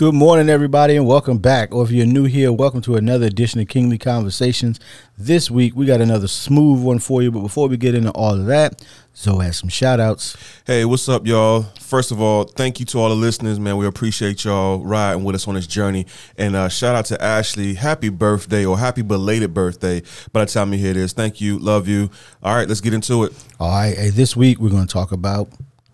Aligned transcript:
Good 0.00 0.14
morning, 0.14 0.48
everybody, 0.48 0.96
and 0.96 1.06
welcome 1.06 1.36
back. 1.36 1.74
Or 1.74 1.84
if 1.84 1.90
you're 1.90 2.06
new 2.06 2.24
here, 2.24 2.50
welcome 2.50 2.80
to 2.80 2.96
another 2.96 3.26
edition 3.26 3.60
of 3.60 3.68
Kingly 3.68 3.98
Conversations. 3.98 4.80
This 5.18 5.50
week, 5.50 5.76
we 5.76 5.84
got 5.84 6.00
another 6.00 6.26
smooth 6.26 6.82
one 6.82 7.00
for 7.00 7.20
you. 7.20 7.30
But 7.30 7.40
before 7.40 7.68
we 7.68 7.76
get 7.76 7.94
into 7.94 8.10
all 8.12 8.32
of 8.32 8.46
that, 8.46 8.82
Zoe 9.14 9.44
has 9.44 9.58
some 9.58 9.68
shout 9.68 10.00
outs. 10.00 10.38
Hey, 10.66 10.86
what's 10.86 11.06
up, 11.10 11.26
y'all? 11.26 11.64
First 11.78 12.12
of 12.12 12.18
all, 12.22 12.44
thank 12.44 12.80
you 12.80 12.86
to 12.86 12.98
all 12.98 13.10
the 13.10 13.14
listeners, 13.14 13.60
man. 13.60 13.76
We 13.76 13.86
appreciate 13.86 14.42
y'all 14.42 14.82
riding 14.82 15.22
with 15.22 15.34
us 15.34 15.46
on 15.46 15.52
this 15.52 15.66
journey. 15.66 16.06
And 16.38 16.56
uh, 16.56 16.70
shout 16.70 16.94
out 16.94 17.04
to 17.04 17.22
Ashley. 17.22 17.74
Happy 17.74 18.08
birthday 18.08 18.64
or 18.64 18.78
happy 18.78 19.02
belated 19.02 19.52
birthday 19.52 20.02
by 20.32 20.46
the 20.46 20.50
time 20.50 20.72
you 20.72 20.78
hear 20.78 20.94
this. 20.94 21.12
Thank 21.12 21.42
you. 21.42 21.58
Love 21.58 21.88
you. 21.88 22.08
All 22.42 22.54
right, 22.54 22.66
let's 22.66 22.80
get 22.80 22.94
into 22.94 23.24
it. 23.24 23.34
All 23.60 23.70
right, 23.70 23.94
hey, 23.94 24.08
this 24.08 24.34
week, 24.34 24.60
we're 24.60 24.70
going 24.70 24.86
to 24.86 24.92
talk 24.94 25.12
about 25.12 25.50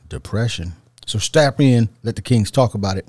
depression. 0.08 0.74
So 1.06 1.18
strap 1.18 1.60
in, 1.60 1.88
let 2.04 2.14
the 2.14 2.22
Kings 2.22 2.52
talk 2.52 2.74
about 2.74 2.98
it. 2.98 3.08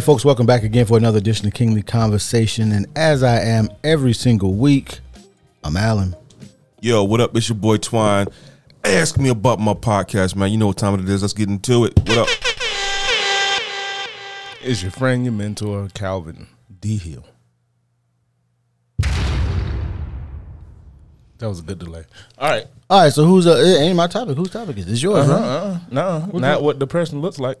Hey, 0.00 0.06
folks, 0.06 0.24
welcome 0.24 0.46
back 0.46 0.62
again 0.62 0.86
for 0.86 0.96
another 0.96 1.18
edition 1.18 1.46
of 1.46 1.52
Kingly 1.52 1.82
Conversation. 1.82 2.72
And 2.72 2.86
as 2.96 3.22
I 3.22 3.38
am 3.40 3.68
every 3.84 4.14
single 4.14 4.54
week, 4.54 5.00
I'm 5.62 5.76
Alan. 5.76 6.16
Yo, 6.80 7.04
what 7.04 7.20
up? 7.20 7.36
It's 7.36 7.50
your 7.50 7.58
boy 7.58 7.76
Twine. 7.76 8.26
Ask 8.82 9.18
me 9.18 9.28
about 9.28 9.60
my 9.60 9.74
podcast, 9.74 10.36
man. 10.36 10.52
You 10.52 10.56
know 10.56 10.68
what 10.68 10.78
time 10.78 10.98
it 10.98 11.06
is. 11.06 11.20
Let's 11.20 11.34
get 11.34 11.50
into 11.50 11.84
it. 11.84 11.98
What 11.98 12.16
up? 12.16 12.28
It's 14.62 14.80
your 14.80 14.90
friend, 14.90 15.22
your 15.26 15.34
mentor, 15.34 15.88
Calvin 15.92 16.46
D. 16.80 16.96
Hill. 16.96 17.26
That 21.36 21.46
was 21.50 21.58
a 21.58 21.62
good 21.62 21.78
delay. 21.78 22.04
All 22.38 22.48
right. 22.48 22.66
All 22.88 23.02
right, 23.02 23.12
so 23.12 23.26
who's 23.26 23.46
uh, 23.46 23.50
it 23.50 23.80
ain't 23.82 23.96
my 23.96 24.06
topic? 24.06 24.38
Whose 24.38 24.48
topic 24.48 24.78
is 24.78 24.88
it? 24.88 24.92
It's 24.92 25.02
yours, 25.02 25.28
Uh-huh, 25.28 25.32
right? 25.34 25.42
uh-uh. 25.42 25.78
No, 26.32 26.38
not 26.38 26.62
what 26.62 26.78
depression 26.78 27.20
looks 27.20 27.38
like. 27.38 27.58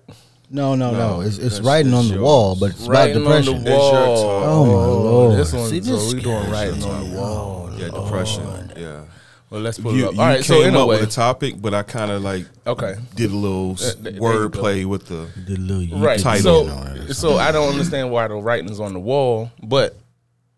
No, 0.52 0.74
no, 0.74 0.90
no. 0.90 0.98
No, 1.16 1.20
It's, 1.20 1.36
it's 1.38 1.56
that's- 1.56 1.60
writing 1.60 1.94
on 1.94 2.08
the 2.08 2.14
yours. 2.14 2.22
wall, 2.22 2.56
but 2.58 2.70
it's 2.70 2.80
Writing 2.82 3.16
about 3.22 3.44
depression. 3.44 3.54
on 3.58 3.64
the 3.64 3.70
wall. 3.70 4.42
Oh, 4.44 4.66
my 4.66 4.72
Lord. 4.72 5.38
This 5.38 5.52
one, 5.52 5.68
See, 5.70 5.78
this 5.78 6.10
so 6.10 6.16
we 6.16 6.22
doing 6.22 6.50
writing 6.50 6.82
on 6.82 7.10
the 7.10 7.16
wall. 7.16 7.70
Yeah, 7.76 7.88
depression. 7.90 8.72
Yeah. 8.76 9.02
Well, 9.48 9.60
let's 9.62 9.78
pull 9.78 9.96
You, 9.96 10.04
it 10.04 10.08
up. 10.08 10.14
you 10.14 10.20
All 10.20 10.26
right. 10.26 10.34
came 10.36 10.42
So 10.44 10.60
up 10.60 10.66
anyway, 10.66 11.00
with 11.00 11.08
a 11.08 11.12
topic, 11.12 11.54
but 11.60 11.72
I 11.74 11.82
kind 11.82 12.10
of 12.10 12.22
like 12.22 12.46
okay. 12.66 12.94
did 13.16 13.30
a 13.32 13.36
little 13.36 13.72
Uh, 13.80 13.92
there 14.00 14.12
you 14.12 14.20
word 14.20 14.52
play 14.52 14.84
with 14.84 15.06
the. 15.06 15.28
The 15.46 15.56
little 15.56 15.98
Right. 15.98 16.18
title. 16.20 16.66
So, 16.68 17.12
so 17.12 17.36
I 17.38 17.50
don't 17.52 17.68
understand 17.68 18.10
why 18.10 18.26
the 18.28 18.34
writing's 18.34 18.78
on 18.80 18.92
the 18.92 19.00
wall, 19.00 19.50
but 19.62 19.96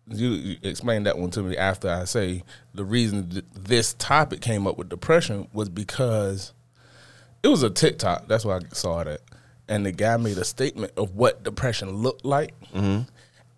you, 0.09 0.29
you 0.29 0.57
explain 0.63 1.03
that 1.03 1.17
one 1.17 1.29
to 1.31 1.41
me 1.41 1.55
after 1.57 1.89
I 1.89 2.03
say 2.05 2.43
the 2.75 2.83
reason 2.83 3.29
th- 3.29 3.45
this 3.59 3.93
topic 3.97 4.41
came 4.41 4.67
up 4.67 4.77
with 4.77 4.89
depression 4.89 5.47
was 5.53 5.69
because 5.69 6.51
it 7.41 7.47
was 7.47 7.63
a 7.63 7.69
TikTok. 7.69 8.27
That's 8.27 8.43
why 8.45 8.57
I 8.57 8.59
saw 8.73 8.99
it 8.99 9.07
at, 9.07 9.21
and 9.67 9.85
the 9.85 9.91
guy 9.91 10.17
made 10.17 10.37
a 10.37 10.45
statement 10.45 10.93
of 10.97 11.15
what 11.15 11.43
depression 11.43 11.91
looked 11.91 12.25
like, 12.25 12.53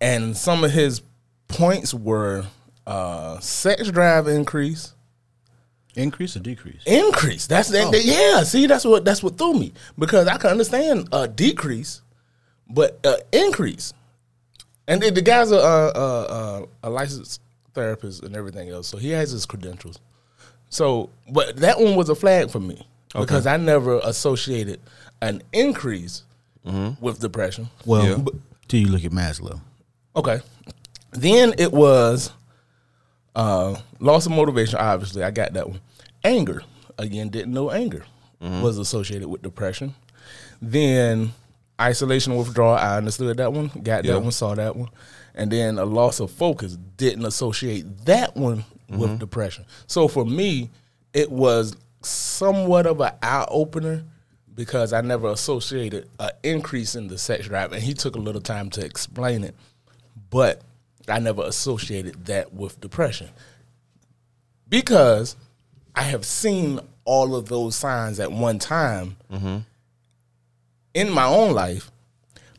and 0.00 0.36
some 0.36 0.64
of 0.64 0.70
his 0.70 1.02
points 1.48 1.92
were 1.94 2.46
uh, 2.86 3.38
sex 3.40 3.90
drive 3.90 4.28
increase 4.28 4.92
increase 5.94 6.36
or 6.36 6.40
decrease? 6.40 6.82
increase. 6.84 7.46
That's 7.46 7.68
that, 7.70 7.90
that- 7.90 8.04
yeah. 8.04 8.42
See, 8.42 8.66
that's 8.66 8.84
what 8.84 9.04
that's 9.04 9.22
what 9.22 9.38
threw 9.38 9.54
me 9.54 9.72
because 9.98 10.28
I 10.28 10.36
can 10.36 10.50
understand 10.50 11.08
a 11.12 11.26
decrease, 11.26 12.02
but 12.68 12.98
uh, 13.04 13.16
increase. 13.32 13.92
And 14.88 15.02
the, 15.02 15.10
the 15.10 15.22
guy's 15.22 15.50
a, 15.50 15.56
a, 15.56 15.88
a, 15.90 16.64
a 16.84 16.90
licensed 16.90 17.40
therapist 17.74 18.22
and 18.22 18.36
everything 18.36 18.68
else, 18.68 18.86
so 18.86 18.98
he 18.98 19.10
has 19.10 19.30
his 19.32 19.44
credentials. 19.46 19.98
So, 20.68 21.10
but 21.32 21.56
that 21.56 21.80
one 21.80 21.96
was 21.96 22.08
a 22.08 22.14
flag 22.14 22.50
for 22.50 22.60
me 22.60 22.86
because 23.12 23.46
I 23.46 23.56
never 23.56 23.98
associated 24.04 24.80
an 25.22 25.42
increase 25.52 26.22
with 27.00 27.20
depression. 27.20 27.68
Well, 27.84 28.04
Yeah. 28.06 28.16
b- 28.16 28.32
till 28.68 28.80
you 28.80 28.88
look 28.88 29.04
at 29.04 29.12
Maslow. 29.12 29.60
Okay. 30.16 30.40
Then 31.12 31.54
it 31.58 31.72
was 31.72 32.32
uh, 33.34 33.76
loss 34.00 34.26
of 34.26 34.32
motivation. 34.32 34.78
Obviously, 34.78 35.22
I 35.22 35.30
got 35.30 35.52
that 35.52 35.68
one. 35.68 35.80
Anger 36.24 36.62
again. 36.98 37.28
Didn't 37.28 37.52
know 37.52 37.70
anger 37.70 38.04
was 38.40 38.78
associated 38.78 39.28
with 39.28 39.42
depression. 39.42 39.94
Then 40.62 41.32
isolation 41.80 42.36
withdrawal. 42.36 42.76
I 42.76 42.96
understood 42.96 43.36
that 43.36 43.52
one. 43.52 43.68
Got 43.82 44.04
Yeah. 44.04 44.12
that 44.14 44.20
one. 44.20 44.32
Saw 44.32 44.54
that 44.54 44.74
one. 44.76 44.88
And 45.34 45.50
then 45.52 45.78
a 45.78 45.84
loss 45.84 46.20
of 46.20 46.30
focus. 46.30 46.76
Didn't 46.96 47.24
associate 47.26 48.04
that 48.06 48.36
one 48.36 48.64
with 48.88 49.18
depression. 49.18 49.64
So 49.86 50.08
for 50.08 50.24
me, 50.24 50.70
it 51.12 51.30
was 51.30 51.74
somewhat 52.02 52.86
of 52.86 53.00
an 53.00 53.12
eye 53.22 53.46
opener 53.50 54.04
because 54.56 54.92
I 54.92 55.02
never 55.02 55.28
associated 55.28 56.08
an 56.18 56.30
increase 56.42 56.96
in 56.96 57.08
the 57.08 57.18
sex 57.18 57.46
drive, 57.46 57.72
and 57.72 57.82
he 57.82 57.94
took 57.94 58.16
a 58.16 58.20
little 58.20 58.40
time 58.40 58.70
to 58.70 58.84
explain 58.84 59.44
it, 59.44 59.54
but 60.30 60.62
I 61.08 61.20
never 61.20 61.42
associated 61.42 62.24
that 62.26 62.52
with 62.52 62.80
depression 62.80 63.28
because 64.68 65.36
I 65.94 66.02
have 66.02 66.24
seen 66.24 66.80
all 67.04 67.36
of 67.36 67.48
those 67.48 67.76
signs 67.76 68.18
at 68.18 68.32
one 68.32 68.58
time 68.58 69.16
mm-hmm. 69.30 69.58
in 70.94 71.10
my 71.10 71.26
own 71.26 71.52
life, 71.52 71.92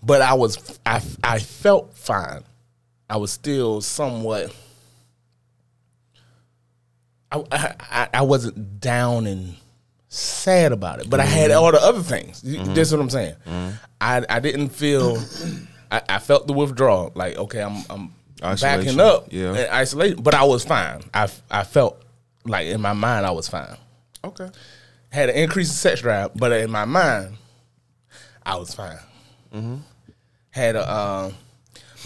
but 0.02 0.22
I 0.22 0.34
was 0.36 0.80
I 0.86 1.02
I 1.24 1.40
felt 1.40 1.94
fine. 1.94 2.44
I 3.10 3.18
was 3.18 3.32
still 3.32 3.82
somewhat. 3.82 4.56
I, 7.32 7.44
I, 7.52 7.76
I- 7.80 8.10
I 8.14 8.22
wasn't 8.22 8.80
down 8.80 9.28
and 9.28 9.56
sad 10.10 10.72
about 10.72 11.00
it, 11.00 11.10
but 11.10 11.20
I 11.20 11.26
had 11.26 11.52
mm-hmm. 11.52 11.64
all 11.64 11.72
the 11.72 11.82
other 11.82 12.02
things. 12.02 12.44
You- 12.44 12.60
mm-hmm. 12.60 12.74
That's 12.74 12.92
what 12.92 13.02
I'm 13.02 13.10
saying. 13.10 13.36
Mm-hmm. 13.46 13.76
I 14.02 14.26
I 14.30 14.40
didn't 14.40 14.70
feel. 14.70 15.18
I, 15.90 16.02
I 16.10 16.20
felt 16.20 16.48
the 16.48 16.54
withdrawal. 16.54 17.12
Like 17.16 17.38
okay, 17.38 17.62
I'm 17.62 17.84
I'm 17.90 18.56
backing 18.56 19.00
up. 19.00 19.28
yeah. 19.32 19.54
and 19.54 19.72
isolation, 19.72 20.22
but 20.22 20.34
I 20.34 20.44
was 20.44 20.64
fine. 20.64 21.02
I 21.14 21.30
I 21.50 21.64
felt 21.64 22.02
like 22.46 22.68
in 22.68 22.82
my 22.82 22.94
mind 22.94 23.26
I 23.26 23.32
was 23.32 23.48
fine. 23.48 23.78
Okay. 24.24 24.50
Had 25.10 25.30
an 25.30 25.36
increase 25.36 25.70
in 25.70 25.76
sex 25.76 26.02
drive, 26.02 26.32
but 26.36 26.52
in 26.52 26.70
my 26.70 26.86
mind, 26.86 27.36
I 28.46 28.58
was 28.58 28.74
fine. 28.74 29.00
Had 30.50 30.76
a 30.76 30.88
uh, 30.88 31.32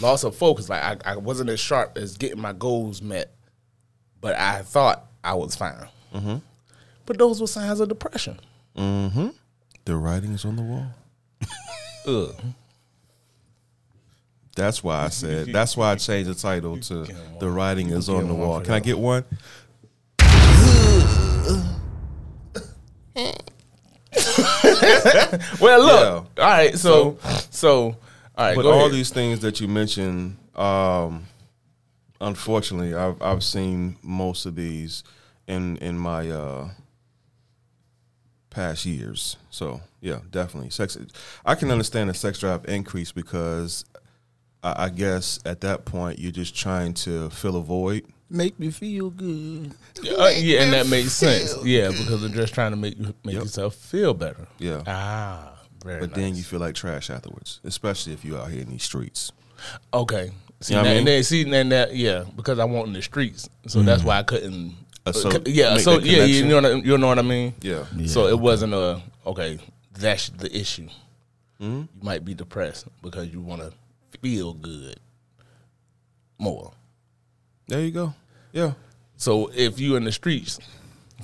loss 0.00 0.24
of 0.24 0.36
focus. 0.36 0.68
Like 0.68 0.82
I, 0.82 1.12
I 1.12 1.16
wasn't 1.16 1.50
as 1.50 1.58
sharp 1.58 1.98
as 1.98 2.16
getting 2.16 2.40
my 2.40 2.52
goals 2.52 3.02
met, 3.02 3.34
but 4.20 4.36
I 4.36 4.62
thought 4.62 5.04
I 5.24 5.34
was 5.34 5.56
fine. 5.56 5.88
But 7.06 7.18
those 7.18 7.40
were 7.40 7.46
signs 7.46 7.80
of 7.80 7.88
depression. 7.88 8.38
Mm-hmm. 8.76 9.28
The 9.84 9.96
writing 9.96 10.32
is 10.32 10.44
on 10.44 10.56
the 10.56 10.62
wall. 10.62 10.86
Ugh. 12.06 12.34
That's 14.54 14.84
why 14.84 15.04
I 15.04 15.08
said. 15.08 15.48
That's 15.48 15.76
why 15.76 15.92
I 15.92 15.96
changed 15.96 16.28
the 16.28 16.34
title 16.34 16.78
to 16.78 17.06
"The 17.40 17.48
Writing 17.48 17.88
Is 17.88 18.08
on 18.08 18.28
the 18.28 18.34
Wall." 18.34 18.60
Can 18.60 18.74
I 18.74 18.80
get 18.80 18.98
one? 18.98 19.24
Well, 25.60 25.80
look. 25.80 26.26
All 26.38 26.44
right. 26.44 26.76
So, 26.76 27.18
so, 27.50 27.82
all 27.82 27.96
right. 28.36 28.56
But 28.56 28.62
go 28.62 28.72
all 28.72 28.80
ahead. 28.80 28.92
these 28.92 29.10
things 29.10 29.40
that 29.40 29.60
you 29.60 29.68
mentioned, 29.68 30.36
um, 30.54 31.26
unfortunately, 32.20 32.94
I've 32.94 33.20
I've 33.22 33.42
seen 33.42 33.96
most 34.02 34.46
of 34.46 34.54
these 34.54 35.04
in 35.46 35.76
in 35.78 35.98
my 35.98 36.28
uh, 36.28 36.68
past 38.52 38.84
years. 38.86 39.36
So 39.50 39.80
yeah, 40.00 40.20
definitely 40.30 40.70
sex. 40.70 40.96
I 41.44 41.54
can 41.54 41.70
understand 41.70 42.10
the 42.10 42.14
sex 42.14 42.38
drive 42.38 42.64
increase 42.68 43.12
because 43.12 43.84
I, 44.62 44.84
I 44.84 44.88
guess 44.90 45.40
at 45.44 45.60
that 45.62 45.84
point 45.84 46.18
you're 46.18 46.32
just 46.32 46.54
trying 46.56 46.94
to 46.94 47.30
fill 47.30 47.56
a 47.56 47.62
void. 47.62 48.04
Make 48.30 48.58
me 48.58 48.70
feel 48.70 49.10
good. 49.10 49.72
Uh, 49.98 50.30
yeah, 50.34 50.62
and 50.62 50.72
that 50.72 50.86
makes 50.86 51.12
sense. 51.12 51.54
Yeah, 51.64 51.88
because 51.88 52.20
they're 52.22 52.30
just 52.30 52.54
trying 52.54 52.70
to 52.72 52.76
make 52.78 52.98
make 52.98 53.12
Yep. 53.24 53.42
yourself 53.42 53.74
feel 53.74 54.14
better. 54.14 54.46
Yeah. 54.58 54.82
Ah, 54.86 55.52
very 55.84 56.00
But 56.00 56.10
nice. 56.10 56.16
then 56.16 56.36
you 56.36 56.42
feel 56.42 56.60
like 56.60 56.74
trash 56.74 57.10
afterwards, 57.10 57.60
especially 57.64 58.14
if 58.14 58.24
you're 58.24 58.38
out 58.40 58.50
here 58.50 58.62
in 58.62 58.70
these 58.70 58.84
streets. 58.84 59.32
okay. 59.92 60.30
See, 60.60 60.74
You 60.74 60.76
know 60.76 60.82
what 60.82 60.84
now, 60.84 60.90
I 60.90 60.92
mean? 60.94 60.98
and 60.98 61.08
then 61.08 61.22
see, 61.24 61.42
and 61.54 61.72
that 61.72 61.94
yeah, 61.96 62.24
because 62.36 62.58
I 62.60 62.64
want 62.64 62.86
in 62.86 62.92
the 62.94 63.02
streets, 63.02 63.48
so 63.66 63.82
that's 63.82 64.04
why 64.04 64.18
I 64.18 64.22
couldn't. 64.22 64.76
Uh, 65.04 65.12
so 65.12 65.28
uh, 65.30 65.38
yeah, 65.46 65.76
so 65.78 65.98
that 65.98 66.06
yeah, 66.06 66.24
you 66.24 66.46
know, 66.46 66.56
what 66.56 66.64
I- 66.66 66.74
you 66.74 66.98
know 66.98 67.06
what 67.08 67.18
I 67.18 67.22
mean. 67.22 67.54
Yeah. 67.60 67.84
So 68.06 68.26
it 68.28 68.38
wasn't 68.38 68.72
a 68.74 69.02
okay. 69.26 69.58
That's 69.98 70.28
the 70.30 70.54
issue. 70.56 70.88
you 71.58 71.88
might 72.00 72.24
be 72.24 72.34
depressed 72.34 72.86
because 73.02 73.28
you 73.28 73.40
want 73.40 73.62
to 73.62 73.72
feel 74.20 74.52
good 74.54 74.98
more. 76.38 76.72
There 77.68 77.80
you 77.80 77.90
go. 77.90 78.14
Yeah. 78.52 78.72
So 79.16 79.50
if 79.54 79.78
you 79.78 79.96
in 79.96 80.04
the 80.04 80.12
streets, 80.12 80.58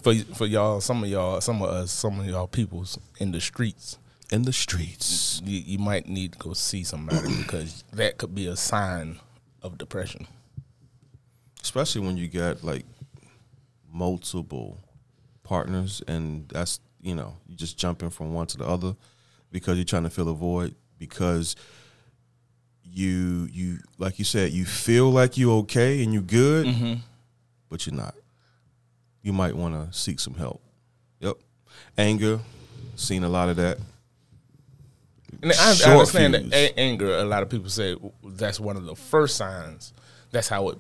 for 0.03 0.15
for 0.35 0.47
y'all, 0.47 0.81
some 0.81 1.03
of 1.03 1.09
y'all, 1.11 1.41
some 1.41 1.63
of 1.63 1.71
us, 1.71 1.91
some 1.91 2.21
of 2.21 2.27
y'all 2.27 2.47
peoples 2.47 2.99
in 3.19 3.33
the 3.33 3.41
streets, 3.41 3.99
In 4.31 4.43
the 4.43 4.53
streets. 4.53 5.41
you, 5.45 5.59
you 5.59 5.79
might 5.79 6.09
need 6.09 6.33
to 6.33 6.39
go 6.39 6.53
see 6.53 6.85
somebody 6.85 7.37
because 7.43 7.83
that 7.93 8.19
could 8.19 8.35
be 8.35 8.47
a 8.47 8.57
sign 8.57 9.19
of 9.63 9.79
depression. 9.79 10.27
Especially 11.63 12.01
when 12.01 12.17
you 12.17 12.29
got 12.29 12.63
like 12.63 12.85
multiple 13.99 14.79
partners 15.43 16.03
and 16.07 16.49
that's 16.49 16.81
you 17.01 17.15
know, 17.15 17.37
you 17.47 17.57
just 17.57 17.79
jumping 17.79 18.11
from 18.11 18.33
one 18.33 18.47
to 18.49 18.59
the 18.59 18.67
other 18.67 18.97
because 19.51 19.77
you're 19.77 19.85
trying 19.85 20.03
to 20.03 20.11
fill 20.11 20.29
a 20.29 20.35
void 20.35 20.75
because 20.99 21.57
you 22.85 23.49
you 23.53 23.79
like 23.99 24.19
you 24.19 24.25
said, 24.25 24.53
you 24.53 24.65
feel 24.65 25.11
like 25.11 25.37
you 25.37 25.53
okay 25.59 26.03
and 26.03 26.13
you're 26.13 26.23
good, 26.23 26.67
mm-hmm. 26.67 26.95
but 27.69 27.87
you're 27.87 27.95
not. 27.95 28.15
You 29.23 29.33
might 29.33 29.55
want 29.55 29.75
to 29.75 29.97
seek 29.97 30.21
some 30.21 30.35
help. 30.35 30.61
Yep. 31.21 31.37
Anger, 31.97 32.41
seen 32.97 33.25
a 33.25 33.29
lot 33.29 33.49
of 33.49 33.57
that. 33.57 33.79
And 35.43 35.53
I, 35.53 35.75
I 35.87 35.93
understand 35.93 36.35
that 36.35 36.79
anger. 36.79 37.17
A 37.19 37.25
lot 37.25 37.43
of 37.43 37.49
people 37.49 37.69
say 37.69 37.97
that's 38.25 38.59
one 38.59 38.77
of 38.77 38.85
the 38.85 38.97
first 38.97 39.37
signs. 39.37 39.93
That's 40.31 40.49
how 40.49 40.71
it 40.71 40.79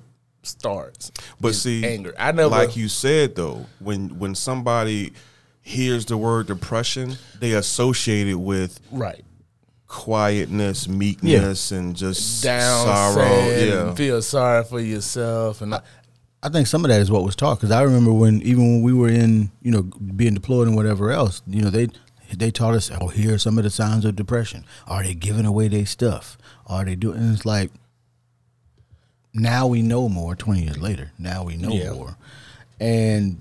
starts. 0.48 1.12
But 1.40 1.48
is 1.48 1.62
see, 1.62 1.84
anger. 1.84 2.14
I 2.18 2.32
never 2.32 2.48
like 2.48 2.76
you 2.76 2.88
said 2.88 3.36
though, 3.36 3.66
when 3.78 4.18
when 4.18 4.34
somebody 4.34 5.12
hears 5.60 6.06
the 6.06 6.16
word 6.16 6.46
depression, 6.46 7.16
they 7.40 7.52
associate 7.52 8.28
it 8.28 8.34
with 8.34 8.80
right 8.90 9.24
quietness, 9.86 10.86
meekness, 10.86 11.72
and 11.72 11.96
just 11.96 12.44
down, 12.44 12.84
sorrow. 12.86 13.14
sad, 13.14 13.68
yeah, 13.68 13.88
and 13.88 13.96
feel 13.96 14.20
sorry 14.20 14.62
for 14.64 14.80
yourself, 14.80 15.62
and 15.62 15.74
I, 15.74 15.80
I 16.42 16.50
think 16.50 16.66
some 16.66 16.84
of 16.84 16.90
that 16.90 17.00
is 17.00 17.10
what 17.10 17.24
was 17.24 17.34
taught 17.34 17.56
because 17.56 17.72
I 17.72 17.82
remember 17.82 18.12
when 18.12 18.40
even 18.42 18.62
when 18.74 18.82
we 18.82 18.92
were 18.92 19.08
in 19.08 19.50
you 19.60 19.72
know 19.72 19.82
being 19.82 20.34
deployed 20.34 20.68
and 20.68 20.76
whatever 20.76 21.10
else 21.10 21.42
you 21.48 21.62
know 21.62 21.70
they 21.70 21.88
they 22.32 22.50
taught 22.50 22.74
us 22.74 22.90
oh 23.00 23.08
here 23.08 23.34
are 23.34 23.38
some 23.38 23.58
of 23.58 23.64
the 23.64 23.70
signs 23.70 24.04
of 24.04 24.14
depression 24.14 24.64
are 24.86 25.02
they 25.02 25.14
giving 25.14 25.46
away 25.46 25.66
their 25.66 25.86
stuff 25.86 26.38
are 26.66 26.84
they 26.84 26.94
doing 26.94 27.18
and 27.18 27.34
it's 27.34 27.44
like 27.44 27.72
now 29.34 29.66
we 29.66 29.82
know 29.82 30.08
more 30.08 30.34
20 30.34 30.62
years 30.62 30.78
later 30.78 31.12
now 31.18 31.44
we 31.44 31.56
know 31.56 31.70
Yeah. 31.72 31.92
more 31.92 32.16
and 32.80 33.40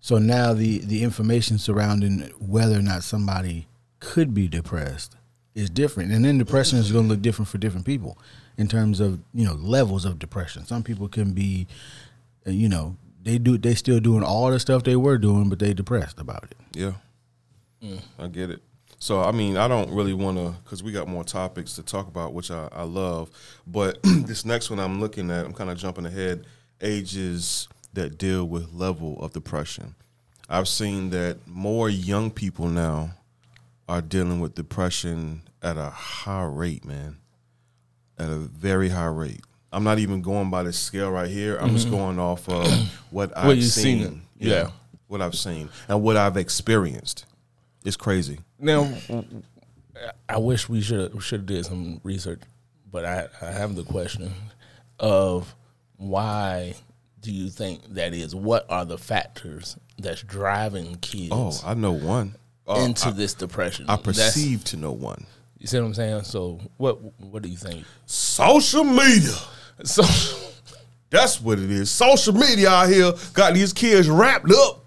so 0.00 0.18
now 0.18 0.54
the 0.54 0.78
the 0.78 1.02
information 1.02 1.58
surrounding 1.58 2.20
whether 2.38 2.78
or 2.78 2.82
not 2.82 3.02
somebody 3.02 3.66
could 4.00 4.32
be 4.34 4.48
depressed 4.48 5.16
is 5.54 5.68
different 5.70 6.12
and 6.12 6.24
then 6.24 6.38
depression 6.38 6.78
is 6.78 6.92
going 6.92 7.04
to 7.06 7.10
look 7.10 7.22
different 7.22 7.48
for 7.48 7.58
different 7.58 7.84
people 7.84 8.16
in 8.56 8.68
terms 8.68 9.00
of 9.00 9.20
you 9.34 9.44
know 9.44 9.54
levels 9.54 10.04
of 10.04 10.18
depression 10.18 10.64
some 10.64 10.82
people 10.82 11.08
can 11.08 11.32
be 11.32 11.66
uh, 12.46 12.50
you 12.50 12.68
know 12.68 12.96
they 13.22 13.38
do 13.38 13.58
they 13.58 13.74
still 13.74 13.98
doing 14.00 14.22
all 14.22 14.50
the 14.50 14.60
stuff 14.60 14.84
they 14.84 14.96
were 14.96 15.18
doing 15.18 15.48
but 15.48 15.58
they 15.58 15.74
depressed 15.74 16.20
about 16.20 16.44
it 16.44 16.56
yeah. 16.74 16.92
I 18.18 18.26
get 18.26 18.50
it. 18.50 18.60
So 18.98 19.20
I 19.20 19.32
mean, 19.32 19.56
I 19.56 19.68
don't 19.68 19.90
really 19.90 20.12
want 20.12 20.38
to 20.38 20.54
because 20.64 20.82
we 20.82 20.92
got 20.92 21.08
more 21.08 21.24
topics 21.24 21.74
to 21.74 21.82
talk 21.82 22.08
about, 22.08 22.34
which 22.34 22.50
I, 22.50 22.68
I 22.72 22.82
love. 22.82 23.30
But 23.66 23.98
this 24.02 24.44
next 24.44 24.70
one 24.70 24.80
I'm 24.80 25.00
looking 25.00 25.30
at, 25.30 25.44
I'm 25.44 25.54
kind 25.54 25.70
of 25.70 25.78
jumping 25.78 26.06
ahead. 26.06 26.46
Ages 26.80 27.68
that 27.94 28.18
deal 28.18 28.44
with 28.44 28.72
level 28.72 29.18
of 29.20 29.32
depression. 29.32 29.94
I've 30.48 30.68
seen 30.68 31.10
that 31.10 31.46
more 31.46 31.88
young 31.90 32.30
people 32.30 32.68
now 32.68 33.10
are 33.88 34.00
dealing 34.00 34.40
with 34.40 34.54
depression 34.54 35.42
at 35.62 35.76
a 35.76 35.90
high 35.90 36.44
rate, 36.44 36.84
man. 36.84 37.18
At 38.18 38.30
a 38.30 38.36
very 38.36 38.88
high 38.88 39.06
rate. 39.06 39.40
I'm 39.72 39.84
not 39.84 39.98
even 39.98 40.22
going 40.22 40.50
by 40.50 40.62
this 40.62 40.78
scale 40.78 41.10
right 41.10 41.28
here. 41.28 41.56
I'm 41.58 41.70
just 41.70 41.86
mm-hmm. 41.86 41.96
going 41.96 42.18
off 42.18 42.48
of 42.48 42.66
what 43.10 43.36
I've 43.36 43.56
you've 43.56 43.66
seen 43.66 44.04
seen. 44.04 44.22
it. 44.40 44.46
Yeah. 44.46 44.70
What 45.06 45.22
I've 45.22 45.34
seen 45.34 45.68
and 45.88 46.02
what 46.02 46.16
I've 46.16 46.36
experienced. 46.36 47.24
It's 47.88 47.96
crazy. 47.96 48.38
Now, 48.58 48.92
I 50.28 50.36
wish 50.36 50.68
we 50.68 50.82
should 50.82 51.22
should 51.22 51.40
have 51.40 51.46
did 51.46 51.64
some 51.64 52.02
research, 52.04 52.42
but 52.92 53.06
I, 53.06 53.28
I 53.40 53.46
have 53.50 53.76
the 53.76 53.82
question 53.82 54.30
of 55.00 55.54
why 55.96 56.74
do 57.22 57.32
you 57.32 57.48
think 57.48 57.80
that 57.94 58.12
is? 58.12 58.34
What 58.34 58.66
are 58.68 58.84
the 58.84 58.98
factors 58.98 59.78
that's 59.96 60.22
driving 60.22 60.96
kids 60.96 61.30
Oh, 61.32 61.58
I 61.64 61.72
know 61.72 61.92
one. 61.92 62.36
Uh, 62.68 62.80
into 62.80 63.10
this 63.10 63.32
depression? 63.32 63.86
I 63.88 63.96
That's- 63.96 64.04
perceive 64.34 64.64
to 64.64 64.76
know 64.76 64.92
one. 64.92 65.24
you 65.56 65.66
see 65.66 65.80
what 65.80 65.86
I'm 65.86 65.94
saying? 65.94 66.24
So, 66.24 66.60
what 66.76 67.00
what 67.22 67.42
do 67.42 67.48
you 67.48 67.56
think? 67.56 67.86
Social 68.04 68.84
media. 68.84 69.32
So, 69.84 70.02
That's 71.10 71.40
what 71.40 71.58
it 71.58 71.70
is. 71.70 71.90
Social 71.90 72.34
media 72.34 72.68
out 72.68 72.90
here 72.90 73.12
got 73.32 73.54
these 73.54 73.72
kids 73.72 74.10
wrapped 74.10 74.52
up. 74.52 74.84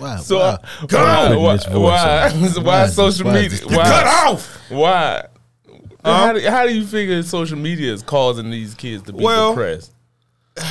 Wow 0.00 0.16
so 0.16 0.38
wow. 0.38 0.58
why 0.90 0.96
Wow. 1.38 1.38
why, 1.38 1.58
This 1.58 1.66
voice, 1.66 1.68
why, 1.68 1.70
uh, 1.70 2.32
why, 2.32 2.62
why 2.62 2.86
social 2.86 3.26
why 3.26 3.32
media? 3.34 3.58
Why, 3.66 3.84
cut 3.84 4.06
off. 4.06 4.70
Why? 4.70 5.26
How, 6.04 6.32
do, 6.34 6.50
how 6.50 6.66
do 6.66 6.74
you 6.74 6.86
figure 6.86 7.22
social 7.22 7.56
media 7.56 7.92
is 7.92 8.02
causing 8.02 8.50
these 8.50 8.74
kids 8.74 9.04
to 9.04 9.12
be 9.12 9.22
Well, 9.24 9.52
depressed? 9.54 9.92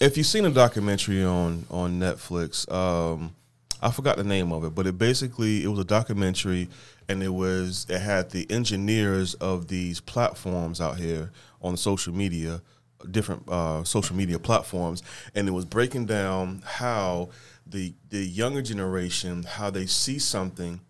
If 0.00 0.16
you've 0.16 0.26
seen 0.26 0.44
a 0.44 0.50
documentary 0.50 1.24
on 1.24 1.66
on 1.70 1.98
Netflix, 1.98 2.70
um, 2.72 3.34
I 3.82 3.90
forgot 3.90 4.16
the 4.16 4.22
name 4.22 4.52
of 4.52 4.62
it, 4.62 4.72
but 4.72 4.86
it 4.86 4.96
basically 4.96 5.64
it 5.64 5.66
was 5.66 5.80
a 5.80 5.84
documentary, 5.84 6.68
and 7.08 7.20
it 7.20 7.30
was 7.30 7.84
it 7.88 7.98
had 7.98 8.30
the 8.30 8.48
engineers 8.48 9.34
of 9.34 9.66
these 9.66 10.00
platforms 10.00 10.80
out 10.80 10.98
here 10.98 11.32
on 11.60 11.76
social 11.76 12.14
media, 12.14 12.62
different 13.10 13.48
uh, 13.48 13.82
social 13.82 14.14
media 14.14 14.38
platforms, 14.38 15.02
and 15.34 15.48
it 15.48 15.50
was 15.50 15.64
breaking 15.64 16.06
down 16.06 16.62
how 16.64 17.30
the 17.68 17.94
the 18.08 18.24
younger 18.24 18.62
generation 18.62 19.42
how 19.42 19.70
they 19.70 19.86
see 19.86 20.18
something 20.18 20.80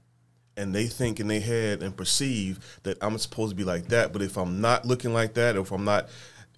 and 0.58 0.74
they 0.74 0.86
think 0.86 1.20
in 1.20 1.28
their 1.28 1.40
head 1.40 1.82
and 1.82 1.96
perceive 1.96 2.58
that 2.82 2.98
I'm 3.00 3.16
supposed 3.18 3.50
to 3.50 3.56
be 3.56 3.64
like 3.64 3.88
that. 3.88 4.12
But 4.12 4.22
if 4.22 4.36
I'm 4.36 4.60
not 4.60 4.84
looking 4.84 5.14
like 5.14 5.34
that, 5.34 5.56
or 5.56 5.60
if 5.60 5.70
I'm 5.70 5.84
not, 5.84 6.08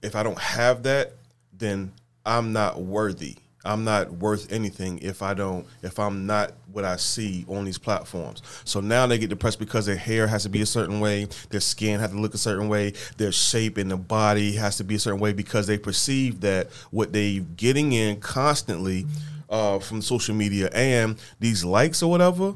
if 0.02 0.16
I 0.16 0.22
don't 0.22 0.38
have 0.38 0.84
that, 0.84 1.12
then 1.52 1.92
I'm 2.24 2.52
not 2.52 2.80
worthy. 2.80 3.36
I'm 3.62 3.84
not 3.84 4.10
worth 4.10 4.50
anything 4.50 5.00
if 5.00 5.20
I 5.20 5.34
don't, 5.34 5.66
if 5.82 5.98
I'm 5.98 6.24
not 6.24 6.52
what 6.72 6.86
I 6.86 6.96
see 6.96 7.44
on 7.46 7.66
these 7.66 7.76
platforms. 7.76 8.40
So 8.64 8.80
now 8.80 9.06
they 9.06 9.18
get 9.18 9.28
depressed 9.28 9.58
because 9.58 9.84
their 9.84 9.96
hair 9.96 10.26
has 10.26 10.44
to 10.44 10.48
be 10.48 10.62
a 10.62 10.66
certain 10.66 10.98
way, 11.00 11.28
their 11.50 11.60
skin 11.60 12.00
has 12.00 12.10
to 12.10 12.16
look 12.16 12.32
a 12.32 12.38
certain 12.38 12.70
way, 12.70 12.94
their 13.18 13.32
shape 13.32 13.76
in 13.76 13.88
the 13.88 13.98
body 13.98 14.52
has 14.52 14.78
to 14.78 14.84
be 14.84 14.94
a 14.94 14.98
certain 14.98 15.20
way 15.20 15.34
because 15.34 15.66
they 15.66 15.76
perceive 15.76 16.40
that 16.40 16.70
what 16.90 17.12
they're 17.12 17.40
getting 17.40 17.92
in 17.92 18.18
constantly 18.20 19.04
uh, 19.50 19.78
from 19.80 20.00
social 20.00 20.34
media 20.34 20.70
and 20.72 21.20
these 21.40 21.64
likes 21.64 22.02
or 22.02 22.10
whatever, 22.10 22.54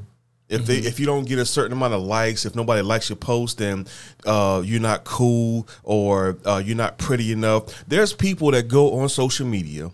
if 0.49 0.67
they 0.67 0.77
if 0.77 1.01
you 1.01 1.07
don't 1.07 1.27
get 1.27 1.39
a 1.39 1.47
certain 1.47 1.73
amount 1.73 1.95
of 1.95 2.03
likes, 2.03 2.45
if 2.45 2.55
nobody 2.55 2.83
likes 2.83 3.09
your 3.09 3.17
post, 3.17 3.59
then 3.59 3.87
uh, 4.27 4.63
you're 4.65 4.81
not 4.81 5.05
cool 5.05 5.67
or 5.83 6.37
uh, 6.45 6.63
you're 6.65 6.77
not 6.77 6.99
pretty 6.99 7.33
enough. 7.33 7.85
There's 7.89 8.13
people 8.13 8.51
that 8.53 8.69
go 8.69 8.99
on 8.99 9.09
social 9.09 9.47
media 9.47 9.91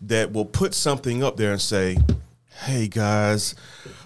that 0.00 0.32
will 0.32 0.46
put 0.46 0.74
something 0.74 1.22
up 1.22 1.36
there 1.36 1.52
and 1.52 1.60
say, 1.60 1.98
"Hey 2.64 2.88
guys, 2.88 3.54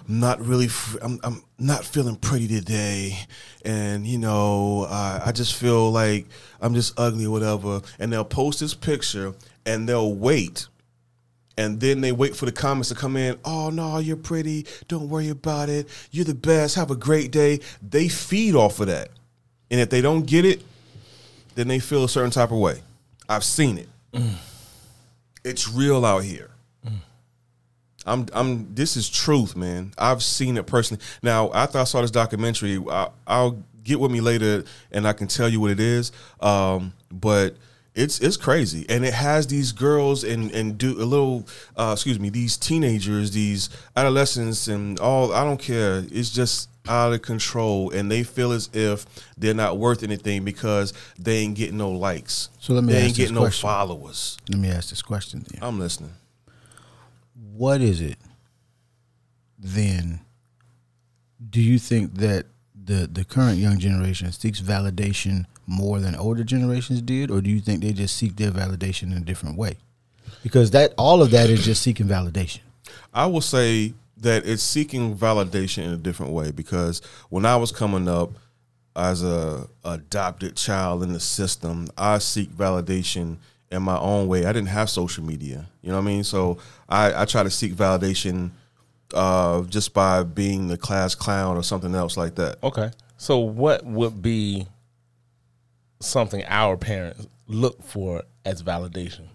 I'm 0.07 0.19
not 0.19 0.45
really, 0.45 0.67
I'm, 1.01 1.19
I'm 1.23 1.43
not 1.57 1.85
feeling 1.85 2.17
pretty 2.17 2.47
today, 2.47 3.17
and 3.63 4.05
you 4.05 4.17
know, 4.17 4.85
uh, 4.89 5.21
I 5.25 5.31
just 5.31 5.55
feel 5.55 5.91
like 5.91 6.27
I'm 6.59 6.75
just 6.75 6.99
ugly 6.99 7.25
or 7.25 7.31
whatever." 7.31 7.81
And 7.99 8.11
they'll 8.11 8.25
post 8.25 8.59
this 8.59 8.73
picture 8.73 9.33
and 9.65 9.87
they'll 9.87 10.13
wait 10.13 10.67
and 11.57 11.79
then 11.79 12.01
they 12.01 12.11
wait 12.11 12.35
for 12.35 12.45
the 12.45 12.51
comments 12.51 12.89
to 12.89 12.95
come 12.95 13.15
in. 13.17 13.37
Oh 13.45 13.69
no, 13.69 13.99
you're 13.99 14.17
pretty. 14.17 14.65
Don't 14.87 15.09
worry 15.09 15.29
about 15.29 15.69
it. 15.69 15.87
You're 16.11 16.25
the 16.25 16.35
best. 16.35 16.75
Have 16.75 16.91
a 16.91 16.95
great 16.95 17.31
day. 17.31 17.59
They 17.81 18.07
feed 18.07 18.55
off 18.55 18.79
of 18.79 18.87
that, 18.87 19.09
and 19.69 19.79
if 19.79 19.89
they 19.89 20.01
don't 20.01 20.25
get 20.25 20.45
it, 20.45 20.63
then 21.55 21.67
they 21.67 21.79
feel 21.79 22.03
a 22.03 22.09
certain 22.09 22.31
type 22.31 22.51
of 22.51 22.57
way. 22.57 22.81
I've 23.29 23.43
seen 23.43 23.77
it. 23.77 23.89
It's 25.43 25.69
real 25.69 26.05
out 26.05 26.23
here. 26.23 26.49
I'm, 28.05 28.25
I'm. 28.33 28.73
This 28.75 28.97
is 28.97 29.09
truth, 29.09 29.55
man. 29.55 29.93
I've 29.97 30.23
seen 30.23 30.57
it 30.57 30.65
personally. 30.65 31.01
Now, 31.21 31.51
after 31.53 31.79
I 31.79 31.85
saw 31.85 32.01
this 32.01 32.11
documentary, 32.11 32.83
I, 32.89 33.09
I'll 33.25 33.63
get 33.83 33.99
with 33.99 34.11
me 34.11 34.21
later, 34.21 34.65
and 34.91 35.07
I 35.07 35.13
can 35.13 35.27
tell 35.27 35.47
you 35.47 35.61
what 35.61 35.71
it 35.71 35.79
is. 35.79 36.11
Um, 36.41 36.93
but 37.11 37.55
it's 37.95 38.19
it's 38.19 38.37
crazy, 38.37 38.85
and 38.89 39.05
it 39.05 39.13
has 39.13 39.47
these 39.47 39.71
girls 39.71 40.23
and 40.23 40.51
and 40.51 40.77
do 40.77 40.99
a 41.01 41.05
little. 41.05 41.47
Uh, 41.77 41.91
excuse 41.93 42.19
me, 42.19 42.29
these 42.29 42.57
teenagers, 42.57 43.31
these 43.31 43.69
adolescents, 43.95 44.67
and 44.67 44.99
all. 44.99 45.33
I 45.33 45.43
don't 45.43 45.59
care. 45.59 46.03
It's 46.11 46.31
just 46.31 46.69
out 46.87 47.13
of 47.13 47.21
control, 47.21 47.91
and 47.91 48.11
they 48.11 48.23
feel 48.23 48.51
as 48.51 48.69
if 48.73 49.05
they're 49.37 49.53
not 49.53 49.77
worth 49.77 50.03
anything 50.03 50.43
because 50.43 50.91
they 51.19 51.37
ain't 51.37 51.55
getting 51.55 51.77
no 51.77 51.91
likes. 51.91 52.49
So 52.59 52.73
let 52.73 52.83
me 52.83 52.93
they 52.93 52.99
ask 52.99 53.05
ain't 53.05 53.15
this 53.15 53.23
getting 53.25 53.35
no 53.35 53.41
question. 53.41 53.67
followers. 53.69 54.37
let 54.49 54.59
me 54.59 54.69
ask 54.69 54.89
this 54.89 55.01
question 55.01 55.45
then 55.49 55.63
I'm 55.63 55.79
listening. 55.79 56.13
what 57.53 57.79
is 57.81 58.01
it 58.01 58.17
then 59.57 60.19
do 61.49 61.61
you 61.61 61.79
think 61.79 62.15
that 62.15 62.47
the 62.75 63.07
the 63.11 63.23
current 63.23 63.57
young 63.59 63.79
generation 63.79 64.31
seeks 64.31 64.59
validation 64.59 65.45
more 65.65 65.99
than 65.99 66.15
older 66.15 66.43
generations 66.43 67.01
did, 67.01 67.31
or 67.31 67.41
do 67.41 67.49
you 67.49 67.59
think 67.59 67.81
they 67.81 67.93
just 67.93 68.15
seek 68.15 68.35
their 68.35 68.51
validation 68.51 69.03
in 69.03 69.13
a 69.13 69.21
different 69.21 69.57
way? 69.57 69.77
Because 70.43 70.71
that 70.71 70.93
all 70.97 71.21
of 71.21 71.31
that 71.31 71.49
is 71.49 71.63
just 71.63 71.81
seeking 71.81 72.07
validation. 72.07 72.59
I 73.13 73.27
will 73.27 73.41
say 73.41 73.93
that 74.17 74.45
it's 74.45 74.63
seeking 74.63 75.15
validation 75.15 75.83
in 75.83 75.91
a 75.91 75.97
different 75.97 76.31
way 76.31 76.51
because 76.51 77.01
when 77.29 77.45
I 77.45 77.55
was 77.55 77.71
coming 77.71 78.07
up 78.07 78.31
as 78.95 79.23
a 79.23 79.67
adopted 79.83 80.55
child 80.55 81.03
in 81.03 81.13
the 81.13 81.19
system, 81.19 81.87
I 81.97 82.19
seek 82.19 82.49
validation 82.51 83.37
in 83.71 83.83
my 83.83 83.97
own 83.97 84.27
way. 84.27 84.45
I 84.45 84.53
didn't 84.53 84.69
have 84.69 84.89
social 84.89 85.23
media, 85.23 85.67
you 85.81 85.89
know 85.89 85.95
what 85.95 86.03
I 86.03 86.05
mean? 86.05 86.23
So 86.23 86.57
I, 86.87 87.21
I 87.21 87.25
try 87.25 87.43
to 87.43 87.49
seek 87.49 87.73
validation 87.73 88.51
uh, 89.13 89.61
just 89.63 89.93
by 89.93 90.23
being 90.23 90.67
the 90.67 90.77
class 90.77 91.15
clown 91.15 91.57
or 91.57 91.63
something 91.63 91.95
else 91.95 92.17
like 92.17 92.35
that. 92.35 92.57
Okay. 92.63 92.91
So 93.17 93.39
what 93.39 93.85
would 93.85 94.21
be 94.21 94.67
something 96.03 96.43
our 96.47 96.77
parents 96.77 97.27
look 97.47 97.81
for 97.83 98.23
as 98.45 98.61
validation? 98.63 99.27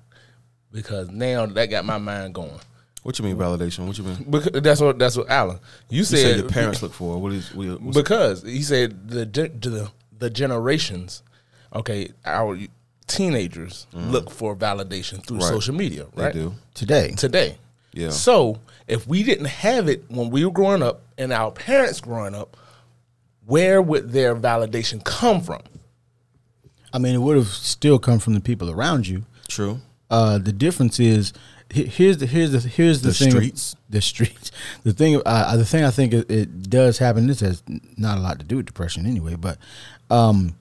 Because 0.72 1.10
now 1.10 1.46
that 1.46 1.66
got 1.66 1.84
my 1.84 1.98
mind 1.98 2.34
going. 2.34 2.58
What 3.02 3.18
you 3.18 3.24
mean 3.24 3.36
validation? 3.36 3.86
What 3.86 3.96
you 3.96 4.04
mean? 4.04 4.26
Because 4.28 4.60
that's 4.60 4.80
what 4.80 4.98
that's 4.98 5.16
what 5.16 5.30
Alan. 5.30 5.58
You 5.88 5.98
You 5.98 6.04
said, 6.04 6.36
your 6.38 6.48
parents 6.48 6.82
look 6.82 6.92
for. 6.92 7.18
What 7.18 7.32
is? 7.32 7.54
What, 7.54 7.94
because 7.94 8.42
he 8.42 8.62
said 8.62 9.08
the 9.08 9.24
the 9.24 9.90
the 10.18 10.28
generations. 10.30 11.22
Okay, 11.74 12.10
our 12.24 12.58
teenagers 13.06 13.86
look 13.92 14.30
for 14.30 14.54
validation 14.54 15.24
through 15.26 15.38
Mm. 15.38 15.42
Right. 15.42 15.48
social 15.48 15.74
media, 15.74 16.06
they 16.14 16.22
right? 16.24 16.32
do. 16.34 16.54
Today, 16.74 17.12
Today. 17.12 17.56
Yeah. 17.92 18.10
So 18.10 18.58
if 18.86 19.06
we 19.06 19.22
didn't 19.22 19.46
have 19.46 19.88
it 19.88 20.04
when 20.08 20.28
we 20.30 20.44
were 20.44 20.50
growing 20.50 20.82
up 20.82 21.00
and 21.16 21.32
our 21.32 21.50
parents 21.50 22.00
growing 22.00 22.34
up, 22.34 22.56
where 23.46 23.80
would 23.80 24.12
their 24.12 24.36
validation 24.36 25.02
come 25.04 25.40
from? 25.40 25.62
I 26.92 26.98
mean, 26.98 27.14
it 27.14 27.18
would 27.18 27.36
have 27.36 27.48
still 27.48 27.98
come 27.98 28.18
from 28.18 28.34
the 28.34 28.40
people 28.40 28.70
around 28.70 29.06
you. 29.06 29.24
True. 29.48 29.80
Uh, 30.10 30.38
the 30.38 30.52
difference 30.52 30.98
is 30.98 31.32
here's 31.70 32.16
the 32.18 32.26
here's 32.26 32.50
the 32.52 32.60
here's 32.60 33.02
the, 33.02 33.08
The 33.08 33.14
thing 33.14 33.30
streets. 33.30 33.76
the 33.90 34.00
streets 34.00 34.50
the 34.84 34.94
thing 34.94 35.20
uh, 35.26 35.54
the 35.56 35.66
thing 35.66 35.84
I 35.84 35.90
think 35.90 36.14
it, 36.14 36.30
it 36.30 36.70
does 36.70 36.96
happen 36.96 37.26
this 37.26 37.40
has 37.40 37.62
not 37.98 38.16
a 38.16 38.20
lot 38.22 38.38
to 38.38 38.44
do 38.46 38.56
with 38.56 38.64
depression 38.64 39.04
anyway 39.04 39.34
but 39.34 39.58
um 40.08 40.54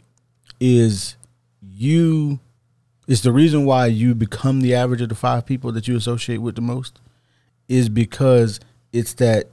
is 0.59 1.15
you 1.61 2.39
is 3.07 3.21
the 3.21 3.31
reason 3.31 3.63
why 3.63 3.85
you 3.85 4.15
become 4.15 4.59
the 4.59 4.75
average 4.75 4.99
of 5.01 5.07
the 5.07 5.15
five 5.15 5.45
people 5.45 5.71
that 5.71 5.87
you 5.87 5.95
associate 5.95 6.39
with 6.39 6.55
the 6.55 6.61
most 6.61 6.99
is 7.69 7.87
because 7.87 8.59
it's 8.91 9.13
that 9.13 9.45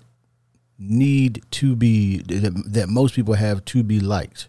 need 0.76 1.40
to 1.52 1.76
be 1.76 2.18
that, 2.18 2.64
that 2.66 2.88
most 2.88 3.14
people 3.14 3.34
have 3.34 3.64
to 3.66 3.84
be 3.84 4.00
liked 4.00 4.48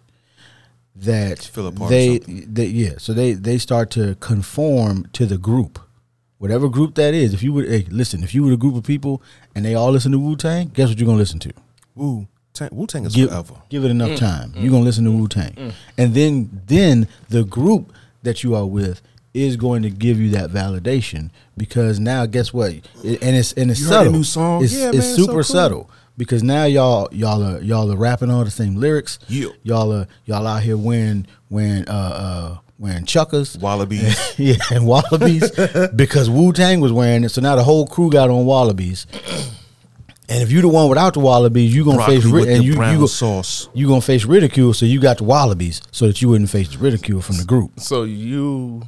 that 0.96 1.40
Feel 1.40 1.68
a 1.68 1.72
they, 1.90 2.18
something. 2.20 2.54
they 2.54 2.66
yeah 2.68 2.94
so 2.98 3.14
they 3.14 3.34
they 3.34 3.58
start 3.58 3.90
to 3.92 4.16
conform 4.16 5.08
to 5.14 5.25
the 5.25 5.38
group. 5.38 5.80
Whatever 6.38 6.70
group 6.70 6.96
that 6.96 7.14
is 7.14 7.34
if 7.34 7.42
you 7.44 7.52
would 7.54 7.68
hey, 7.68 7.86
listen 7.90 8.24
if 8.24 8.34
you 8.34 8.44
were 8.44 8.54
a 8.54 8.58
group 8.58 8.75
of 8.75 8.84
people 8.84 9.22
and 9.56 9.66
they 9.66 9.74
all 9.75 9.92
listen 9.92 10.12
to 10.12 10.20
wu-tang 10.20 10.70
guess 10.74 10.90
what 10.90 10.98
you're 11.00 11.06
gonna 11.06 11.18
listen 11.18 11.40
to? 11.40 11.54
Wu 11.96 12.28
Tang, 12.54 12.70
Wu 12.72 12.88
Tang 12.88 13.06
is 13.06 13.14
give, 13.16 13.30
forever. 13.30 13.56
give 13.70 13.84
it 13.84 13.92
enough 13.92 14.12
mm, 14.12 14.18
time. 14.18 14.52
Mm. 14.52 14.62
you're 14.62 14.72
gonna 14.72 14.84
listen 14.86 15.04
to 15.06 15.12
wu-tang. 15.12 15.52
Mm. 15.54 15.74
And 15.98 16.14
then 16.14 16.62
then 16.68 17.08
the 17.30 17.44
group 17.44 17.92
that 18.24 18.44
you 18.44 18.56
are 18.56 18.66
with 18.66 19.02
is 19.34 19.58
going 19.58 19.82
to 19.84 19.90
give 19.90 20.18
you 20.20 20.30
that 20.30 20.50
validation 20.52 21.30
because 21.58 22.00
now 22.00 22.25
guess 22.25 22.54
what? 22.54 22.72
It- 22.72 23.22
and 23.22 23.36
it's 23.36 23.52
and 23.54 23.70
it's 23.72 23.82
You 23.82 23.88
heard 23.88 23.92
the 23.92 23.98
subtle. 24.06 24.14
new 24.14 24.24
song? 24.24 24.64
it's, 24.64 24.74
Yeah, 24.74 24.88
it's 24.88 24.98
man, 24.98 25.00
it's 25.00 25.10
so 25.10 25.16
super 25.24 25.32
cool. 25.34 25.44
subtle 25.44 25.90
because 26.18 26.44
now 26.44 26.66
y'all 26.66 27.08
y'all 27.12 27.44
are 27.44 27.62
y'all 27.62 27.92
are 27.92 27.96
rapping 27.98 28.30
all 28.32 28.44
the 28.44 28.52
same 28.52 28.76
lyrics 28.76 29.20
Yeah. 29.28 29.50
y'all 29.64 29.92
are 29.94 30.08
y'all 30.26 30.46
out 30.48 30.64
here 30.64 30.78
wearing 30.78 31.28
wearing 31.50 31.88
uh 31.90 31.92
uh 31.92 32.58
wearing 32.80 33.06
chuckers 33.06 33.58
Wallabies. 33.58 34.18
yeah, 34.38 34.56
and 34.72 34.86
wallabies 34.86 35.50
because 35.96 36.30
Wu 36.30 36.52
Tang 36.54 36.80
was 36.82 36.92
wearing 36.92 37.24
it. 37.24 37.30
So 37.30 37.42
now 37.42 37.56
the 37.56 37.64
whole 37.64 37.88
crew 37.88 38.10
got 38.10 38.30
on 38.30 38.46
wallabies. 38.46 39.08
And 40.28 40.42
if 40.42 40.52
you're 40.52 40.64
the 40.64 40.68
one 40.68 40.90
without 40.90 41.14
the 41.14 41.20
wallabies, 41.20 41.74
you're 41.76 41.86
gonna 41.86 41.98
Broccoli 41.98 42.20
face 42.22 42.26
ri- 42.32 42.54
and 42.56 42.64
you 42.64 42.72
you, 42.74 42.98
go, 43.00 43.06
sauce. 43.06 43.70
you 43.76 43.88
gonna 43.88 44.02
face 44.02 44.26
ridicule. 44.26 44.74
So 44.74 44.86
you 44.88 45.00
got 45.00 45.20
the 45.20 45.24
wallabies 45.24 45.82
so 45.92 46.08
that 46.08 46.20
you 46.22 46.30
wouldn't 46.30 46.50
face 46.50 46.68
the 46.70 46.80
ridicule 46.80 47.22
from 47.22 47.38
the 47.38 47.44
group. 47.46 47.80
So 47.80 48.04
you 48.04 48.82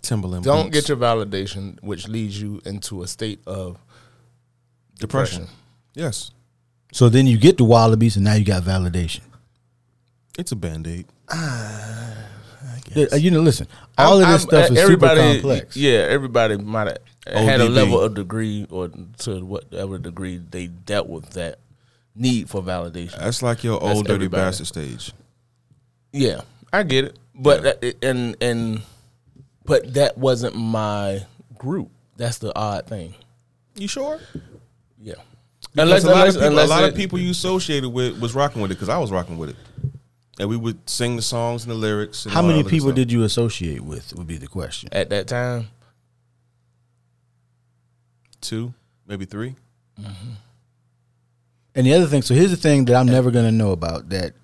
Timberland. 0.00 0.44
don't 0.44 0.70
boots. 0.72 0.80
get 0.80 0.88
your 0.88 0.96
validation, 0.96 1.80
which 1.82 2.08
leads 2.08 2.40
you 2.40 2.60
into 2.64 3.02
a 3.02 3.06
state 3.06 3.40
of 3.46 3.78
depression. 4.98 5.40
depression. 5.42 5.58
Yes, 5.94 6.30
So 6.92 7.08
then 7.08 7.26
you 7.26 7.36
get 7.38 7.56
the 7.58 7.64
wallabies, 7.64 8.14
and 8.16 8.24
now 8.24 8.34
you 8.34 8.44
got 8.44 8.62
validation. 8.62 9.20
it's 10.38 10.52
a 10.52 10.56
band 10.56 10.86
aid. 10.86 11.06
Yeah, 12.94 13.06
uh, 13.12 13.16
You 13.16 13.30
know, 13.30 13.40
listen, 13.40 13.66
all 13.96 14.14
of 14.14 14.20
this 14.20 14.28
I'm- 14.28 14.38
stuff 14.40 14.70
is 14.70 14.78
everybody, 14.78 15.20
super 15.20 15.32
complex. 15.32 15.76
Yeah, 15.76 15.98
everybody 16.10 16.56
might 16.58 16.98
have 17.26 17.46
had 17.46 17.60
a 17.60 17.68
level 17.68 18.00
of 18.00 18.14
degree 18.14 18.66
or 18.70 18.88
to 19.18 19.44
whatever 19.44 19.98
degree 19.98 20.36
they 20.50 20.66
dealt 20.66 21.08
with 21.08 21.30
that 21.30 21.58
need 22.14 22.50
for 22.50 22.62
validation. 22.62 23.18
That's 23.18 23.42
like 23.42 23.64
your 23.64 23.80
That's 23.80 23.96
old 23.96 24.04
dirty 24.06 24.14
everybody. 24.26 24.42
bastard 24.42 24.66
stage. 24.66 25.12
Yeah, 26.12 26.42
I 26.72 26.82
get 26.82 27.06
it, 27.06 27.18
but 27.34 27.62
that, 27.62 27.96
and 28.02 28.36
and 28.42 28.82
but 29.64 29.94
that 29.94 30.18
wasn't 30.18 30.54
my 30.54 31.24
group. 31.56 31.90
That's 32.18 32.38
the 32.38 32.54
odd 32.56 32.86
thing. 32.86 33.14
You 33.74 33.88
sure? 33.88 34.20
Yeah, 35.00 35.14
Unless, 35.76 36.04
a 36.04 36.10
lot, 36.10 36.28
of 36.28 36.34
people, 36.34 36.48
unless 36.48 36.66
a 36.66 36.70
lot 36.70 36.84
it- 36.84 36.90
of 36.90 36.96
people 36.96 37.18
you 37.18 37.30
associated 37.30 37.88
with 37.88 38.20
was 38.20 38.34
rocking 38.34 38.60
with 38.60 38.70
it 38.70 38.74
because 38.74 38.88
I 38.90 38.98
was 38.98 39.10
rocking 39.10 39.38
with 39.38 39.50
it, 39.50 39.56
and 40.38 40.48
we 40.48 40.56
would 40.56 40.88
sing 40.88 41.16
the 41.16 41.22
songs 41.22 41.62
and 41.64 41.70
the 41.70 41.74
lyrics. 41.76 42.24
And 42.26 42.34
How 42.34 42.42
many 42.42 42.62
people 42.62 42.88
stuff. 42.88 42.96
did 42.96 43.10
you 43.12 43.22
associate 43.24 43.80
with? 43.80 44.14
Would 44.14 44.26
be 44.26 44.36
the 44.36 44.48
question. 44.48 44.88
at 44.92 45.08
that 45.10 45.28
time. 45.28 45.68
Two, 48.40 48.74
maybe 49.06 49.24
three. 49.24 49.54
Mm-hmm. 50.00 50.30
And 51.74 51.86
the 51.86 51.94
other 51.94 52.06
thing, 52.06 52.22
so 52.22 52.34
here's 52.34 52.50
the 52.50 52.56
thing 52.56 52.84
that 52.86 52.96
I'm 52.96 53.06
never 53.06 53.30
gonna 53.30 53.52
know 53.52 53.70
about 53.70 54.08
that 54.10 54.34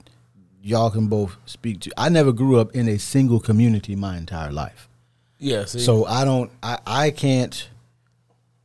y'all 0.62 0.90
can 0.90 1.08
both 1.08 1.36
speak 1.46 1.80
to. 1.80 1.90
I 1.96 2.08
never 2.08 2.32
grew 2.32 2.58
up 2.58 2.74
in 2.74 2.88
a 2.88 2.98
single 2.98 3.40
community 3.40 3.96
my 3.96 4.16
entire 4.16 4.52
life. 4.52 4.88
Yeah, 5.38 5.66
see, 5.66 5.80
So 5.80 6.04
I 6.06 6.24
don't 6.24 6.50
I, 6.62 6.78
I 6.86 7.10
can't 7.10 7.68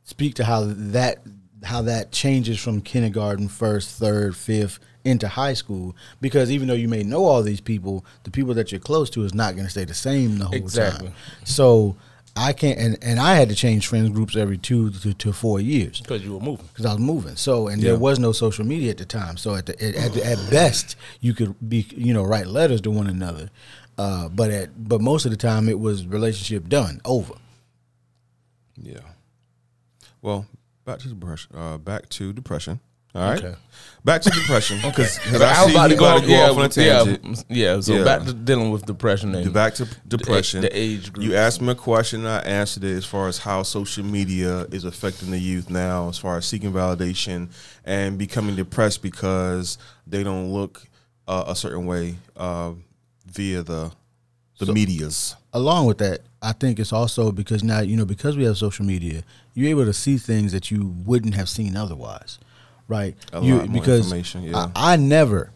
speak 0.04 0.34
to 0.36 0.44
how 0.44 0.64
that 0.66 1.18
how 1.64 1.82
that 1.82 2.12
changes 2.12 2.58
from 2.60 2.80
kindergarten, 2.80 3.48
first, 3.48 3.90
third, 3.98 4.36
fifth 4.36 4.78
into 5.04 5.28
high 5.28 5.52
school 5.52 5.94
because 6.20 6.50
even 6.50 6.66
though 6.66 6.72
you 6.74 6.88
may 6.88 7.02
know 7.02 7.24
all 7.24 7.42
these 7.42 7.60
people, 7.60 8.04
the 8.22 8.30
people 8.30 8.54
that 8.54 8.72
you're 8.72 8.80
close 8.80 9.10
to 9.10 9.22
is 9.22 9.34
not 9.34 9.54
going 9.54 9.64
to 9.66 9.70
stay 9.70 9.84
the 9.84 9.92
same 9.94 10.38
the 10.38 10.46
whole 10.46 10.54
Exactly. 10.54 11.08
time. 11.08 11.16
So 11.44 11.96
I 12.36 12.52
can't 12.54 12.78
and, 12.78 12.98
and 13.02 13.20
I 13.20 13.34
had 13.34 13.48
to 13.50 13.54
change 13.54 13.86
friends 13.86 14.08
groups 14.10 14.34
every 14.34 14.56
2 14.56 14.90
to, 14.90 15.12
to 15.14 15.32
4 15.32 15.60
years 15.60 16.00
because 16.00 16.24
you 16.24 16.32
were 16.32 16.40
moving. 16.40 16.66
because 16.72 16.86
I 16.86 16.92
was 16.92 17.00
moving. 17.00 17.36
So, 17.36 17.68
and 17.68 17.82
Yeah. 17.82 17.90
there 17.90 17.98
was 17.98 18.18
no 18.18 18.32
social 18.32 18.64
media 18.64 18.90
at 18.90 18.98
the 18.98 19.04
time. 19.04 19.36
So, 19.36 19.54
at 19.54 19.66
the, 19.66 19.74
at, 19.84 19.94
at, 19.94 20.12
the, 20.14 20.24
at 20.26 20.50
best, 20.50 20.96
you 21.20 21.34
could 21.34 21.54
be, 21.68 21.86
you 21.94 22.14
know, 22.14 22.24
write 22.24 22.46
letters 22.46 22.80
to 22.82 22.90
one 22.90 23.06
another. 23.06 23.50
Uh, 23.98 24.28
but 24.30 24.50
at 24.50 24.88
but 24.88 25.00
most 25.00 25.24
of 25.26 25.30
the 25.30 25.36
time, 25.36 25.68
it 25.68 25.78
was 25.78 26.06
relationship 26.06 26.68
done 26.68 27.00
over. 27.04 27.34
Yeah. 28.76 28.98
Well, 30.22 30.46
back 30.84 30.98
to 31.00 31.08
depression. 31.08 31.56
Uh, 31.56 31.78
back 31.78 32.08
to 32.10 32.32
depression. 32.32 32.80
All 33.14 33.22
right. 33.30 33.38
Okay. 33.44 33.54
Back 34.04 34.22
to 34.22 34.30
depression 34.30 34.78
because 34.84 35.20
I 35.40 35.60
I 35.60 35.64
was 35.64 35.72
about 35.72 35.88
to 35.88 35.94
go, 35.96 36.04
about 36.04 36.20
to 36.22 36.26
go 36.26 36.32
yeah, 36.32 36.50
off 36.50 36.56
on 36.58 36.64
a 36.64 36.68
tangent. 36.68 37.44
yeah, 37.48 37.74
yeah. 37.74 37.80
So 37.80 37.94
Yeah. 37.94 38.04
back 38.04 38.24
to 38.24 38.32
dealing 38.32 38.72
with 38.72 38.86
depression 38.86 39.32
and 39.36 39.52
Back 39.52 39.74
to 39.74 39.86
depression. 40.08 40.62
the 40.62 40.76
age 40.76 41.12
group. 41.12 41.24
You 41.24 41.36
asked 41.36 41.62
me 41.62 41.70
a 41.70 41.74
question. 41.76 42.26
I 42.26 42.40
answered 42.40 42.82
it 42.82 42.96
as 42.96 43.04
far 43.04 43.28
as 43.28 43.38
how 43.38 43.62
social 43.62 44.04
media 44.04 44.62
is 44.72 44.82
affecting 44.84 45.30
the 45.30 45.38
youth 45.38 45.70
now, 45.70 46.08
as 46.08 46.18
far 46.18 46.36
as 46.38 46.44
seeking 46.46 46.72
validation 46.72 47.50
and 47.84 48.18
becoming 48.18 48.56
depressed 48.56 49.00
because 49.00 49.78
they 50.08 50.24
don't 50.24 50.52
look 50.52 50.82
uh, 51.28 51.44
a 51.46 51.54
certain 51.54 51.86
way 51.86 52.16
uh, 52.36 52.72
via 53.26 53.62
the 53.62 53.92
the 54.58 54.72
media's. 54.72 55.36
Along 55.52 55.86
with 55.86 55.98
that, 55.98 56.20
I 56.42 56.52
think 56.52 56.78
it's 56.78 56.92
also 56.92 57.32
because 57.32 57.62
now 57.64 57.80
you 57.80 57.96
know 57.96 58.04
because 58.04 58.36
we 58.36 58.44
have 58.44 58.56
social 58.56 58.84
media, 58.84 59.22
you're 59.54 59.70
able 59.70 59.84
to 59.84 59.92
see 59.92 60.16
things 60.16 60.52
that 60.52 60.70
you 60.70 60.94
wouldn't 61.04 61.34
have 61.34 61.48
seen 61.48 61.76
otherwise, 61.76 62.38
right? 62.88 63.16
A 63.32 63.40
you, 63.40 63.56
lot 63.56 63.68
more 63.68 63.80
because 63.80 64.06
information, 64.06 64.42
yeah. 64.44 64.70
I, 64.74 64.94
I 64.94 64.96
never, 64.96 65.52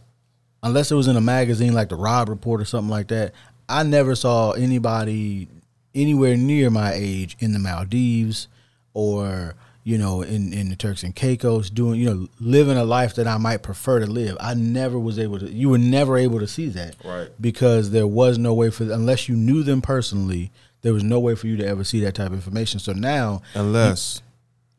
unless 0.63 0.91
it 0.91 0.95
was 0.95 1.09
in 1.09 1.17
a 1.17 1.21
magazine 1.21 1.75
like 1.75 1.89
the 1.89 1.97
Robb 1.97 2.29
Report 2.29 2.61
or 2.61 2.65
something 2.65 2.91
like 2.91 3.09
that, 3.09 3.35
I 3.69 3.83
never 3.83 4.15
saw 4.15 4.53
anybody 4.53 5.49
anywhere 5.95 6.37
near 6.37 6.71
my 6.71 6.93
age 6.95 7.37
in 7.41 7.53
the 7.53 7.59
Maldives 7.59 8.49
or 8.95 9.55
you 9.89 9.97
know 9.97 10.21
in 10.21 10.53
in 10.53 10.69
the 10.69 10.77
Turks 10.77 11.03
and 11.03 11.17
Caicos 11.17 11.71
doing 11.71 11.99
you 11.99 12.13
know 12.13 12.29
living 12.39 12.77
a 12.77 12.85
life 12.85 13.15
that 13.15 13.27
I 13.27 13.39
might 13.39 13.63
prefer 13.63 14.01
to 14.01 14.07
live. 14.07 14.37
I 14.39 14.53
never 14.53 14.99
was 14.99 15.19
able 15.19 15.39
to. 15.39 15.51
You 15.51 15.71
were 15.71 15.79
never 15.79 16.19
able 16.19 16.41
to 16.41 16.47
see 16.47 16.69
that, 16.69 16.95
Right. 17.03 17.31
Because 17.41 17.91
there 17.91 18.07
was 18.07 18.37
no 18.37 18.53
way 18.53 18.69
for 18.69 18.85
unless 18.85 19.31
you 19.31 19.35
knew 19.35 19.63
them 19.63 19.81
personally. 19.81 20.53
There 20.83 20.93
was 20.93 21.03
no 21.03 21.19
way 21.19 21.35
for 21.35 21.47
you 21.47 21.57
to 21.57 21.67
ever 21.67 21.85
see 21.85 22.01
that 22.01 22.15
type 22.15 22.27
of 22.27 22.35
information. 22.35 22.81
So 22.81 22.93
now, 22.93 23.41
Unless 23.55 24.21
you 24.23 24.28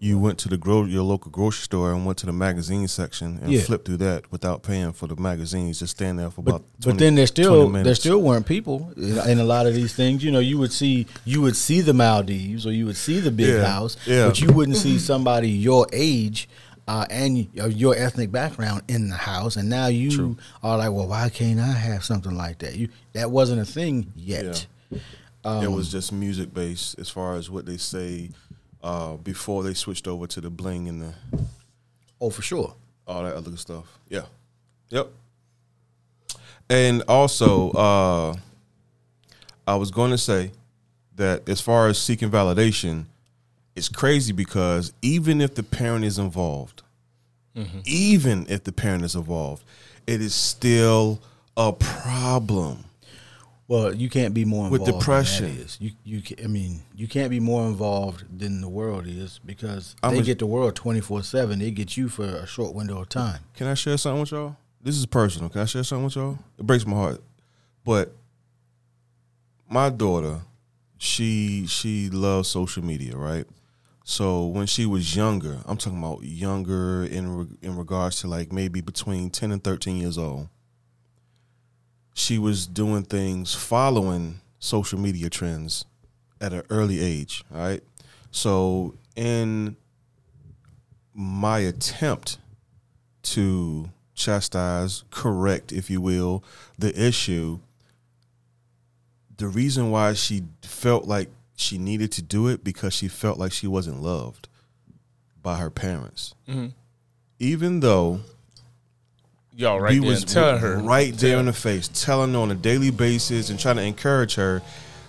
went 0.01 0.37
to 0.39 0.47
the 0.49 0.57
gro- 0.57 0.85
your 0.85 1.03
local 1.03 1.29
grocery 1.29 1.63
store 1.63 1.91
and 1.91 2.05
went 2.05 2.17
to 2.19 2.25
the 2.25 2.31
magazine 2.31 2.87
section 2.87 3.37
and 3.41 3.51
Yeah. 3.51 3.61
flipped 3.61 3.85
through 3.85 3.97
that 3.97 4.31
without 4.31 4.63
paying 4.63 4.93
for 4.93 5.07
the 5.07 5.15
magazines. 5.17 5.79
Just 5.79 5.97
stand 5.97 6.19
there 6.19 6.29
for 6.31 6.41
But, 6.41 6.55
about. 6.55 6.65
20, 6.81 6.95
but 6.95 6.99
then 6.99 7.15
there 7.15 7.27
20 7.27 7.43
still 7.43 7.69
there 7.83 7.95
still 7.95 8.21
weren't 8.21 8.45
people 8.45 8.91
in, 8.95 9.39
a 9.39 9.43
lot 9.43 9.65
of 9.67 9.73
these 9.73 9.93
things. 9.93 10.23
You 10.23 10.31
know, 10.31 10.39
you 10.39 10.57
would 10.57 10.71
see 10.71 11.05
you 11.25 11.41
would 11.41 11.57
see 11.57 11.81
the 11.81 11.93
Maldives 11.93 12.65
or 12.65 12.71
you 12.71 12.85
would 12.85 12.95
see 12.97 13.19
the 13.19 13.31
big 13.31 13.47
Yeah, 13.55 13.65
house, 13.65 13.97
yeah. 14.05 14.27
but 14.27 14.39
you 14.39 14.51
wouldn't 14.53 14.77
see 14.77 14.97
somebody 14.99 15.49
your 15.49 15.85
age 15.91 16.47
uh, 16.87 17.05
and 17.09 17.47
your 17.53 17.93
ethnic 17.95 18.31
background 18.31 18.81
in 18.87 19.09
the 19.09 19.15
house. 19.15 19.57
And 19.57 19.69
now 19.69 19.87
you 19.87 20.37
are 20.63 20.77
like, 20.77 20.91
well, 20.91 21.07
why 21.07 21.29
can't 21.29 21.59
I 21.59 21.73
have 21.73 22.03
something 22.05 22.35
like 22.35 22.59
that? 22.59 22.75
You 22.77 22.87
that 23.13 23.31
wasn't 23.31 23.59
a 23.61 23.65
thing 23.65 24.13
yet. 24.15 24.65
it 24.91 25.01
Um, 25.43 25.71
was 25.73 25.91
just 25.91 26.11
music 26.13 26.53
based 26.53 26.97
as 26.99 27.09
far 27.09 27.35
as 27.35 27.49
what 27.49 27.65
they 27.65 27.77
say 27.77 28.29
uh, 28.83 29.15
before 29.17 29.63
they 29.63 29.73
switched 29.73 30.07
over 30.07 30.27
to 30.27 30.41
the 30.41 30.49
bling 30.49 30.87
and 30.87 31.01
the 31.01 31.13
Oh, 32.21 32.29
for 32.29 32.41
sure. 32.41 32.75
all 33.07 33.23
that 33.23 33.35
other 33.35 33.55
stuff. 33.57 33.97
Yeah. 34.09 34.25
Yep. 34.89 35.09
And 36.69 37.01
also, 37.07 37.71
uh, 37.71 38.35
I 39.67 39.75
was 39.75 39.89
going 39.91 40.11
to 40.11 40.17
say 40.17 40.51
that 41.15 41.47
as 41.49 41.61
far 41.61 41.87
as 41.87 41.97
seeking 41.97 42.29
validation, 42.29 43.05
it's 43.75 43.89
crazy 43.89 44.33
because 44.33 44.93
even 45.01 45.41
if 45.41 45.55
the 45.55 45.63
parent 45.63 46.05
is 46.05 46.17
involved, 46.19 46.83
even 47.85 48.45
if 48.47 48.63
the 48.63 48.71
parent 48.71 49.03
is 49.03 49.15
involved, 49.15 49.63
it 50.07 50.21
is 50.21 50.33
still 50.33 51.19
a 51.57 51.73
problem. 51.73 52.85
Well, 53.69 53.93
you 53.93 54.09
can't 54.09 54.33
be 54.33 54.45
more 54.45 54.67
With 54.67 54.81
involved 54.81 55.01
depression. 55.01 55.45
Than 55.45 55.57
that 55.57 55.63
is. 55.63 55.77
You 55.79 55.91
you 56.03 56.21
I 56.43 56.47
mean 56.47 56.81
you 56.95 57.07
can't 57.07 57.29
be 57.29 57.39
more 57.39 57.67
involved 57.67 58.25
than 58.37 58.61
the 58.61 58.67
world 58.67 59.05
is 59.07 59.39
because 59.45 59.95
I'm 60.01 60.15
they 60.15 60.21
a- 60.21 60.23
get 60.23 60.39
the 60.39 60.47
world 60.47 60.75
twenty 60.75 61.01
four 61.01 61.21
seven. 61.21 61.59
They 61.59 61.69
get 61.69 61.95
you 61.95 62.09
for 62.09 62.25
a 62.25 62.47
short 62.47 62.73
window 62.73 62.99
of 62.99 63.09
time. 63.09 63.41
Can 63.53 63.67
I 63.67 63.75
share 63.75 63.95
something 63.97 64.21
with 64.21 64.31
y'all? 64.31 64.57
This 64.81 64.97
is 64.97 65.05
personal. 65.05 65.49
Can 65.49 65.61
I 65.61 65.65
share 65.65 65.83
something 65.83 66.05
with 66.05 66.15
y'all? 66.15 66.39
It 66.57 66.65
breaks 66.65 66.85
my 66.87 66.95
heart. 66.95 67.21
But 67.85 68.15
my 69.69 69.89
daughter, 69.91 70.41
she 70.97 71.67
she 71.67 72.09
loves 72.09 72.49
social 72.49 72.83
media, 72.83 73.15
right? 73.15 73.45
So 74.03 74.47
when 74.47 74.65
she 74.65 74.87
was 74.87 75.15
younger, 75.15 75.59
I'm 75.67 75.77
talking 75.77 75.99
about 75.99 76.23
younger 76.23 77.03
in 77.03 77.37
re- 77.37 77.57
in 77.61 77.77
regards 77.77 78.21
to 78.21 78.27
like 78.27 78.51
maybe 78.51 78.81
between 78.81 79.29
10 79.29 79.51
and 79.51 79.63
13 79.63 79.97
years 79.97 80.17
old. 80.17 80.47
She 82.19 82.37
was 82.37 82.67
doing 82.67 83.03
things 83.03 83.55
following 83.55 84.41
social 84.59 84.99
media 84.99 85.29
trends 85.29 85.85
at 86.41 86.51
an 86.51 86.63
early 86.69 86.99
age, 86.99 87.45
right? 87.49 87.81
So 88.29 88.95
in 89.15 89.77
my 91.13 91.59
attempt 91.59 92.37
to 93.23 93.89
chastise, 94.15 95.05
correct, 95.11 95.71
if 95.71 95.89
you 95.89 96.01
will, 96.01 96.43
the 96.77 96.93
issue. 97.01 97.59
The 99.37 99.47
reason 99.47 99.89
why 99.89 100.11
she 100.11 100.43
felt 100.61 101.05
like 101.05 101.29
she 101.55 101.77
needed 101.77 102.11
to 102.11 102.21
do 102.21 102.49
it 102.49 102.65
because 102.65 102.93
she 102.93 103.07
felt 103.07 103.39
like 103.39 103.53
she 103.53 103.65
wasn't 103.65 104.01
loved 104.01 104.49
by 105.41 105.55
her 105.55 105.69
parents. 105.69 106.35
Mm-hmm. 106.49 106.67
Even 107.39 107.79
though 107.79 108.19
Y'all 109.59 109.77
right 109.81 109.91
we 109.91 109.99
there 109.99 110.09
was 110.09 110.21
and 110.21 110.29
tell 110.31 110.57
her 110.57 110.77
right 110.77 111.13
there 111.17 111.31
tell- 111.31 111.39
in 111.41 111.45
the 111.47 111.53
face, 111.53 111.89
telling 111.93 112.31
her 112.33 112.39
on 112.39 112.49
a 112.49 112.55
daily 112.55 112.91
basis 112.91 113.49
and 113.49 113.59
trying 113.59 113.75
to 113.75 113.81
encourage 113.83 114.35
her, 114.35 114.61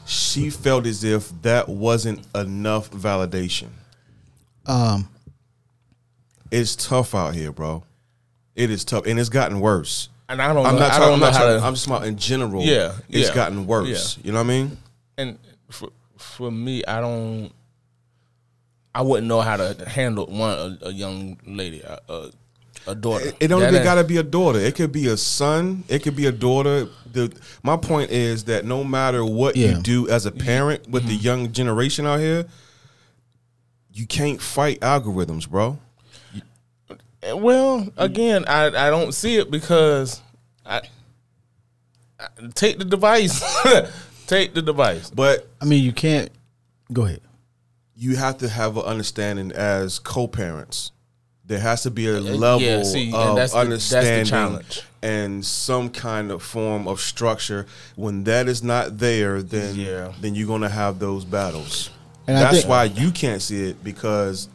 she 0.06 0.50
felt 0.50 0.86
as 0.86 1.04
if 1.04 1.30
that 1.42 1.68
wasn't 1.68 2.26
enough 2.34 2.90
validation. 2.90 3.68
Um, 4.66 5.08
It's 6.50 6.74
tough 6.74 7.14
out 7.14 7.34
here, 7.36 7.52
bro. 7.52 7.84
It 8.56 8.70
is 8.70 8.84
tough, 8.84 9.06
and 9.06 9.20
it's 9.20 9.28
gotten 9.28 9.60
worse. 9.60 10.08
And 10.28 10.42
I 10.42 10.52
don't 10.52 10.66
I'm 10.66 10.74
know. 10.74 10.80
not 10.80 10.86
I 10.92 10.98
talking. 10.98 11.00
don't 11.06 11.12
I'm 11.14 11.20
know 11.20 11.26
not 11.26 11.32
how 11.34 11.44
talking. 11.44 11.60
to. 11.60 11.66
I'm 11.66 11.74
just 11.74 11.86
talking 11.88 12.08
in 12.08 12.16
general. 12.18 12.62
Yeah, 12.64 12.92
it's 13.08 13.28
yeah, 13.28 13.34
gotten 13.34 13.66
worse. 13.68 14.18
You 14.24 14.32
know 14.32 14.38
what 14.38 14.46
I 14.46 14.48
mean? 14.48 14.78
and 15.16 15.38
for, 15.70 15.90
for 16.16 16.50
me, 16.50 16.84
I 16.86 17.00
don't. 17.00 17.52
I 18.92 19.02
wouldn't 19.02 19.28
know 19.28 19.40
how 19.42 19.56
to 19.56 19.88
handle 19.88 20.26
one 20.26 20.78
a, 20.82 20.86
a 20.88 20.90
young 20.92 21.38
lady, 21.46 21.80
a, 21.82 22.00
a, 22.08 22.30
a 22.86 22.94
daughter. 22.94 23.26
It, 23.26 23.36
it 23.40 23.48
don't 23.48 23.60
That 23.60 23.72
even 23.72 23.84
got 23.84 23.96
to 23.96 24.04
be 24.04 24.16
a 24.16 24.22
daughter. 24.22 24.58
It 24.58 24.74
could 24.74 24.92
be 24.92 25.06
a 25.08 25.16
son. 25.16 25.84
It 25.88 26.02
could 26.02 26.16
be 26.16 26.26
a 26.26 26.32
daughter. 26.32 26.88
The 27.12 27.32
my 27.62 27.76
point 27.76 28.10
is 28.10 28.44
that 28.44 28.64
no 28.64 28.84
matter 28.84 29.24
what 29.24 29.56
Yeah. 29.56 29.76
you 29.76 29.82
do 29.82 30.08
as 30.08 30.26
a 30.26 30.32
parent 30.32 30.88
with 30.88 31.06
the 31.06 31.16
mm-hmm. 31.16 31.24
young 31.24 31.52
generation 31.52 32.06
out 32.06 32.20
here, 32.20 32.46
you 33.92 34.06
can't 34.06 34.40
fight 34.40 34.80
algorithms, 34.80 35.48
bro. 35.48 35.78
Eh, 37.22 37.32
well, 37.32 37.88
again, 37.96 38.44
I 38.46 38.66
I 38.66 38.90
don't 38.90 39.12
see 39.12 39.36
it 39.36 39.50
because 39.50 40.22
I, 40.64 40.80
I 42.18 42.28
take 42.54 42.78
the 42.78 42.84
device, 42.84 43.42
take 44.26 44.54
the 44.54 44.62
device. 44.62 45.10
But 45.10 45.48
I 45.60 45.64
mean 45.64 45.84
you 45.84 45.92
can't. 45.92 46.30
Go 46.92 47.04
ahead. 47.04 47.20
you 47.94 48.16
have 48.16 48.38
to 48.38 48.48
have 48.48 48.76
an 48.76 48.82
understanding 48.84 49.52
as 49.52 49.98
co-parents. 49.98 50.90
There 51.50 51.58
has 51.58 51.82
to 51.82 51.90
be 51.90 52.06
a 52.06 52.20
level 52.20 52.60
yeah, 52.62 52.84
see, 52.84 53.12
of 53.12 53.34
that's 53.34 53.34
the- 53.34 53.34
that's 53.34 53.52
the 53.52 53.58
understanding 53.58 54.24
challenge. 54.24 54.82
and 55.02 55.44
some 55.44 55.90
kind 55.90 56.30
of 56.30 56.44
form 56.44 56.86
of 56.86 57.00
structure. 57.00 57.66
When 57.96 58.22
that 58.22 58.46
is 58.48 58.62
not 58.62 58.98
there, 58.98 59.42
then 59.42 59.74
Yeah. 59.74 60.12
then 60.20 60.36
you're 60.36 60.46
gonna 60.46 60.68
have 60.68 61.00
those 61.00 61.24
battles. 61.24 61.90
And 62.28 62.36
That's 62.36 62.58
think- 62.58 62.68
why 62.68 62.84
you 62.84 63.10
can't 63.10 63.42
see 63.42 63.64
it 63.64 63.82
because 63.82 64.48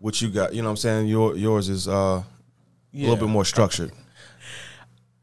what 0.00 0.20
you 0.20 0.28
got, 0.28 0.54
you 0.54 0.60
know, 0.60 0.68
what 0.68 0.72
I'm 0.72 0.76
saying 0.76 1.06
your 1.06 1.34
yours 1.34 1.70
is 1.70 1.88
uh, 1.88 1.92
a 2.22 2.24
little 2.92 3.16
bit 3.16 3.28
more 3.30 3.46
structured. 3.46 3.90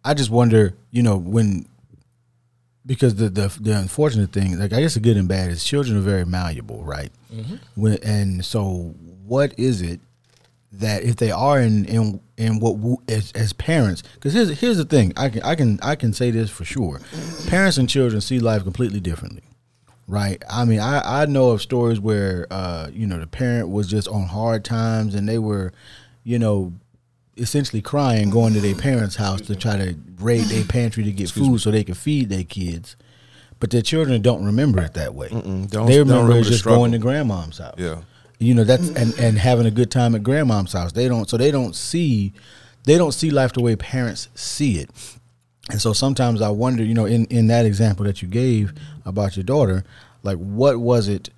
I 0.03 0.15
just 0.15 0.31
wonder, 0.31 0.73
you 0.89 1.03
know, 1.03 1.17
when 1.17 1.67
because 2.83 3.13
the 3.13 3.29
the 3.29 3.55
the 3.61 3.77
unfortunate 3.77 4.31
thing, 4.33 4.57
like 4.57 4.73
I 4.73 4.81
guess 4.81 4.95
the 4.95 4.99
good 5.01 5.17
and 5.17 5.27
bad 5.27 5.51
is 5.51 5.63
children 5.63 5.97
are 5.97 6.01
very 6.01 6.25
malleable, 6.25 6.83
right? 6.83 7.11
When, 7.75 7.93
and 8.01 8.43
so, 8.43 8.95
what 9.23 9.53
is 9.59 9.83
it 9.83 9.99
that 10.73 11.03
if 11.03 11.17
they 11.17 11.31
are 11.31 11.59
in 11.59 11.85
in 11.85 12.21
in 12.37 12.59
what 12.59 12.77
w- 12.77 12.97
as, 13.07 13.31
as 13.33 13.53
parents? 13.53 14.03
Because 14.15 14.33
here's 14.33 14.59
here's 14.59 14.77
the 14.77 14.85
thing, 14.85 15.13
I 15.17 15.29
can 15.29 15.41
I 15.43 15.55
can 15.55 15.79
I 15.81 15.95
can 15.95 16.13
say 16.13 16.31
this 16.31 16.49
for 16.49 16.63
sure, 16.65 17.01
parents 17.47 17.77
and 17.77 17.89
children 17.89 18.21
see 18.21 18.39
life 18.39 18.63
completely 18.63 18.99
differently. 18.99 19.43
Right. 20.07 20.43
I 20.49 20.65
mean, 20.65 20.79
I, 20.81 21.21
I 21.21 21.25
know 21.25 21.51
of 21.51 21.61
stories 21.61 21.97
where, 21.99 22.45
uh, 22.51 22.89
you 22.91 23.07
know, 23.07 23.17
the 23.19 23.27
parent 23.27 23.69
was 23.69 23.87
just 23.87 24.09
on 24.09 24.23
hard 24.23 24.65
times 24.65 25.15
and 25.15 25.29
they 25.29 25.37
were, 25.39 25.71
you 26.25 26.37
know, 26.37 26.73
essentially 27.37 27.81
crying 27.81 28.29
going 28.29 28.53
to 28.53 28.59
their 28.59 28.75
parents' 28.75 29.15
house 29.15 29.39
to 29.41 29.55
try 29.55 29.77
to 29.77 29.95
raid 30.19 30.45
their 30.45 30.65
pantry 30.65 31.05
to 31.05 31.11
get 31.13 31.29
food 31.29 31.61
so 31.61 31.71
they 31.71 31.85
could 31.85 31.95
feed 31.95 32.27
their 32.29 32.43
kids. 32.43 32.97
But 33.61 33.69
their 33.69 33.81
children 33.83 34.21
don't 34.21 34.43
remember 34.43 34.81
it 34.81 34.95
that 34.95 35.13
way. 35.15 35.29
Don't- 35.29 35.69
they 35.69 35.77
don't 35.77 35.87
remember, 35.87 36.13
remember 36.15 36.37
it 36.39 36.43
just 36.43 36.59
struggle. 36.59 36.79
going 36.81 36.91
to 36.91 36.97
grandmom's 36.97 37.59
house. 37.59 37.75
Yeah. 37.77 38.01
You 38.41 38.55
know, 38.55 38.63
that's 38.63 38.89
and, 38.89 39.17
and 39.19 39.37
having 39.37 39.67
a 39.67 39.71
good 39.71 39.91
time 39.91 40.15
at 40.15 40.23
grandmom's 40.23 40.73
house. 40.73 40.91
They 40.91 41.07
don't 41.07 41.29
so 41.29 41.37
they 41.37 41.51
don't 41.51 41.75
see 41.75 42.33
they 42.85 42.97
don't 42.97 43.11
see 43.11 43.29
life 43.29 43.53
the 43.53 43.61
way 43.61 43.75
parents 43.75 44.29
see 44.33 44.79
it. 44.79 44.89
And 45.69 45.79
so 45.79 45.93
sometimes 45.93 46.41
I 46.41 46.49
wonder, 46.49 46.83
you 46.83 46.95
know, 46.95 47.05
in, 47.05 47.25
in 47.25 47.47
that 47.47 47.65
example 47.65 48.03
that 48.05 48.21
you 48.21 48.27
gave 48.27 48.73
about 49.05 49.37
your 49.37 49.43
daughter, 49.43 49.83
like 50.23 50.37
what 50.37 50.77
was 50.77 51.07
it 51.07 51.29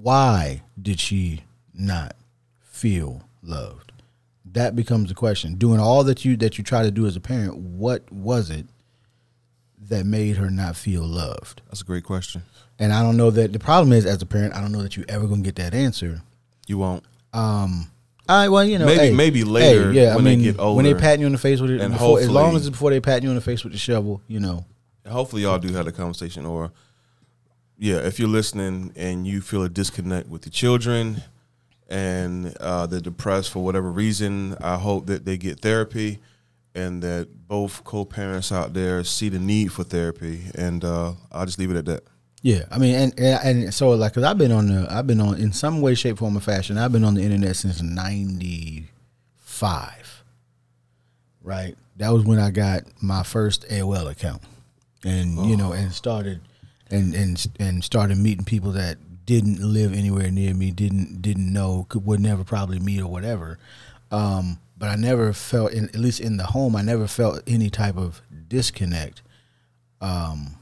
why 0.00 0.62
did 0.80 1.00
she 1.00 1.42
not 1.74 2.14
feel 2.60 3.22
loved? 3.42 3.92
That 4.44 4.76
becomes 4.76 5.08
the 5.08 5.14
question. 5.14 5.56
Doing 5.56 5.80
all 5.80 6.04
that 6.04 6.24
you 6.24 6.36
that 6.36 6.58
you 6.58 6.64
try 6.64 6.84
to 6.84 6.92
do 6.92 7.06
as 7.06 7.16
a 7.16 7.20
parent, 7.20 7.56
what 7.56 8.10
was 8.12 8.50
it 8.50 8.66
that 9.88 10.06
made 10.06 10.36
her 10.36 10.48
not 10.48 10.76
feel 10.76 11.02
loved? 11.02 11.62
That's 11.66 11.82
a 11.82 11.84
great 11.84 12.04
question. 12.04 12.42
And 12.80 12.92
I 12.92 13.02
don't 13.02 13.16
know 13.18 13.30
that 13.30 13.52
the 13.52 13.58
problem 13.58 13.92
is 13.92 14.06
as 14.06 14.20
a 14.22 14.26
parent, 14.26 14.54
I 14.54 14.60
don't 14.60 14.72
know 14.72 14.82
that 14.82 14.96
you 14.96 15.04
ever 15.08 15.26
gonna 15.26 15.42
get 15.42 15.56
that 15.56 15.74
answer. 15.74 16.22
You 16.66 16.78
won't. 16.78 17.04
Um, 17.32 17.88
I 18.28 18.48
well, 18.48 18.64
you 18.64 18.78
know, 18.78 18.86
Maybe- 18.86 18.98
hey, 19.00 19.14
maybe 19.14 19.38
hey, 19.40 19.44
later 19.44 19.92
yeah, 19.92 20.16
when 20.16 20.26
I 20.26 20.30
they 20.30 20.42
get 20.42 20.58
older, 20.58 20.76
when 20.76 20.84
they 20.84 20.94
pat 20.94 21.20
you 21.20 21.26
in 21.26 21.32
the 21.32 21.38
face 21.38 21.60
with 21.60 21.70
it, 21.70 21.80
And 21.80 21.92
before, 21.92 22.18
as 22.20 22.30
long 22.30 22.56
as 22.56 22.62
it's 22.66 22.70
before 22.70 22.90
they 22.90 23.00
pat 23.00 23.22
you 23.22 23.28
in 23.28 23.34
the 23.34 23.40
face 23.40 23.62
with 23.62 23.72
the 23.72 23.78
shovel, 23.78 24.22
you 24.28 24.40
know. 24.40 24.64
hopefully 25.06 25.42
y'all 25.42 25.58
do 25.58 25.72
have 25.74 25.86
a 25.86 25.92
conversation 25.92 26.46
or 26.46 26.72
yeah 27.78 27.96
if 27.96 28.18
you're 28.18 28.28
listening 28.28 28.92
and 28.94 29.26
you 29.26 29.40
feel 29.40 29.62
a 29.64 29.68
disconnect 29.68 30.28
with 30.28 30.42
the 30.42 30.50
children 30.50 31.22
and 31.88 32.54
uh, 32.60 32.86
they're 32.86 33.00
depressed 33.00 33.50
for 33.50 33.64
whatever 33.64 33.90
reason 33.90 34.54
i 34.60 34.76
hope 34.76 35.06
that 35.06 35.24
they 35.24 35.36
get 35.36 35.58
therapy 35.60 36.18
and 36.74 37.02
that 37.02 37.48
both 37.48 37.82
co-parents 37.82 38.52
out 38.52 38.74
there 38.74 39.02
see 39.02 39.28
the 39.30 39.38
need 39.38 39.72
for 39.72 39.82
therapy 39.82 40.42
and 40.54 40.84
uh, 40.84 41.12
i'll 41.32 41.46
just 41.46 41.58
leave 41.58 41.70
it 41.70 41.76
at 41.76 41.86
that 41.86 42.04
Yeah, 42.42 42.64
I 42.70 42.78
mean, 42.78 42.94
and 42.94 43.12
and, 43.18 43.64
and 43.64 43.74
so 43.74 43.90
like, 43.90 44.14
cause 44.14 44.24
I've 44.24 44.38
been 44.38 44.52
on 44.52 44.68
the, 44.68 44.86
I've 44.90 45.06
been 45.06 45.20
on 45.20 45.38
in 45.38 45.52
some 45.52 45.82
way, 45.82 45.94
shape, 45.94 46.18
form, 46.18 46.36
or 46.36 46.40
fashion. 46.40 46.78
I've 46.78 46.92
been 46.92 47.04
on 47.04 47.14
the 47.14 47.22
internet 47.22 47.56
since 47.56 47.82
'95. 47.82 50.24
Right, 51.42 51.74
that 51.96 52.12
was 52.12 52.24
when 52.24 52.38
I 52.38 52.50
got 52.50 52.82
my 53.02 53.22
first 53.22 53.66
AOL 53.68 54.10
account, 54.10 54.42
and 55.04 55.48
you 55.48 55.56
know, 55.56 55.72
and 55.72 55.92
started, 55.92 56.40
and 56.90 57.14
and 57.14 57.46
and 57.58 57.84
started 57.84 58.18
meeting 58.18 58.44
people 58.44 58.72
that 58.72 58.98
didn't 59.26 59.60
live 59.60 59.92
anywhere 59.92 60.30
near 60.30 60.54
me, 60.54 60.70
didn't 60.70 61.22
didn't 61.22 61.52
know, 61.52 61.86
could 61.88 62.06
would 62.06 62.20
never 62.20 62.42
probably 62.42 62.78
meet 62.78 63.00
or 63.00 63.08
whatever. 63.08 63.58
Um, 64.10 64.58
but 64.76 64.88
I 64.88 64.96
never 64.96 65.32
felt, 65.34 65.72
in, 65.72 65.84
at 65.90 65.96
least 65.96 66.20
in 66.20 66.38
the 66.38 66.46
home, 66.46 66.74
I 66.74 66.80
never 66.82 67.06
felt 67.06 67.42
any 67.46 67.68
type 67.68 67.98
of 67.98 68.22
disconnect. 68.48 69.20
Um, 70.00 70.56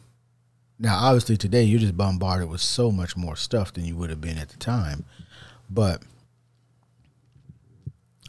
now, 0.79 0.97
obviously, 0.99 1.37
today 1.37 1.65
you're 1.65 1.81
just 1.81 1.97
bombarded 1.97 2.49
with 2.49 2.61
so 2.61 2.91
much 2.93 3.17
more 3.17 3.35
stuff 3.37 3.73
than 3.73 3.85
you 3.85 3.97
would 3.97 4.11
have 4.11 4.21
been 4.21 4.39
at 4.39 4.49
the 4.51 4.57
time, 4.59 5.05
but 5.69 6.03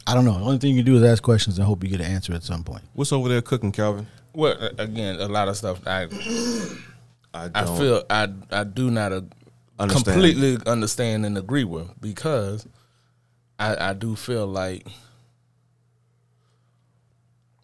I 0.06 0.14
don't 0.14 0.24
know. 0.24 0.34
The 0.38 0.44
only 0.44 0.58
thing 0.58 0.70
you 0.70 0.82
can 0.82 0.92
do 0.92 0.96
is 0.96 1.04
ask 1.04 1.22
questions 1.22 1.58
and 1.58 1.66
hope 1.66 1.84
you 1.84 1.90
get 1.90 2.00
an 2.00 2.06
answer 2.10 2.32
at 2.34 2.42
some 2.42 2.64
point. 2.64 2.82
What's 2.94 3.12
over 3.12 3.28
there 3.28 3.42
cooking, 3.42 3.70
Calvin? 3.70 4.06
Well, 4.34 4.56
again, 4.78 5.20
a 5.20 5.28
lot 5.28 5.48
of 5.48 5.56
stuff 5.56 5.86
I 5.86 6.02
I 7.34 7.44
I 7.54 7.64
don't 7.64 7.78
feel 7.78 8.02
I 8.10 8.28
I 8.50 8.64
do 8.64 8.90
not 8.90 9.12
uh, 9.12 9.20
Understand. 9.78 10.04
completely 10.04 10.58
understand 10.66 11.24
and 11.24 11.38
agree 11.38 11.64
with 11.64 11.88
because 12.00 12.66
I 13.58 13.90
I 13.90 13.92
do 13.92 14.16
feel 14.16 14.46
like 14.46 14.86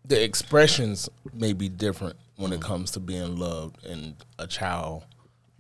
the 0.05 0.23
expressions 0.23 1.09
may 1.35 1.53
be 1.53 1.69
different 1.69 2.17
when 2.37 2.53
it 2.53 2.61
comes 2.61 2.91
to 2.93 3.01
being 3.01 3.37
loved 3.37 3.85
and 3.85 4.15
a 4.39 4.47
child 4.47 5.05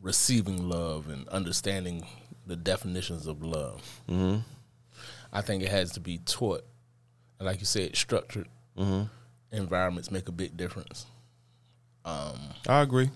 receiving 0.00 0.68
love 0.68 1.08
and 1.08 1.26
understanding 1.28 2.06
the 2.46 2.54
definitions 2.56 3.26
of 3.26 3.42
love. 3.42 3.82
Mm-hmm. 4.08 4.40
I 5.32 5.40
think 5.40 5.62
it 5.62 5.70
has 5.70 5.92
to 5.92 6.00
be 6.00 6.18
taught, 6.18 6.64
and 7.38 7.46
like 7.46 7.60
you 7.60 7.66
said, 7.66 7.96
structured 7.96 8.48
Mm-hmm. 8.78 9.04
environments 9.56 10.10
make 10.10 10.28
a 10.28 10.32
big 10.32 10.54
difference. 10.56 11.06
I 12.04 12.34
agree. 12.82 13.08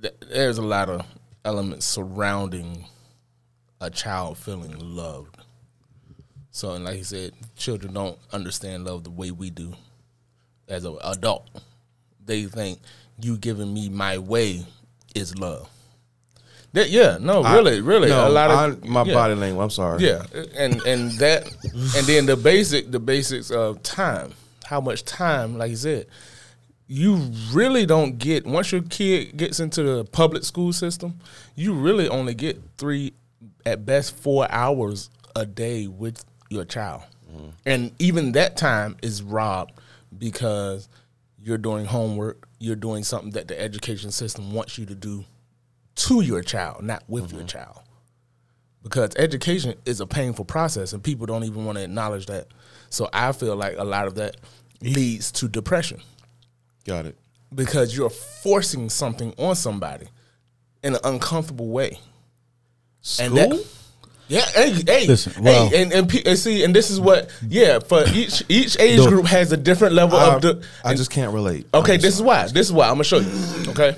th- 0.00 0.14
there's 0.30 0.58
a 0.58 0.62
lot 0.62 0.88
of 0.88 1.04
elements 1.44 1.84
surrounding 1.86 2.86
a 3.80 3.90
child 3.90 4.38
feeling 4.38 4.74
loved. 4.78 5.36
So, 6.50 6.72
and 6.72 6.84
like 6.84 6.98
you 6.98 7.04
said, 7.04 7.32
children 7.56 7.94
don't 7.94 8.18
understand 8.32 8.84
love 8.84 9.02
the 9.04 9.10
way 9.10 9.30
we 9.32 9.50
do 9.50 9.74
as 10.68 10.84
an 10.84 10.96
adult. 11.04 11.48
They 12.28 12.44
think 12.44 12.78
you 13.20 13.36
giving 13.36 13.74
me 13.74 13.88
my 13.88 14.18
way 14.18 14.64
is 15.14 15.36
love. 15.38 15.68
That, 16.74 16.90
yeah, 16.90 17.16
no, 17.18 17.42
really, 17.42 17.80
really, 17.80 18.10
No, 18.10 18.28
a 18.28 18.30
lot 18.30 18.50
of 18.50 18.84
I- 18.84 18.86
my 18.86 19.02
yeah. 19.02 19.14
body 19.14 19.34
language. 19.34 19.64
I'm 19.64 19.70
sorry. 19.70 20.04
Yeah, 20.04 20.22
and 20.54 20.82
and 20.82 21.10
that, 21.12 21.50
and 21.64 22.06
then 22.06 22.26
the 22.26 22.36
basic, 22.36 22.90
the 22.92 23.00
basics 23.00 23.50
of 23.50 23.82
time. 23.82 24.34
How 24.66 24.82
much 24.82 25.04
time, 25.06 25.56
like 25.56 25.70
you 25.70 25.76
said, 25.76 26.06
you 26.86 27.16
really 27.52 27.86
don't 27.86 28.18
get 28.18 28.46
once 28.46 28.70
your 28.70 28.82
kid 28.82 29.38
gets 29.38 29.60
into 29.60 29.82
the 29.82 30.04
public 30.04 30.44
school 30.44 30.74
system. 30.74 31.18
You 31.56 31.72
really 31.72 32.06
only 32.06 32.34
get 32.34 32.60
three, 32.76 33.14
at 33.64 33.86
best, 33.86 34.14
four 34.14 34.46
hours 34.50 35.08
a 35.34 35.46
day 35.46 35.86
with 35.86 36.22
your 36.50 36.66
child, 36.66 37.02
mm-hmm. 37.32 37.48
and 37.64 37.92
even 37.98 38.32
that 38.32 38.58
time 38.58 38.98
is 39.00 39.22
robbed 39.22 39.72
because 40.18 40.88
you're 41.42 41.58
doing 41.58 41.84
homework. 41.84 42.48
You're 42.58 42.76
doing 42.76 43.04
something 43.04 43.30
that 43.32 43.48
the 43.48 43.60
education 43.60 44.10
system 44.10 44.52
wants 44.52 44.78
you 44.78 44.86
to 44.86 44.94
do 44.94 45.24
to 45.96 46.20
your 46.20 46.42
child, 46.42 46.82
not 46.82 47.04
with 47.08 47.32
your 47.32 47.40
mm-hmm. 47.40 47.48
child 47.48 47.80
because 48.82 49.14
education 49.16 49.74
is 49.84 50.00
a 50.00 50.06
painful 50.06 50.44
process 50.44 50.92
and 50.92 51.02
people 51.02 51.26
don't 51.26 51.44
even 51.44 51.64
want 51.64 51.76
to 51.78 51.84
acknowledge 51.84 52.26
that. 52.26 52.48
So 52.90 53.08
I 53.12 53.32
feel 53.32 53.56
like 53.56 53.76
a 53.76 53.84
lot 53.84 54.06
of 54.06 54.14
that 54.16 54.36
leads 54.80 55.32
to 55.32 55.48
depression 55.48 56.00
Got 56.86 57.06
it. 57.06 57.18
because 57.54 57.96
you're 57.96 58.10
forcing 58.10 58.88
something 58.88 59.34
on 59.36 59.56
somebody 59.56 60.08
in 60.82 60.94
an 60.94 61.00
uncomfortable 61.04 61.68
way. 61.68 61.98
And 63.20 63.36
that 63.36 63.66
yeah, 64.28 64.44
hey, 64.54 64.72
hey, 64.86 65.06
Listen, 65.06 65.42
well- 65.42 65.68
hey, 65.68 65.82
and, 65.82 65.92
and, 65.92 66.08
pe- 66.08 66.22
and 66.24 66.38
see, 66.38 66.62
and 66.64 66.74
this 66.74 66.90
is 66.90 67.00
what, 67.00 67.30
yeah, 67.46 67.78
for 67.78 68.04
each 68.14 68.42
each 68.48 68.78
age 68.78 69.00
group 69.06 69.26
has 69.26 69.52
a 69.52 69.56
different 69.56 69.94
level 69.94 70.18
I, 70.18 70.34
of. 70.34 70.42
The, 70.42 70.64
I 70.84 70.94
just 70.94 71.10
can't 71.10 71.32
relate. 71.32 71.66
Okay, 71.72 71.96
this 71.96 72.14
is 72.14 72.22
why. 72.22 72.46
This 72.48 72.66
is 72.66 72.72
why 72.72 72.86
I'm 72.86 72.94
gonna 72.94 73.04
show 73.04 73.18
you. 73.18 73.70
Okay, 73.70 73.96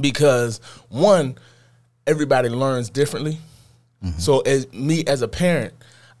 because 0.00 0.58
one, 0.88 1.36
everybody 2.06 2.48
learns 2.48 2.90
differently. 2.90 3.38
Mm-hmm. 4.02 4.18
So 4.18 4.40
as 4.40 4.72
me 4.72 5.04
as 5.06 5.22
a 5.22 5.28
parent, 5.28 5.74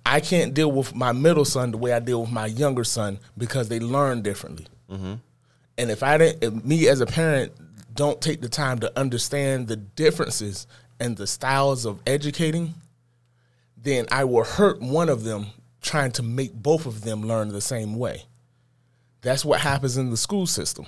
I 0.04 0.20
can't 0.20 0.54
deal 0.54 0.70
with 0.70 0.94
my 0.94 1.12
middle 1.12 1.44
son 1.44 1.70
the 1.70 1.78
way 1.78 1.92
I 1.92 2.00
deal 2.00 2.22
with 2.22 2.30
my 2.30 2.46
younger 2.46 2.84
son 2.84 3.18
because 3.36 3.68
they 3.68 3.80
learn 3.80 4.22
differently. 4.22 4.66
Mm-hmm. 4.90 5.14
And 5.78 5.90
if 5.90 6.02
I 6.02 6.18
didn't, 6.18 6.44
if 6.44 6.64
me 6.64 6.88
as 6.88 7.00
a 7.00 7.06
parent 7.06 7.52
don't 7.94 8.20
take 8.20 8.40
the 8.40 8.48
time 8.48 8.78
to 8.80 8.98
understand 8.98 9.68
the 9.68 9.76
differences 9.76 10.66
and 11.00 11.16
the 11.16 11.26
styles 11.26 11.84
of 11.84 12.00
educating, 12.06 12.74
then 13.82 14.06
I 14.10 14.24
will 14.24 14.44
hurt 14.44 14.80
one 14.80 15.08
of 15.08 15.24
them 15.24 15.46
trying 15.80 16.12
to 16.12 16.22
make 16.22 16.52
both 16.52 16.86
of 16.86 17.02
them 17.02 17.22
learn 17.22 17.48
the 17.48 17.60
same 17.60 17.96
way. 17.96 18.24
That's 19.22 19.44
what 19.44 19.60
happens 19.60 19.96
in 19.96 20.10
the 20.10 20.16
school 20.16 20.46
system. 20.46 20.86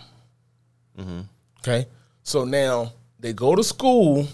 Mm-hmm. 0.98 1.20
Okay. 1.61 1.87
So 2.22 2.44
now 2.44 2.92
they 3.18 3.33
go 3.33 3.54
to 3.54 3.64
school 3.64 4.26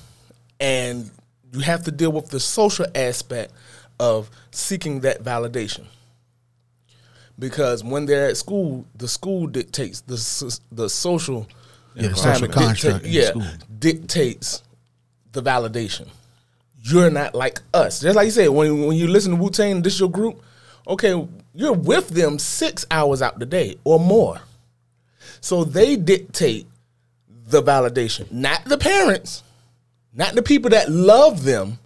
and 0.59 1.11
you 1.53 1.61
have 1.61 1.85
to 1.85 1.91
deal 1.91 2.13
with 2.13 2.29
the 2.29 2.41
social 2.41 2.87
aspect 2.95 3.53
of 3.99 4.31
seeking 4.51 5.01
that 5.01 5.23
validation. 5.23 5.87
Because 7.39 7.83
when 7.83 8.05
they're 8.07 8.29
at 8.29 8.37
school, 8.37 8.85
the 8.95 9.09
school 9.09 9.47
dictates 9.47 10.03
the 10.03 10.61
the 10.71 10.91
social 10.91 11.47
Yeah, 11.95 12.09
the 12.09 12.17
social 12.17 12.49
climate 12.49 12.53
construct 12.53 13.05
in 13.07 13.13
yeah, 13.13 13.31
school. 13.31 13.43
dictates 13.79 14.63
the 15.33 15.43
validation. 15.43 16.09
You're 16.83 17.11
not 17.11 17.35
like 17.35 17.61
us. 17.75 18.01
Just 18.01 18.17
like 18.17 18.25
you 18.27 18.31
said, 18.31 18.49
when 18.49 18.87
when 18.87 18.97
you 18.97 19.07
listen 19.07 19.33
to 19.33 19.37
Wu 19.43 19.51
Tang, 19.51 19.83
this 19.83 20.01
your 20.01 20.11
group. 20.11 20.43
Okay, 20.89 21.11
you're 21.55 21.73
with 21.73 22.09
them 22.09 22.39
six 22.39 22.87
hours 22.91 23.21
out 23.23 23.39
the 23.39 23.47
day 23.47 23.77
or 23.85 24.01
more. 24.01 24.41
So 25.41 25.63
they 25.65 25.97
dictate 25.97 26.67
the 27.29 27.63
validation, 27.63 28.31
not 28.33 28.65
the 28.65 28.79
parents, 28.79 29.43
not 30.15 30.35
the 30.35 30.43
people 30.43 30.71
that 30.71 30.91
love 30.91 31.45
them. 31.45 31.79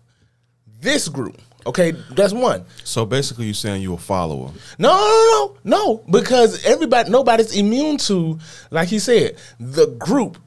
This 0.81 1.09
group. 1.09 1.41
Okay, 1.67 1.93
that's 2.11 2.33
one. 2.35 2.65
So 2.85 3.07
basically, 3.07 3.47
you're 3.47 3.55
saying 3.55 3.81
you're 3.83 3.95
a 3.95 3.99
follower. 3.99 4.51
No, 4.79 4.91
no, 4.91 5.57
no, 5.65 5.77
no, 5.79 6.05
because 6.11 6.63
everybody, 6.65 7.09
nobody's 7.11 7.57
immune 7.57 7.97
to, 7.99 8.39
like 8.71 8.89
he 8.89 8.99
said, 8.99 9.39
the 9.59 9.87
group. 9.99 10.39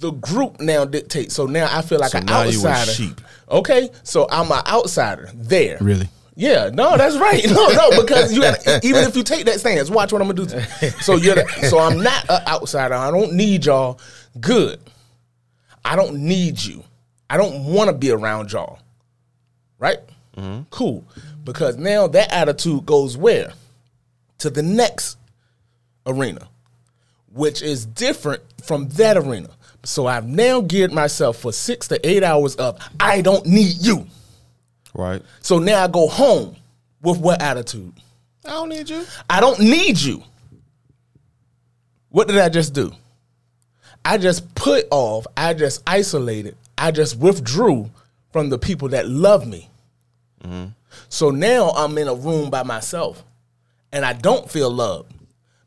The 0.00 0.10
group 0.10 0.60
now 0.60 0.84
dictates. 0.84 1.34
So 1.34 1.46
now 1.46 1.68
I 1.70 1.82
feel 1.82 2.00
like 2.00 2.10
So 2.10 2.18
an 2.18 2.26
now 2.26 2.42
you 2.42 2.60
a 2.64 2.68
outsider. 2.68 2.90
sheep. 2.90 3.20
Okay, 3.50 3.90
so 4.02 4.26
I'm 4.30 4.50
an 4.50 4.62
outsider 4.66 5.30
there. 5.34 5.78
Really? 5.80 6.08
Yeah, 6.36 6.70
no, 6.72 6.96
that's 6.96 7.16
right. 7.16 7.44
No, 7.50 7.68
no, 7.68 8.02
because 8.02 8.32
you 8.32 8.40
got 8.40 8.84
even 8.84 9.04
if 9.04 9.16
you 9.16 9.22
take 9.22 9.44
that 9.46 9.60
stance, 9.60 9.90
watch 9.90 10.12
what 10.12 10.20
I'm 10.20 10.28
gonna 10.28 10.46
do. 10.46 10.46
To 10.46 10.68
you. 10.82 10.90
So 10.90 11.16
you're 11.16 11.36
the, 11.36 11.46
so 11.68 11.78
I'm 11.78 12.02
not 12.02 12.28
an 12.28 12.40
outsider. 12.46 12.94
I 12.94 13.10
don't 13.10 13.34
need 13.34 13.66
y'all. 13.66 14.00
Good. 14.40 14.80
I 15.84 15.96
don't 15.96 16.16
need 16.16 16.62
you. 16.62 16.82
I 17.30 17.36
don't 17.36 17.64
want 17.64 17.88
to 17.88 17.96
be 17.96 18.10
around 18.10 18.52
y'all. 18.52 18.80
Right? 19.78 19.98
Mm-hmm. 20.36 20.62
Cool. 20.70 21.04
Because 21.44 21.76
now 21.76 22.06
that 22.08 22.32
attitude 22.32 22.86
goes 22.86 23.16
where? 23.16 23.52
To 24.38 24.50
the 24.50 24.62
next 24.62 25.18
arena, 26.06 26.48
which 27.34 27.62
is 27.62 27.84
different 27.84 28.42
from 28.62 28.88
that 28.90 29.16
arena. 29.16 29.48
So 29.82 30.06
I've 30.06 30.26
now 30.26 30.60
geared 30.60 30.92
myself 30.92 31.36
for 31.36 31.52
six 31.52 31.88
to 31.88 32.08
eight 32.08 32.22
hours 32.22 32.56
of 32.56 32.78
I 32.98 33.20
don't 33.20 33.44
need 33.44 33.76
you. 33.80 34.06
Right. 34.94 35.20
So 35.40 35.58
now 35.58 35.82
I 35.82 35.88
go 35.88 36.08
home 36.08 36.56
with 37.02 37.18
what 37.18 37.42
attitude? 37.42 37.92
I 38.44 38.50
don't 38.50 38.68
need 38.68 38.88
you. 38.88 39.04
I 39.28 39.40
don't 39.40 39.60
need 39.60 39.98
you. 39.98 40.22
What 42.08 42.28
did 42.28 42.38
I 42.38 42.48
just 42.48 42.72
do? 42.72 42.92
I 44.04 44.18
just 44.18 44.54
put 44.54 44.86
off, 44.90 45.26
I 45.36 45.54
just 45.54 45.82
isolated, 45.86 46.56
I 46.78 46.90
just 46.90 47.18
withdrew 47.18 47.90
from 48.32 48.50
the 48.50 48.58
people 48.58 48.88
that 48.90 49.08
love 49.08 49.46
me. 49.46 49.68
Mm-hmm. 50.42 50.66
So 51.08 51.30
now 51.30 51.70
I'm 51.70 51.96
in 51.98 52.06
a 52.06 52.14
room 52.14 52.50
by 52.50 52.62
myself 52.62 53.24
and 53.92 54.04
I 54.04 54.12
don't 54.12 54.48
feel 54.48 54.70
loved 54.70 55.13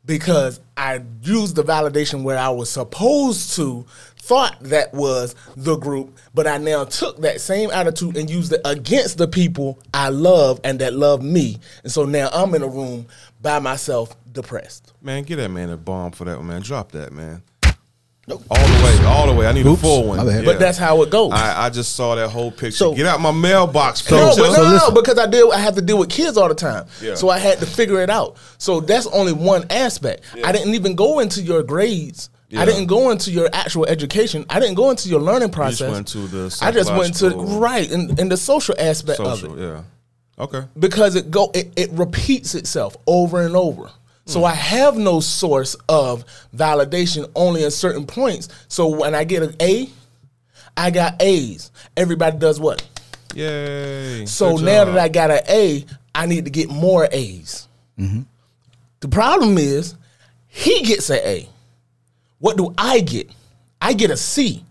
because 0.08 0.58
I 0.74 1.02
used 1.22 1.54
the 1.54 1.62
validation 1.62 2.22
where 2.22 2.38
I 2.38 2.48
was 2.48 2.70
supposed 2.70 3.54
to, 3.56 3.84
thought 4.16 4.56
that 4.62 4.92
was 4.94 5.34
the 5.54 5.76
group, 5.76 6.18
but 6.34 6.46
I 6.46 6.56
now 6.56 6.84
took 6.84 7.18
that 7.18 7.42
same 7.42 7.70
attitude 7.70 8.16
and 8.16 8.28
used 8.28 8.52
it 8.52 8.62
against 8.64 9.18
the 9.18 9.28
people 9.28 9.78
I 9.92 10.08
love 10.08 10.60
and 10.64 10.78
that 10.80 10.94
love 10.94 11.22
me. 11.22 11.58
And 11.82 11.92
so 11.92 12.06
now 12.06 12.30
I'm 12.32 12.54
in 12.54 12.62
a 12.62 12.68
room 12.68 13.06
by 13.42 13.58
myself, 13.58 14.16
depressed. 14.32 14.94
Man, 15.02 15.24
get 15.24 15.36
that 15.36 15.50
man 15.50 15.68
a 15.68 15.76
bomb 15.76 16.12
for 16.12 16.24
that 16.24 16.38
one, 16.38 16.46
man. 16.46 16.62
Drop 16.62 16.90
that, 16.92 17.12
man. 17.12 17.42
All 18.30 18.38
the 18.38 18.84
way, 18.84 19.06
all 19.06 19.26
the 19.26 19.34
way. 19.34 19.46
I 19.46 19.52
need 19.52 19.66
Oops, 19.66 19.78
a 19.78 19.82
full 19.82 20.04
one. 20.08 20.18
my 20.18 20.24
bad. 20.24 20.44
But 20.44 20.58
that's 20.58 20.78
how 20.78 21.02
it 21.02 21.10
goes. 21.10 21.32
I, 21.32 21.66
I 21.66 21.70
just 21.70 21.96
saw 21.96 22.14
that 22.14 22.28
whole 22.28 22.50
picture. 22.50 22.72
So- 22.72 22.94
get 22.94 23.06
out 23.06 23.20
my 23.20 23.32
mailbox, 23.32 24.02
So- 24.02 24.16
no, 24.16 24.28
but 24.36 24.36
no, 24.36 24.54
so 24.54 24.62
no, 24.62 24.76
no, 24.76 24.90
because 24.90 25.18
I 25.18 25.26
deal, 25.26 25.50
I 25.52 25.58
have 25.58 25.74
to 25.76 25.82
deal 25.82 25.98
with 25.98 26.10
kids 26.10 26.36
all 26.36 26.48
the 26.48 26.54
time. 26.54 26.86
Yeah. 27.00 27.14
So 27.14 27.28
I 27.28 27.38
had 27.38 27.58
to 27.60 27.66
figure 27.66 28.00
it 28.02 28.10
out. 28.10 28.36
So 28.58 28.80
that's 28.80 29.06
only 29.08 29.32
one 29.32 29.64
aspect. 29.70 30.24
I 30.44 30.52
didn't 30.52 30.74
even 30.74 30.94
go 30.94 31.20
into 31.20 31.42
your 31.42 31.62
grades. 31.62 32.30
Yeah. 32.50 32.62
I 32.62 32.64
didn't 32.64 32.86
go 32.86 33.10
into 33.10 33.30
your 33.30 33.50
actual 33.52 33.84
education. 33.84 34.46
I 34.48 34.58
didn't 34.58 34.76
go 34.76 34.90
into 34.90 35.08
your 35.10 35.20
learning 35.20 35.50
process. 35.50 35.92
went 35.92 36.08
to 36.08 36.26
the 36.26 36.58
I 36.62 36.70
just 36.70 36.92
went 36.94 37.14
to 37.16 37.30
right 37.30 37.90
in, 37.90 38.18
in 38.18 38.30
the 38.30 38.38
social 38.38 38.74
aspect 38.78 39.20
of 39.20 39.44
it 39.44 39.50
yeah. 39.58 39.82
Okay. 40.38 40.62
because 40.78 41.14
it 41.14 41.30
go 41.30 41.50
it, 41.52 41.72
it 41.76 41.90
repeats 41.92 42.54
itself 42.54 42.96
over 43.06 43.42
and 43.42 43.54
over. 43.54 43.90
So 44.28 44.44
I 44.44 44.52
have 44.52 44.96
no 44.98 45.20
source 45.20 45.74
of 45.88 46.22
validation 46.54 47.30
only 47.34 47.64
at 47.64 47.72
certain 47.72 48.06
points. 48.06 48.48
So 48.68 48.88
when 48.88 49.14
I 49.14 49.24
get 49.24 49.42
an 49.42 49.56
A, 49.58 49.88
I 50.76 50.90
got 50.90 51.20
A's. 51.22 51.70
Everybody 51.96 52.36
does 52.38 52.60
what? 52.60 52.86
Yay. 53.34 54.26
So 54.26 54.56
Good 54.56 54.66
now 54.66 54.84
job. 54.84 54.94
that 54.94 55.02
I 55.02 55.08
got 55.08 55.30
an 55.30 55.40
A, 55.48 55.86
I 56.14 56.26
need 56.26 56.44
to 56.44 56.50
get 56.50 56.68
more 56.68 57.08
A's. 57.10 57.68
Mm-hmm. 57.98 58.22
The 59.00 59.08
problem 59.08 59.56
is, 59.56 59.94
he 60.46 60.82
gets 60.82 61.08
an 61.08 61.20
A. 61.24 61.48
What 62.38 62.58
do 62.58 62.74
I 62.76 63.00
get? 63.00 63.30
I 63.80 63.94
get 63.94 64.10
a 64.10 64.16
C. 64.16 64.62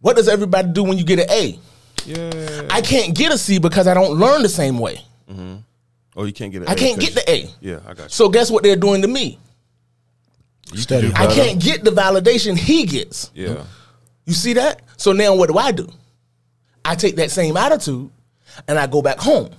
What 0.00 0.14
does 0.14 0.28
everybody 0.28 0.68
do 0.68 0.84
when 0.84 0.96
you 0.96 1.04
get 1.04 1.18
an 1.18 1.30
A? 1.30 1.58
Yeah. 2.06 2.68
I 2.70 2.80
can't 2.82 3.16
get 3.16 3.32
a 3.32 3.38
C 3.38 3.58
because 3.58 3.86
I 3.86 3.94
don't 3.94 4.12
learn 4.18 4.42
the 4.42 4.48
same 4.48 4.78
way. 4.78 5.04
Mm-hmm. 5.28 5.56
Oh, 6.16 6.24
you 6.24 6.32
can't 6.32 6.52
get 6.52 6.62
it. 6.62 6.68
I 6.68 6.74
can't 6.74 7.00
get 7.00 7.14
the 7.14 7.30
A. 7.30 7.48
Yeah, 7.60 7.80
I 7.86 7.94
got 7.94 8.04
you. 8.04 8.08
So 8.08 8.28
guess 8.28 8.50
what 8.50 8.62
they're 8.62 8.76
doing 8.76 9.02
to 9.02 9.08
me? 9.08 9.38
Study 10.74 11.08
I 11.08 11.24
harder. 11.24 11.34
can't 11.34 11.60
get 11.62 11.84
the 11.84 11.90
validation 11.90 12.56
he 12.56 12.84
gets. 12.84 13.30
Yeah. 13.34 13.64
You 14.24 14.32
see 14.34 14.52
that? 14.54 14.82
So 14.96 15.12
now 15.12 15.34
what 15.34 15.48
do 15.48 15.58
I 15.58 15.72
do? 15.72 15.88
I 16.84 16.94
take 16.94 17.16
that 17.16 17.30
same 17.30 17.56
attitude 17.56 18.10
and 18.68 18.78
I 18.78 18.86
go 18.86 19.02
back 19.02 19.18
home. 19.18 19.50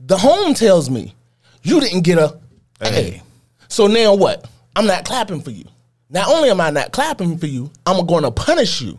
The 0.00 0.16
home 0.16 0.54
tells 0.54 0.90
me, 0.90 1.14
you 1.62 1.80
didn't 1.80 2.02
get 2.02 2.18
a 2.18 2.38
A. 2.82 3.22
So 3.68 3.86
now 3.86 4.14
what? 4.14 4.48
I'm 4.76 4.86
not 4.86 5.04
clapping 5.04 5.40
for 5.40 5.50
you. 5.50 5.64
Not 6.10 6.28
only 6.28 6.50
am 6.50 6.60
I 6.60 6.70
not 6.70 6.92
clapping 6.92 7.38
for 7.38 7.46
you, 7.46 7.70
I'm 7.86 8.04
going 8.06 8.24
to 8.24 8.30
punish 8.30 8.80
you. 8.80 8.98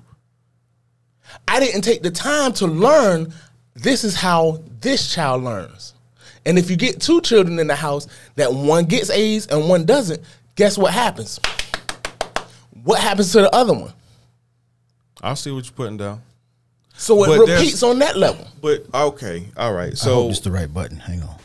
I 1.47 1.59
didn't 1.59 1.81
take 1.81 2.01
the 2.01 2.11
time 2.11 2.53
to 2.53 2.67
learn 2.67 3.33
this 3.75 4.03
is 4.03 4.15
how 4.15 4.63
this 4.79 5.13
child 5.13 5.43
learns. 5.43 5.94
And 6.45 6.59
if 6.59 6.69
you 6.69 6.75
get 6.75 7.01
two 7.01 7.21
children 7.21 7.59
in 7.59 7.67
the 7.67 7.75
house 7.75 8.07
that 8.35 8.53
one 8.53 8.85
gets 8.85 9.09
A's 9.09 9.47
and 9.47 9.67
one 9.67 9.85
doesn't, 9.85 10.21
guess 10.55 10.77
what 10.77 10.93
happens? 10.93 11.39
What 12.83 12.99
happens 12.99 13.31
to 13.31 13.41
the 13.41 13.55
other 13.55 13.73
one? 13.73 13.93
I'll 15.21 15.35
see 15.35 15.51
what 15.51 15.65
you're 15.65 15.73
putting 15.73 15.97
down. 15.97 16.21
So 16.97 17.23
it 17.23 17.27
But 17.27 17.39
repeats 17.47 17.83
on 17.83 17.99
that 17.99 18.15
level. 18.15 18.47
But 18.61 18.85
okay, 18.93 19.47
all 19.57 19.73
right. 19.73 19.97
So 19.97 20.13
hope 20.13 20.31
it's 20.31 20.39
the 20.39 20.51
right 20.51 20.71
button. 20.71 20.97
Hang 20.97 21.23
on. 21.23 21.35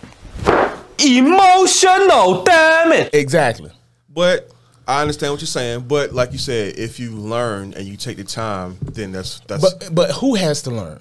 Emotional, 0.98 2.44
damn 2.44 2.92
it. 2.92 3.14
Exactly. 3.14 3.70
But 4.08 4.50
I 4.86 5.00
understand 5.00 5.32
what 5.32 5.40
you're 5.40 5.46
saying. 5.46 5.86
But 5.88 6.12
like 6.12 6.32
you 6.32 6.38
said, 6.38 6.76
if 6.76 7.00
you 7.00 7.12
learn 7.12 7.74
and 7.74 7.86
you 7.86 7.96
take 7.96 8.18
the 8.18 8.24
time, 8.24 8.76
then 8.82 9.12
that's 9.12 9.40
that's 9.40 9.62
But 9.62 9.94
but 9.94 10.10
who 10.12 10.34
has 10.34 10.62
to 10.62 10.70
learn? 10.70 11.00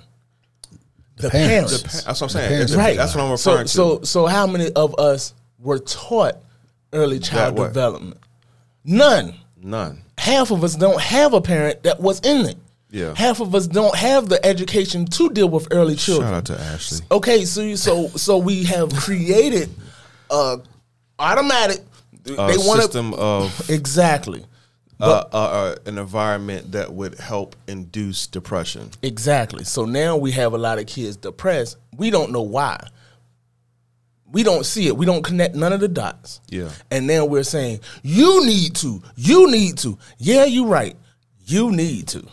The, 1.19 1.29
parents. 1.29 1.81
the 1.81 1.87
that's 2.05 2.05
what 2.07 2.21
I'm 2.23 2.29
saying. 2.29 2.49
parents 2.49 2.71
That's, 2.71 2.77
right. 2.87 2.97
that's 2.97 3.13
what 3.15 3.23
I'm 3.23 3.37
so 3.37 3.51
referring 3.51 3.67
to. 3.67 3.71
so 3.71 4.01
so 4.03 4.25
how 4.25 4.47
many 4.47 4.71
of 4.71 4.97
us 4.99 5.33
were 5.59 5.79
taught 5.79 6.35
early 6.93 7.19
child 7.19 7.55
development? 7.57 8.17
None. 8.85 9.35
None. 9.61 10.01
Half 10.17 10.51
of 10.51 10.63
us 10.63 10.75
don't 10.75 10.99
have 11.01 11.33
a 11.33 11.41
parent 11.41 11.83
that 11.83 11.99
was 11.99 12.19
in 12.21 12.45
it. 12.45 12.57
Yeah. 12.91 13.13
Half 13.15 13.39
of 13.41 13.53
us 13.53 13.67
don't 13.67 13.95
have 13.95 14.29
the 14.29 14.43
education 14.45 15.05
to 15.05 15.29
deal 15.29 15.49
with 15.49 15.67
early 15.71 15.95
children. 15.95 16.29
Shout 16.29 16.37
out 16.37 16.45
to 16.45 16.59
Ashley. 16.59 17.05
Okay, 17.11 17.45
so 17.45 17.61
you- 17.61 17.77
so 17.77 18.07
so 18.09 18.37
we 18.37 18.63
have 18.63 18.93
created 18.95 19.69
a 20.31 20.59
automatic. 21.19 21.81
They 22.23 22.35
want 22.37 22.81
system 22.81 23.13
of 23.15 23.69
exactly. 23.69 24.45
Uh, 24.99 25.23
uh, 25.31 25.37
uh, 25.37 25.75
an 25.85 25.97
environment 25.97 26.73
that 26.73 26.91
would 26.93 27.17
help 27.19 27.55
induce 27.67 28.27
depression. 28.27 28.89
Exactly. 29.01 29.63
So 29.63 29.85
now 29.85 30.17
we 30.17 30.31
have 30.31 30.53
a 30.53 30.57
lot 30.57 30.77
of 30.77 30.87
kids 30.87 31.15
depressed. 31.15 31.77
We 31.97 32.09
don't 32.09 32.31
know 32.31 32.41
why. 32.41 32.79
We 34.31 34.43
don't 34.43 34.65
see 34.65 34.87
it. 34.87 34.95
We 34.95 35.05
don't 35.05 35.23
connect 35.23 35.55
none 35.55 35.73
of 35.73 35.79
the 35.79 35.87
dots. 35.87 36.41
Yeah. 36.49 36.69
And 36.91 37.07
now 37.07 37.25
we're 37.25 37.43
saying, 37.43 37.79
you 38.03 38.45
need 38.45 38.75
to. 38.75 39.01
You 39.15 39.49
need 39.49 39.77
to. 39.79 39.97
Yeah, 40.17 40.45
you're 40.45 40.67
right. 40.67 40.95
You 41.45 41.71
need 41.71 42.09
to. 42.09 42.27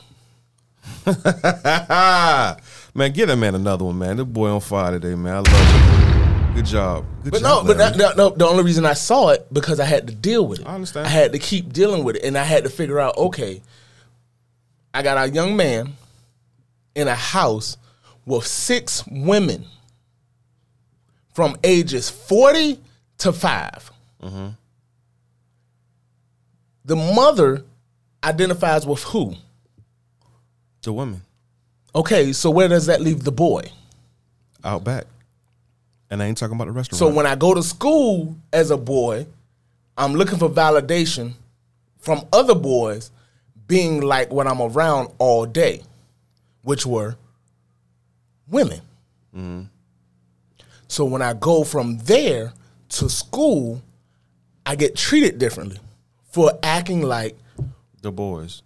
man, 2.94 3.12
get 3.12 3.26
that 3.26 3.36
man 3.38 3.54
another 3.54 3.84
one, 3.84 3.98
man. 3.98 4.16
The 4.16 4.24
boy 4.24 4.50
on 4.50 4.60
fire 4.60 4.90
today, 4.90 5.14
man. 5.14 5.34
I 5.34 5.38
love 5.38 6.12
it. 6.12 6.15
Good 6.56 6.64
job. 6.66 7.04
Good 7.22 7.32
But 7.32 7.42
job. 7.42 7.64
no, 7.64 7.66
but 7.68 7.78
that, 7.78 7.96
that- 7.98 8.16
no, 8.16 8.30
the 8.30 8.46
only 8.46 8.64
reason 8.64 8.84
I 8.86 8.94
saw 8.94 9.28
it 9.28 9.46
because 9.52 9.78
I 9.78 9.84
had 9.84 10.06
to 10.08 10.14
deal 10.14 10.46
with 10.46 10.60
it. 10.60 10.66
I 10.66 10.74
understand. 10.74 11.06
I 11.06 11.10
had 11.10 11.32
to 11.32 11.38
keep 11.38 11.72
dealing 11.72 12.02
with 12.02 12.16
it, 12.16 12.24
and 12.24 12.36
I 12.36 12.44
had 12.44 12.64
to 12.64 12.70
figure 12.70 12.98
out. 12.98 13.16
Okay, 13.18 13.60
I 14.94 15.02
got 15.02 15.18
a 15.18 15.30
young 15.30 15.54
man 15.56 15.92
in 16.94 17.08
a 17.08 17.14
house 17.14 17.76
with 18.24 18.46
six 18.46 19.04
women 19.06 19.66
from 21.34 21.56
ages 21.62 22.08
forty 22.10 22.80
to 23.18 23.32
5 23.32 23.92
Mm-hmm. 24.22 24.46
The 26.86 26.96
mother 26.96 27.64
identifies 28.24 28.86
with 28.86 29.02
who? 29.04 29.34
the 30.82 30.92
woman. 30.92 31.20
Okay, 31.94 32.32
so 32.32 32.48
where 32.50 32.68
does 32.68 32.86
that 32.86 33.00
leave 33.00 33.24
the 33.24 33.32
boy? 33.32 33.70
out 34.64 34.84
back, 34.84 35.04
and 36.10 36.22
I 36.22 36.26
ain't 36.26 36.38
talking 36.38 36.54
about 36.54 36.66
the 36.66 36.72
restaurant. 36.72 36.98
So 36.98 37.08
when 37.08 37.26
I 37.26 37.34
go 37.34 37.54
to 37.54 37.62
school 37.62 38.36
as 38.52 38.70
a 38.70 38.76
boy, 38.76 39.26
I'm 39.96 40.14
looking 40.14 40.38
for 40.38 40.48
validation 40.48 41.32
from 41.98 42.26
other 42.32 42.54
boys 42.54 43.10
being 43.66 44.00
like 44.00 44.30
what 44.30 44.46
I'm 44.46 44.60
around 44.60 45.12
all 45.18 45.46
day, 45.46 45.82
which 46.62 46.86
were 46.86 47.16
women. 48.48 48.80
Mm-hmm. 49.34 49.62
So 50.88 51.04
when 51.04 51.22
I 51.22 51.34
go 51.34 51.64
from 51.64 51.98
there 51.98 52.52
to 52.90 53.08
school, 53.08 53.82
I 54.64 54.76
get 54.76 54.94
treated 54.94 55.38
differently 55.38 55.78
for 56.30 56.52
acting 56.62 57.02
like 57.02 57.36
the 58.02 58.12
boys, 58.12 58.62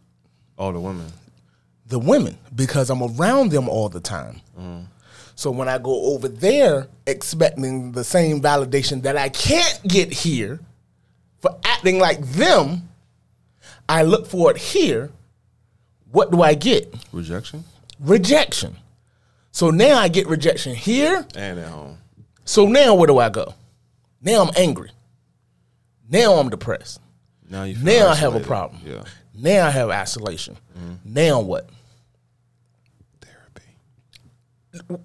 all 0.59 0.72
the 0.72 0.81
women. 0.81 1.07
the 1.87 1.98
women 1.98 2.37
because 2.55 2.90
I'm 2.90 3.03
around 3.03 3.53
them 3.53 3.68
all 3.68 3.88
the 3.88 4.00
time. 4.00 4.40
Mm-hmm. 4.59 4.83
So 5.40 5.50
when 5.50 5.70
I 5.70 5.79
go 5.79 6.12
over 6.12 6.29
there 6.29 6.88
expecting 7.07 7.92
the 7.92 8.05
same 8.05 8.42
validation 8.42 9.00
that 9.05 9.16
I 9.16 9.31
can't 9.31 9.81
get 9.88 10.12
here 10.12 10.61
for 11.38 11.57
acting 11.64 11.98
like 11.98 12.20
them, 12.33 12.90
I 13.88 14.03
look 14.03 14.26
for 14.26 14.50
it 14.50 14.59
here. 14.59 15.11
What 16.12 16.31
do 16.31 16.42
I 16.42 16.53
get? 16.53 16.94
Rejection 17.11 17.64
Rejection. 18.00 18.76
So 19.50 19.70
now 19.70 19.98
I 19.98 20.09
get 20.09 20.26
rejection 20.26 20.74
here. 20.74 21.26
and 21.35 21.59
at 21.59 21.68
home. 21.68 21.96
So 22.44 22.66
now 22.66 22.94
where 22.94 23.07
do 23.07 23.16
I 23.16 23.31
go? 23.31 23.55
Now 24.20 24.42
I'm 24.42 24.50
angry. 24.59 24.90
Now 26.11 26.35
I'm 26.35 26.50
depressed. 26.50 27.00
Now 27.48 27.62
you 27.62 27.76
feel 27.76 27.85
Now 27.85 28.09
I 28.09 28.14
have 28.14 28.35
a 28.35 28.40
problem. 28.40 28.83
Yeah, 28.85 29.05
Now 29.35 29.68
I 29.68 29.70
have 29.70 29.88
isolation. 29.88 30.59
Mm-hmm. 30.79 31.14
Now 31.14 31.40
what? 31.40 31.66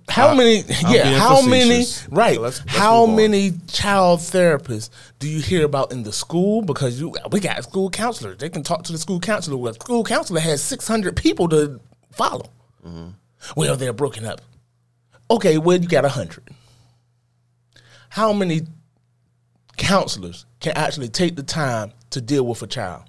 How 0.09 0.33
many? 0.35 0.63
Yeah, 0.87 1.17
how 1.17 1.41
many? 1.41 1.83
Right. 2.09 2.39
Let's- 2.39 2.59
let's 2.59 2.77
how 2.77 3.05
many 3.07 3.53
child 3.67 4.19
therapists 4.19 4.89
do 5.19 5.27
you 5.27 5.41
hear 5.41 5.65
about 5.65 5.91
in 5.91 6.03
the 6.03 6.13
school? 6.13 6.61
Because 6.61 6.99
you, 6.99 7.13
we 7.31 7.39
got 7.39 7.63
school 7.63 7.89
counselors. 7.89 8.37
They 8.37 8.49
can 8.49 8.61
talk 8.63 8.83
to 8.83 8.91
the 8.91 8.97
school 8.99 9.19
counselor. 9.19 9.57
Well, 9.57 9.73
school 9.73 10.03
counselor 10.03 10.39
has 10.39 10.61
six 10.63 10.87
hundred 10.87 11.15
people 11.15 11.49
to 11.49 11.79
follow. 12.11 12.49
Mm-hmm. 12.85 13.09
Well, 13.55 13.75
they're 13.75 13.93
broken 13.93 14.25
up. 14.25 14.41
Okay, 15.31 15.57
well, 15.57 15.77
you 15.77 15.87
got 15.87 16.05
hundred. 16.05 16.43
How 18.09 18.31
many 18.33 18.61
counselors 19.77 20.45
can 20.59 20.73
actually 20.75 21.09
take 21.09 21.35
the 21.35 21.43
time 21.43 21.91
to 22.11 22.21
deal 22.21 22.45
with 22.45 22.61
a 22.61 22.67
child? 22.67 23.03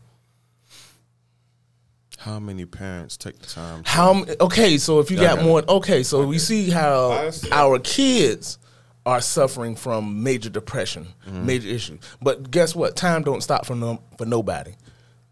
How 2.26 2.40
many 2.40 2.66
parents 2.66 3.16
take 3.16 3.38
the 3.38 3.46
time? 3.46 3.84
To, 3.84 3.88
How 3.88 4.10
m- 4.14 4.26
okay? 4.40 4.78
So 4.78 4.98
if 4.98 5.12
you 5.12 5.16
Yeah, 5.16 5.28
got 5.28 5.36
got 5.36 5.44
more, 5.44 5.62
okay. 5.68 6.02
So 6.02 6.26
we 6.26 6.38
see 6.38 6.70
how 6.70 7.30
our 7.52 7.78
kids 7.78 8.58
are 9.06 9.20
suffering 9.20 9.76
from 9.76 10.24
major 10.24 10.50
depression, 10.50 11.06
Mm-hmm. 11.28 11.46
major 11.46 11.68
issues. 11.68 12.00
But 12.20 12.50
guess 12.50 12.74
what? 12.74 12.96
Time 12.96 13.22
don't 13.22 13.42
stop 13.42 13.64
for 13.64 13.76
no, 13.76 14.02
for 14.18 14.26
nobody. 14.26 14.72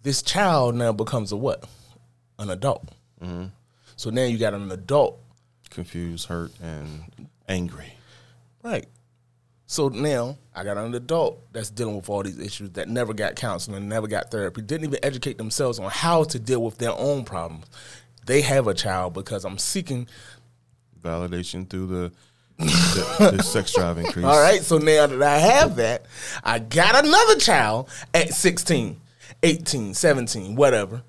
This 0.05 0.23
child 0.23 0.77
now 0.77 0.93
becomes 0.93 1.33
a 1.33 1.37
what? 1.37 1.65
An 2.39 2.51
adult. 2.51 2.89
Mm-hmm. 3.21 3.47
So 3.97 4.11
now 4.11 4.23
you 4.25 4.39
got 4.39 4.55
an 4.55 4.71
adult, 4.71 5.19
confused, 5.71 6.29
hurt, 6.29 6.53
and 6.63 7.03
angry. 7.49 7.93
right? 8.63 8.87
So 9.67 9.89
now 9.89 10.37
I 10.55 10.63
got 10.63 10.77
an 10.77 10.95
adult 10.95 11.41
that's 11.53 11.71
dealing 11.71 11.97
with 11.97 12.09
all 12.09 12.23
these 12.23 12.39
issues 12.39 12.71
that 12.73 12.89
never 12.89 13.15
got 13.15 13.35
counseling, 13.35 13.89
never 13.89 14.07
got 14.07 14.31
therapy, 14.31 14.61
didn't 14.63 14.85
even 14.85 14.99
educate 15.03 15.39
themselves 15.39 15.79
on 15.79 15.91
how 15.91 16.25
to 16.25 16.39
deal 16.39 16.63
with 16.63 16.79
their 16.79 16.93
own 16.93 17.25
problems. 17.25 17.67
They 18.27 18.43
have 18.43 18.67
a 18.67 18.75
child 18.75 19.15
because 19.15 19.45
I'm 19.45 19.59
seeking 19.59 20.07
Validation 21.03 21.69
through 21.69 21.87
the 21.87 22.13
the, 22.57 23.33
the 23.37 23.43
sex 23.43 23.75
drive 23.75 23.99
increase. 23.99 24.25
All 24.25 24.41
right, 24.41 24.63
so 24.63 24.79
now 24.79 25.07
that 25.07 25.23
I 25.23 25.39
have 25.39 25.77
that, 25.77 26.07
I 26.43 26.61
got 26.61 27.05
another 27.05 27.37
child 27.37 27.89
at 28.13 28.33
16. 28.33 29.01
18, 29.43 29.93
17, 29.93 30.57
whatever. 30.57 31.03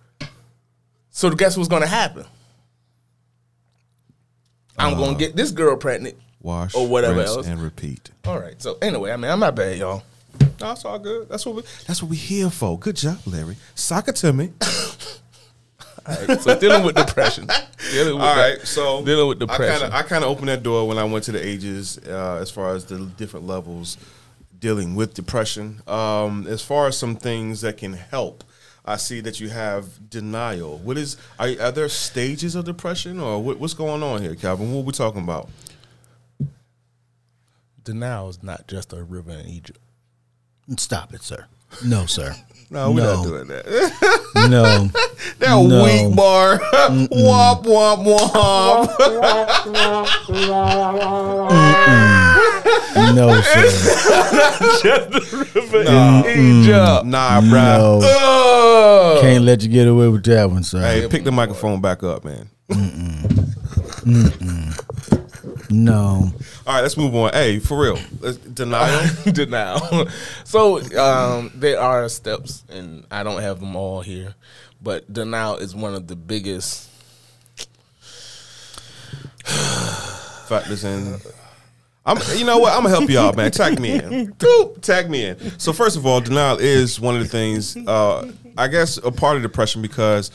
So 1.09 1.29
guess 1.29 1.55
what's 1.55 1.69
gonna 1.69 1.87
happen? 1.87 2.25
I'm 4.77 4.97
gonna 4.97 5.13
uh, 5.13 5.17
get 5.17 5.35
this 5.37 5.51
girl 5.51 5.77
pregnant. 5.77 6.17
Wash 6.45 6.75
Or 6.75 6.87
whatever 6.87 7.17
rinse, 7.17 7.29
else. 7.31 7.47
and 7.47 7.59
repeat. 7.61 8.11
All 8.25 8.39
right. 8.39 8.61
So 8.61 8.77
anyway, 8.81 9.11
I 9.11 9.17
mean, 9.17 9.31
I'm 9.31 9.39
not 9.39 9.55
bad, 9.55 9.77
y'all. 9.79 10.03
No, 10.61 10.71
it's 10.73 10.85
all 10.85 10.99
good. 10.99 11.27
That's 11.27 11.45
what 11.45 11.55
we. 11.55 11.61
That's 11.87 12.01
what 12.03 12.09
we 12.11 12.17
here 12.17 12.49
for. 12.51 12.77
Good 12.77 12.97
job, 12.97 13.17
Larry. 13.25 13.55
Sock 13.73 14.07
it 14.09 14.15
to 14.17 14.31
me. 14.31 14.51
All 16.07 16.15
right. 16.27 16.39
So 16.39 16.59
dealing 16.59 16.83
with 16.83 16.95
depression. 16.95 17.47
Dealing 17.91 18.13
with 18.15 18.23
All 18.23 18.35
that- 18.35 18.67
so 18.67 19.03
dealing 19.03 19.27
with 19.27 19.37
I 19.41 19.45
depression. 19.47 19.79
kind 19.79 19.83
of 19.83 19.93
I 19.93 20.01
kind 20.03 20.23
of 20.23 20.29
opened 20.29 20.49
that 20.49 20.61
door 20.61 20.87
when 20.87 20.97
I 20.99 21.03
went 21.03 21.23
to 21.25 21.31
the 21.31 21.43
ages 21.45 21.97
uh, 22.07 22.37
as 22.41 22.51
far 22.51 22.75
as 22.75 22.85
the 22.85 22.99
different 23.17 23.47
levels 23.47 23.97
dealing 24.59 24.93
with 24.95 25.13
depression. 25.15 25.81
Um, 25.87 26.45
as 26.47 26.61
far 26.61 26.87
as 26.87 26.97
some 26.97 27.15
things 27.15 27.61
that 27.61 27.77
can 27.77 27.93
help, 27.93 28.43
I 28.85 28.97
see 28.97 29.19
that 29.21 29.39
you 29.39 29.49
have 29.49 30.09
denial. 30.09 30.77
What 30.77 30.97
is 30.97 31.17
are, 31.39 31.47
are 31.59 31.71
there 31.71 31.89
stages 31.89 32.53
of 32.55 32.65
depression 32.65 33.19
or 33.19 33.41
what, 33.41 33.59
what's 33.59 33.73
going 33.73 34.03
on 34.03 34.21
here, 34.21 34.35
Calvin? 34.35 34.71
What 34.73 34.81
are 34.81 34.83
we 34.83 34.91
talking 34.93 35.23
about? 35.23 35.49
Denial 37.85 38.29
is 38.29 38.43
not 38.43 38.67
just 38.67 38.91
a 38.93 39.03
river 39.03 39.31
in 39.31 39.47
Egypt. 39.47 39.79
Stop 40.77 41.13
it, 41.13 41.21
sir. 41.23 41.45
No, 41.85 42.05
sir. 42.05 42.35
No, 42.71 42.89
we're 42.91 43.03
No. 43.03 43.13
not 43.17 43.23
doing 43.23 43.47
that. 43.49 43.65
No. 44.49 44.63
that 45.37 45.49
No. 45.49 45.83
weak 45.83 46.15
bar. 46.15 46.57
womp 46.57 47.63
womp 47.63 48.05
womp. 48.07 48.89
No, 53.15 53.39
sir. 53.41 53.61
Not 54.33 54.81
just 54.81 55.11
the 55.11 55.21
river 55.53 55.83
nah. 55.83 56.23
in 56.23 56.61
Egypt. 56.63 57.05
Nah, 57.05 57.39
bro. 57.41 57.49
No. 57.51 57.99
Oh. 58.03 59.19
Can't 59.21 59.43
let 59.43 59.61
you 59.61 59.69
get 59.69 59.87
away 59.87 60.07
with 60.07 60.23
that 60.25 60.49
one, 60.49 60.63
sir. 60.63 60.81
Hey, 60.81 61.07
pick 61.07 61.23
the 61.23 61.31
microphone 61.31 61.81
back 61.81 62.01
up, 62.01 62.25
man. 62.25 62.49
No. 65.69 66.31
All 66.67 66.73
right, 66.73 66.81
let's 66.81 66.97
move 66.97 67.15
on. 67.15 67.33
Hey, 67.33 67.59
for 67.59 67.79
real, 67.81 67.99
let's, 68.19 68.37
denial. 68.37 69.09
denial. 69.31 70.07
so 70.43 70.79
um, 70.97 71.51
there 71.55 71.79
are 71.79 72.07
steps, 72.09 72.63
and 72.69 73.05
I 73.11 73.23
don't 73.23 73.41
have 73.41 73.59
them 73.59 73.75
all 73.75 74.01
here, 74.01 74.35
but 74.81 75.11
denial 75.11 75.57
is 75.57 75.75
one 75.75 75.93
of 75.95 76.07
the 76.07 76.15
biggest. 76.15 76.89
factors 80.45 80.83
in. 80.83 81.17
I'm, 82.05 82.17
you 82.37 82.45
know 82.45 82.59
what? 82.59 82.73
I'm 82.73 82.83
gonna 82.83 82.95
help 82.95 83.09
you 83.09 83.19
out, 83.19 83.35
man. 83.35 83.51
Tag 83.51 83.79
me 83.79 83.93
in. 83.93 84.33
Boop, 84.33 84.81
Tag 84.81 85.09
me 85.09 85.25
in. 85.25 85.59
So 85.59 85.73
first 85.73 85.97
of 85.97 86.05
all, 86.05 86.21
denial 86.21 86.57
is 86.59 86.99
one 86.99 87.15
of 87.15 87.21
the 87.21 87.27
things. 87.27 87.75
Uh, 87.75 88.31
I 88.57 88.67
guess 88.67 88.97
a 88.97 89.11
part 89.11 89.37
of 89.37 89.43
depression 89.43 89.81
because 89.81 90.31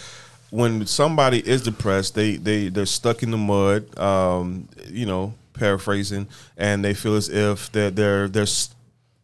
when 0.50 0.86
somebody 0.86 1.38
is 1.48 1.62
depressed, 1.62 2.14
they 2.14 2.36
they 2.36 2.68
they're 2.68 2.86
stuck 2.86 3.22
in 3.22 3.30
the 3.30 3.36
mud. 3.36 3.96
Um, 3.98 4.68
you 4.88 5.06
know, 5.06 5.34
paraphrasing, 5.54 6.26
and 6.56 6.84
they 6.84 6.94
feel 6.94 7.16
as 7.16 7.28
if 7.28 7.70
they're 7.72 7.90
they're 7.90 8.28
they're 8.28 8.42
s- 8.42 8.74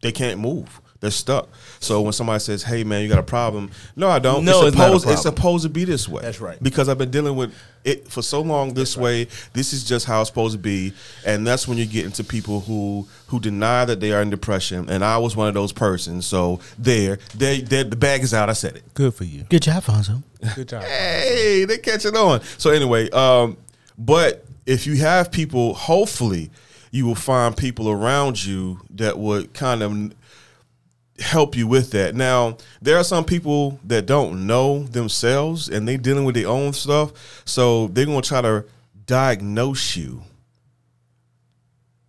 they 0.01 0.11
can't 0.11 0.39
move. 0.39 0.81
They're 0.99 1.11
stuck. 1.11 1.49
So 1.79 2.01
when 2.01 2.13
somebody 2.13 2.39
says, 2.39 2.63
"Hey, 2.63 2.83
man, 2.83 3.03
you 3.03 3.09
got 3.09 3.19
a 3.19 3.23
problem," 3.23 3.69
no, 3.95 4.09
I 4.09 4.19
don't. 4.19 4.43
No, 4.45 4.59
it's 4.59 4.69
it's 4.69 4.77
not 4.77 4.91
a 4.91 4.99
supposed 4.99 5.13
it's 5.13 5.21
supposed 5.21 5.63
to 5.63 5.69
be 5.69 5.85
this 5.85 6.07
way. 6.07 6.23
That's 6.23 6.41
right. 6.41 6.61
Because 6.61 6.89
I've 6.89 6.97
been 6.97 7.11
dealing 7.11 7.35
with 7.35 7.53
it 7.83 8.07
for 8.07 8.21
so 8.21 8.41
long 8.41 8.73
this 8.73 8.97
way. 8.97 9.27
This 9.53 9.73
is 9.73 9.83
just 9.83 10.05
how 10.05 10.21
it's 10.21 10.29
supposed 10.29 10.53
to 10.53 10.59
be, 10.59 10.93
and 11.25 11.45
that's 11.45 11.67
when 11.67 11.77
you 11.77 11.85
get 11.85 12.05
into 12.05 12.23
people 12.23 12.61
who 12.61 13.07
who 13.27 13.39
deny 13.39 13.85
that 13.85 13.99
they 13.99 14.11
are 14.11 14.21
in 14.21 14.29
depression. 14.29 14.89
And 14.89 15.03
I 15.03 15.17
was 15.19 15.35
one 15.35 15.47
of 15.47 15.53
those 15.53 15.71
persons. 15.71 16.25
So 16.25 16.59
there, 16.79 17.19
they, 17.35 17.61
they 17.61 17.83
the 17.83 17.95
bag 17.95 18.23
is 18.23 18.33
out. 18.33 18.49
I 18.49 18.53
said 18.53 18.75
it. 18.75 18.93
Good 18.95 19.13
for 19.13 19.23
you. 19.23 19.43
Good 19.43 19.61
job, 19.61 19.83
Fonzo. 19.83 20.23
Good 20.55 20.69
job. 20.69 20.83
Hey, 20.83 21.65
they're 21.65 21.77
catching 21.77 22.15
on. 22.15 22.41
So 22.57 22.71
anyway, 22.71 23.09
um, 23.11 23.57
but 23.97 24.45
if 24.65 24.87
you 24.87 24.95
have 24.95 25.31
people, 25.31 25.75
hopefully, 25.75 26.49
you 26.91 27.05
will 27.05 27.15
find 27.15 27.55
people 27.55 27.89
around 27.89 28.43
you 28.43 28.79
that 28.91 29.17
would 29.17 29.53
kind 29.53 29.83
of 29.83 30.13
help 31.19 31.55
you 31.55 31.67
with 31.67 31.91
that. 31.91 32.15
Now, 32.15 32.57
there 32.81 32.97
are 32.97 33.03
some 33.03 33.25
people 33.25 33.79
that 33.85 34.05
don't 34.05 34.45
know 34.45 34.83
themselves 34.83 35.69
and 35.69 35.87
they're 35.87 35.97
dealing 35.97 36.25
with 36.25 36.35
their 36.35 36.47
own 36.47 36.73
stuff, 36.73 37.43
so 37.45 37.87
they're 37.87 38.05
gonna 38.05 38.21
try 38.21 38.41
to 38.41 38.65
diagnose 39.05 39.95
you. 39.95 40.21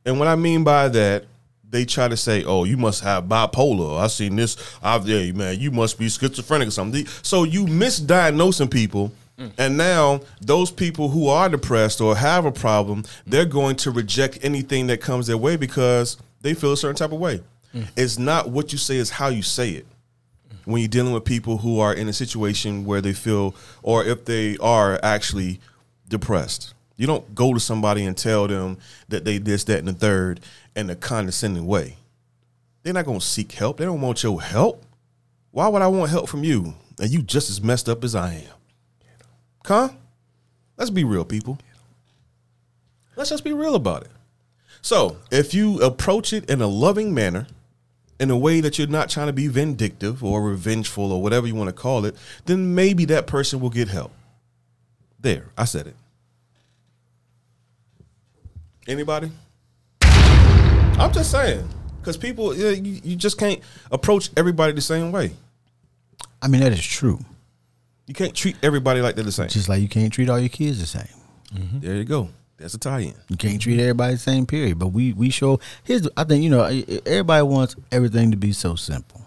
And 0.05 0.19
what 0.19 0.29
I 0.29 0.37
mean 0.37 0.65
by 0.65 0.89
that, 0.89 1.25
they 1.71 1.85
try 1.85 2.09
to 2.09 2.17
say, 2.17 2.45
"Oh, 2.45 2.65
you 2.65 2.77
must 2.77 3.03
have 3.03 3.25
bipolar. 3.25 4.01
I've 4.01 4.13
seen 4.13 4.37
this 4.37 4.57
out 4.83 5.07
yeah, 5.07 5.33
man. 5.33 5.61
You 5.61 5.71
must 5.71 5.99
be 5.99 6.09
schizophrenic 6.09 6.69
or 6.69 6.71
something." 6.71 7.07
So 7.23 7.45
you 7.45 7.67
misdiagnosing 7.67 8.71
people, 8.71 9.13
mm. 9.39 9.53
and 9.59 9.77
now 9.77 10.21
those 10.41 10.71
people 10.71 11.11
who 11.11 11.29
are 11.29 11.49
depressed 11.49 12.01
or 12.01 12.17
have 12.17 12.47
a 12.47 12.53
problem, 12.53 13.05
they're 13.27 13.45
going 13.45 13.77
to 13.77 13.91
reject 13.91 14.39
anything 14.43 14.87
that 14.87 15.03
comes 15.03 15.27
their 15.27 15.37
way 15.37 15.57
because 15.57 16.17
they 16.41 16.55
feel 16.55 16.73
a 16.73 16.77
certain 16.77 16.97
type 16.97 17.13
of 17.13 17.19
way. 17.19 17.43
Mm. 17.75 17.87
It's 17.97 18.19
not 18.19 18.51
what 18.51 18.73
you 18.73 18.79
say; 18.79 18.97
it's 18.97 19.11
how 19.11 19.29
you 19.29 19.43
say 19.43 19.71
it. 19.71 19.87
Mm. 19.87 20.57
When 20.65 20.81
you're 20.81 20.89
dealing 20.89 21.13
with 21.13 21.25
people 21.25 21.59
who 21.59 21.81
are 21.81 21.93
in 21.93 22.09
a 22.09 22.13
situation 22.13 22.85
where 22.85 23.01
they 23.01 23.13
feel, 23.13 23.55
or 23.83 24.05
if 24.05 24.25
they 24.25 24.57
are 24.59 24.99
actually 25.03 25.61
depressed. 26.09 26.75
You 26.97 27.07
don't 27.07 27.35
go 27.35 27.55
to 27.55 27.61
somebody 27.61 28.05
and 28.05 28.17
tell 28.17 28.49
them 28.49 28.79
that 29.09 29.25
they 29.25 29.39
this, 29.39 29.65
that, 29.65 29.79
and 29.79 29.89
the 29.89 29.93
third 29.93 30.41
in 30.75 30.91
a 30.91 30.97
condescending 30.97 31.67
way. 31.67 31.97
They're 32.83 32.93
not 32.93 33.05
gonna 33.05 33.21
seek 33.21 33.53
help. 33.53 33.77
They 33.77 33.85
don't 33.85 34.01
want 34.01 34.23
your 34.23 34.43
help. 34.43 34.85
Why 35.53 35.69
would 35.69 35.83
I 35.83 35.87
want 35.87 36.11
help 36.11 36.29
from 36.29 36.45
you? 36.45 36.75
And 37.01 37.11
you 37.11 37.23
just 37.23 37.51
as 37.51 37.63
messed 37.63 37.89
up 37.89 38.03
as 38.03 38.15
I 38.15 38.35
am. 38.35 38.55
Huh? 39.65 39.91
Let's 40.77 40.91
be 40.91 41.05
real, 41.05 41.25
people. 41.25 41.59
Let's 43.17 43.31
just 43.31 43.45
be 43.45 43.53
real 43.53 43.75
about 43.75 44.03
it. 44.03 44.11
So, 44.81 45.17
if 45.31 45.53
you 45.53 45.81
approach 45.81 46.33
it 46.33 46.49
in 46.49 46.63
a 46.63 46.69
loving 46.69 47.13
manner, 47.13 47.47
in 48.21 48.31
a 48.31 48.37
way 48.37 48.61
that 48.61 48.79
you're 48.79 48.89
not 48.89 49.09
trying 49.09 49.29
to 49.29 49.33
be 49.33 49.47
vindictive 49.47 50.25
or 50.25 50.43
revengeful 50.43 51.13
or 51.13 51.23
whatever 51.23 51.47
you 51.47 51.55
want 51.55 51.69
to 51.69 51.73
call 51.73 52.05
it, 52.05 52.17
then 52.47 52.75
maybe 52.75 53.05
that 53.07 53.27
person 53.27 53.61
will 53.61 53.71
get 53.71 53.89
help. 53.89 54.13
There, 55.21 55.47
I 55.57 55.65
said 55.65 55.87
it. 55.87 55.97
Anybody? 58.87 59.31
I'm 60.03 61.13
just 61.13 61.31
saying, 61.31 61.69
because 62.01 62.17
people, 62.17 62.57
you, 62.57 63.01
you 63.05 63.17
just 63.17 63.39
can't 63.39 63.61
approach 63.93 64.31
everybody 64.37 64.73
the 64.73 64.81
same 64.81 65.13
way. 65.13 65.33
I 66.41 66.49
mean, 66.49 66.61
that 66.63 66.73
is 66.73 66.85
true. 66.85 67.21
You 68.07 68.15
can't 68.15 68.35
treat 68.35 68.57
everybody 68.63 69.01
like 69.01 69.15
they're 69.15 69.25
the 69.25 69.31
same. 69.31 69.49
Just 69.49 69.69
like 69.69 69.83
you 69.83 69.89
can't 69.89 70.13
treat 70.13 70.31
all 70.31 70.39
your 70.39 70.49
kids 70.49 70.81
the 70.81 70.87
same. 70.87 71.07
Mm-hmm. 71.55 71.81
There 71.81 71.97
you 71.97 72.05
go. 72.05 72.31
That's 72.59 72.75
a 72.75 72.79
tie-in. 72.79 73.15
You 73.29 73.37
can't 73.37 73.61
treat 73.61 73.81
everybody 73.81 74.15
the 74.15 74.19
same. 74.19 74.45
Period. 74.45 74.79
But 74.79 74.89
we 74.89 75.13
we 75.13 75.31
show. 75.31 75.61
Here's 75.85 76.09
I 76.17 76.25
think 76.25 76.43
you 76.43 76.51
know 76.51 76.65
everybody 77.07 77.43
wants 77.43 77.77
everything 77.93 78.33
to 78.33 78.37
be 78.37 78.53
so 78.53 78.75
simple. 78.75 79.23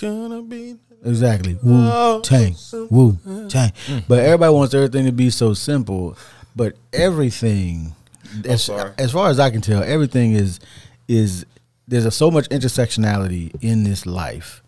Gonna 0.00 0.42
be 0.42 0.76
Exactly. 1.04 1.58
Wu 1.62 2.20
Tang. 2.22 2.54
Wu 2.90 3.18
Tang. 3.48 3.72
But 4.06 4.20
everybody 4.20 4.52
wants 4.52 4.74
everything 4.74 5.06
to 5.06 5.12
be 5.12 5.30
so 5.30 5.54
simple. 5.54 6.16
But 6.54 6.74
everything, 6.92 7.94
as, 8.44 8.68
as 8.98 9.12
far 9.12 9.28
as 9.28 9.38
I 9.40 9.50
can 9.50 9.60
tell, 9.60 9.82
everything 9.82 10.32
is 10.32 10.60
is 11.08 11.46
there's 11.88 12.04
a, 12.04 12.10
so 12.10 12.30
much 12.30 12.48
intersectionality 12.50 13.54
in 13.62 13.82
this 13.82 14.06
life 14.06 14.62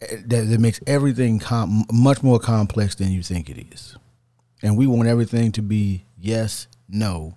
eh, 0.00 0.16
that, 0.26 0.48
that 0.48 0.60
makes 0.60 0.80
everything 0.86 1.38
com- 1.38 1.84
much 1.92 2.22
more 2.22 2.40
complex 2.40 2.96
than 2.96 3.12
you 3.12 3.22
think 3.22 3.48
it 3.48 3.72
is. 3.72 3.96
And 4.62 4.76
we 4.76 4.86
want 4.86 5.08
everything 5.08 5.52
to 5.52 5.62
be 5.62 6.04
yes, 6.20 6.66
no, 6.88 7.34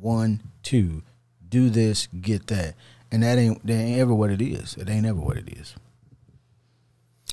one, 0.00 0.40
two, 0.62 1.02
do 1.48 1.68
this, 1.70 2.08
get 2.20 2.46
that. 2.48 2.74
And 3.12 3.22
that 3.22 3.38
ain't 3.38 3.64
that 3.66 3.74
ain't 3.74 4.00
ever 4.00 4.12
what 4.14 4.30
it 4.30 4.42
is. 4.42 4.74
It 4.76 4.88
ain't 4.88 5.06
ever 5.06 5.20
what 5.20 5.36
it 5.36 5.48
is. 5.48 5.74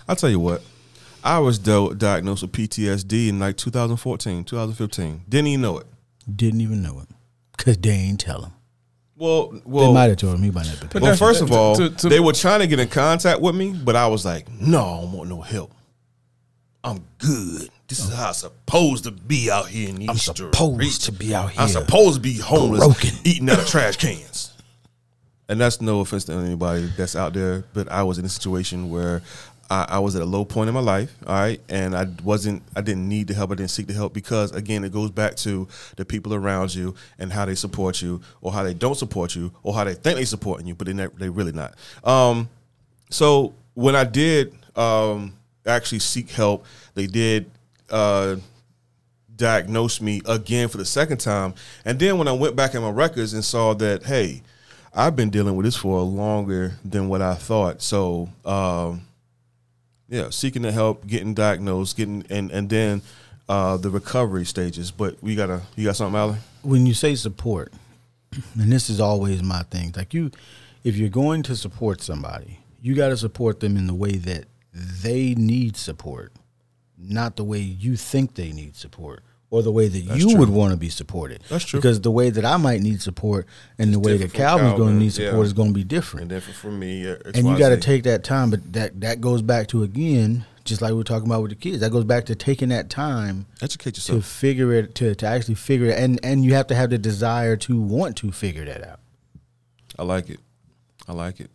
I'll 0.08 0.16
tell 0.16 0.30
you 0.30 0.40
what. 0.40 0.62
I 1.24 1.40
was 1.40 1.60
do- 1.60 1.94
diagnosed 1.96 2.42
with 2.42 2.52
PTSD 2.52 3.30
in 3.30 3.40
like 3.40 3.58
2014, 3.58 4.44
2015. 4.44 5.22
Didn't 5.30 5.48
even 5.48 5.62
know 5.62 5.78
it. 5.80 5.88
Didn't 6.36 6.62
even 6.62 6.82
know 6.82 7.00
it 7.00 7.08
because 7.58 7.78
they 7.78 7.92
ain't 7.92 8.20
tell 8.20 8.42
him. 8.44 8.52
Well, 9.16 9.62
well, 9.66 9.88
They 9.88 9.94
might 9.94 10.10
have 10.10 10.18
told 10.18 10.36
him 10.36 10.44
he 10.44 10.50
might 10.52 10.66
not. 10.68 10.90
But 10.92 11.02
well. 11.02 11.16
First 11.16 11.42
of 11.42 11.50
to- 11.50 11.56
all, 11.56 11.76
to- 11.76 11.90
to- 11.92 12.10
they 12.10 12.20
were 12.20 12.34
trying 12.34 12.60
to 12.62 12.68
get 12.68 12.80
in 12.80 12.88
contact 12.88 13.40
with 13.40 13.56
me, 13.56 13.72
but 13.72 13.96
I 13.96 14.08
was 14.08 14.26
like, 14.26 14.50
"No, 14.52 14.80
I 14.84 15.02
don't 15.02 15.12
want 15.12 15.30
no 15.30 15.42
help. 15.42 15.72
I'm 16.84 17.04
good. 17.20 17.70
This 17.92 18.06
is 18.06 18.14
how 18.14 18.30
I'm 18.30 18.34
supposed 18.34 19.04
to 19.04 19.12
be 19.12 19.52
out 19.52 19.68
here 19.68 19.90
in 19.90 19.96
these 19.96 20.08
I'm 20.08 20.16
streets. 20.16 20.58
supposed 20.58 21.02
to 21.04 21.12
be 21.12 21.36
out 21.36 21.52
here. 21.52 21.60
I'm 21.62 21.68
supposed 21.68 22.16
to 22.16 22.22
be 22.22 22.38
homeless, 22.38 22.86
broken. 22.86 23.10
eating 23.26 23.50
out 23.50 23.60
of 23.60 23.68
trash 23.68 23.98
cans. 23.98 24.48
And 25.50 25.60
that's 25.60 25.82
no 25.82 26.00
offense 26.00 26.24
to 26.26 26.32
anybody 26.32 26.90
that's 26.96 27.14
out 27.14 27.34
there, 27.34 27.66
but 27.74 27.92
I 27.92 28.04
was 28.04 28.18
in 28.18 28.24
a 28.24 28.30
situation 28.30 28.90
where 28.90 29.22
I, 29.70 29.86
I 29.90 30.00
was 30.00 30.16
at 30.16 30.22
a 30.22 30.26
low 30.26 30.46
point 30.46 30.70
in 30.70 30.74
my 30.74 30.80
life, 30.80 31.14
all 31.28 31.34
right, 31.34 31.60
and 31.68 31.94
I 31.94 32.08
wasn't, 32.24 32.64
I 32.74 32.80
didn't 32.80 33.10
need 33.10 33.28
the 33.28 33.34
help, 33.34 33.52
I 33.52 33.56
didn't 33.56 33.72
seek 33.72 33.88
the 33.88 33.94
help 33.94 34.14
because, 34.14 34.54
again, 34.54 34.86
it 34.86 34.94
goes 34.94 35.12
back 35.12 35.36
to 35.38 35.68
the 35.98 36.06
people 36.06 36.34
around 36.34 36.74
you 36.74 36.96
and 37.20 37.34
how 37.34 37.44
they 37.44 37.56
support 37.56 38.02
you, 38.02 38.22
or 38.40 38.54
how 38.54 38.64
they 38.64 38.74
don't 38.74 38.96
support 38.96 39.36
you, 39.36 39.52
or 39.62 39.74
how 39.74 39.84
they 39.84 39.94
think 39.94 40.16
they 40.16 40.24
supporting 40.24 40.68
you, 40.68 40.76
but 40.76 40.88
they 40.88 40.94
ne- 40.94 41.08
they 41.18 41.28
really 41.28 41.52
not. 41.52 41.74
Um, 42.06 42.48
so 43.10 43.54
when 43.74 43.98
I 43.98 44.06
did 44.06 44.56
um, 44.78 45.34
actually 45.66 46.00
seek 46.00 46.30
help. 46.30 46.66
They 46.94 47.08
did 47.08 47.50
uh, 47.92 48.38
diagnose 49.36 50.02
me 50.02 50.22
again 50.26 50.68
for 50.68 50.78
the 50.78 50.86
second 50.86 51.20
time, 51.20 51.54
and 51.86 52.00
then 52.00 52.18
when 52.18 52.28
I 52.28 52.34
went 52.34 52.56
back 52.56 52.74
in 52.76 52.82
my 52.82 52.90
records 52.90 53.34
and 53.34 53.44
saw 53.44 53.74
that, 53.76 54.04
hey, 54.04 54.42
I've 54.94 55.16
been 55.16 55.30
dealing 55.30 55.56
with 55.56 55.66
this 55.66 55.76
for 55.76 56.02
longer 56.02 56.74
than 56.84 57.08
what 57.08 57.22
I 57.22 57.36
thought. 57.36 57.82
So, 57.82 58.30
um, 58.44 59.04
yeah, 60.10 60.30
seeking 60.30 60.64
the 60.64 60.72
help, 60.72 61.08
getting 61.08 61.34
diagnosed, 61.34 61.96
getting 61.96 62.26
and 62.30 62.52
and 62.52 62.70
then 62.70 63.02
uh, 63.48 63.78
the 63.78 63.90
recovery 63.90 64.46
stages. 64.46 64.92
But 64.92 65.22
we 65.22 65.36
gotta, 65.36 65.62
you 65.76 65.86
got 65.86 65.96
something, 65.96 66.18
Alan? 66.18 66.40
when 66.64 66.86
you 66.86 66.94
say 66.94 67.16
support, 67.16 67.74
and 68.60 68.72
this 68.72 68.90
is 68.90 69.00
always 69.00 69.42
my 69.44 69.64
thing, 69.64 69.94
like 69.96 70.14
you, 70.14 70.32
if 70.84 70.96
you're 70.96 71.10
going 71.10 71.44
to 71.44 71.56
support 71.56 72.02
somebody, 72.02 72.60
you 72.82 72.96
got 72.96 73.10
to 73.10 73.18
support 73.18 73.60
them 73.60 73.78
in 73.78 73.88
the 73.88 73.94
way 73.94 74.14
that 74.14 74.46
they 74.74 75.36
need 75.36 75.78
support, 75.78 76.32
not 77.02 77.36
the 77.36 77.44
way 77.44 77.60
you 77.60 77.96
think 77.96 78.36
they 78.36 78.52
need 78.52 78.76
support 78.76 79.24
or 79.50 79.62
the 79.62 79.72
way 79.72 79.88
that 79.88 80.00
you 80.00 80.30
true. 80.30 80.40
would 80.40 80.50
want 80.50 80.72
to 80.72 80.78
be 80.78 80.90
supported. 80.90 81.44
That's 81.50 81.66
true. 81.66 81.80
Because 81.80 82.00
the 82.02 82.12
way 82.12 82.30
that 82.30 82.46
I 82.46 82.58
might 82.58 82.82
need 82.82 83.02
support 83.02 83.46
and 83.78 83.94
the 83.94 84.00
way 84.00 84.14
that 84.14 84.32
different 84.32 84.34
Calvin's 84.36 84.78
going 84.78 84.94
to 84.94 85.00
need 85.00 85.14
support 85.14 85.36
yeah. 85.36 85.42
is 85.42 85.54
going 85.54 85.70
to 85.70 85.74
be 85.74 85.84
different 85.84 86.24
And 86.24 86.32
then 86.32 86.42
for, 86.42 86.72
me, 86.72 87.06
and 87.06 87.48
you 87.48 87.58
got 87.58 87.70
to 87.70 87.78
take 87.78 88.04
that 88.04 88.24
time 88.24 88.50
but 88.50 88.74
that 88.74 89.02
that 89.02 89.22
goes 89.22 89.42
back 89.42 89.68
to 89.68 89.84
again 89.84 90.46
just 90.64 90.82
like 90.82 90.92
we 90.92 90.98
were 90.98 91.04
talking 91.04 91.28
about 91.28 91.42
with 91.42 91.52
the 91.52 91.56
kids 91.56 91.80
that 91.80 91.92
goes 91.92 92.04
back 92.04 92.26
to 92.26 92.36
taking 92.36 92.70
that 92.70 92.90
time 92.90 93.48
educate 93.62 93.96
to 93.96 94.22
figure 94.22 94.72
it 94.72 94.94
to, 94.94 95.16
to 95.16 95.26
actually 95.26 95.56
figure 95.56 95.88
it 95.88 95.98
and 95.98 96.20
and 96.24 96.46
you 96.46 96.54
have 96.54 96.68
to 96.68 96.76
have 96.76 96.92
the 96.92 96.98
desire 96.98 97.58
to 97.58 97.82
want 97.82 98.16
to 98.16 98.32
figure 98.32 98.64
that 98.64 98.88
out 98.88 99.00
I 100.02 100.04
like 100.04 100.32
it. 100.32 100.40
I 101.08 101.14
like 101.14 101.40
it. 101.40 101.52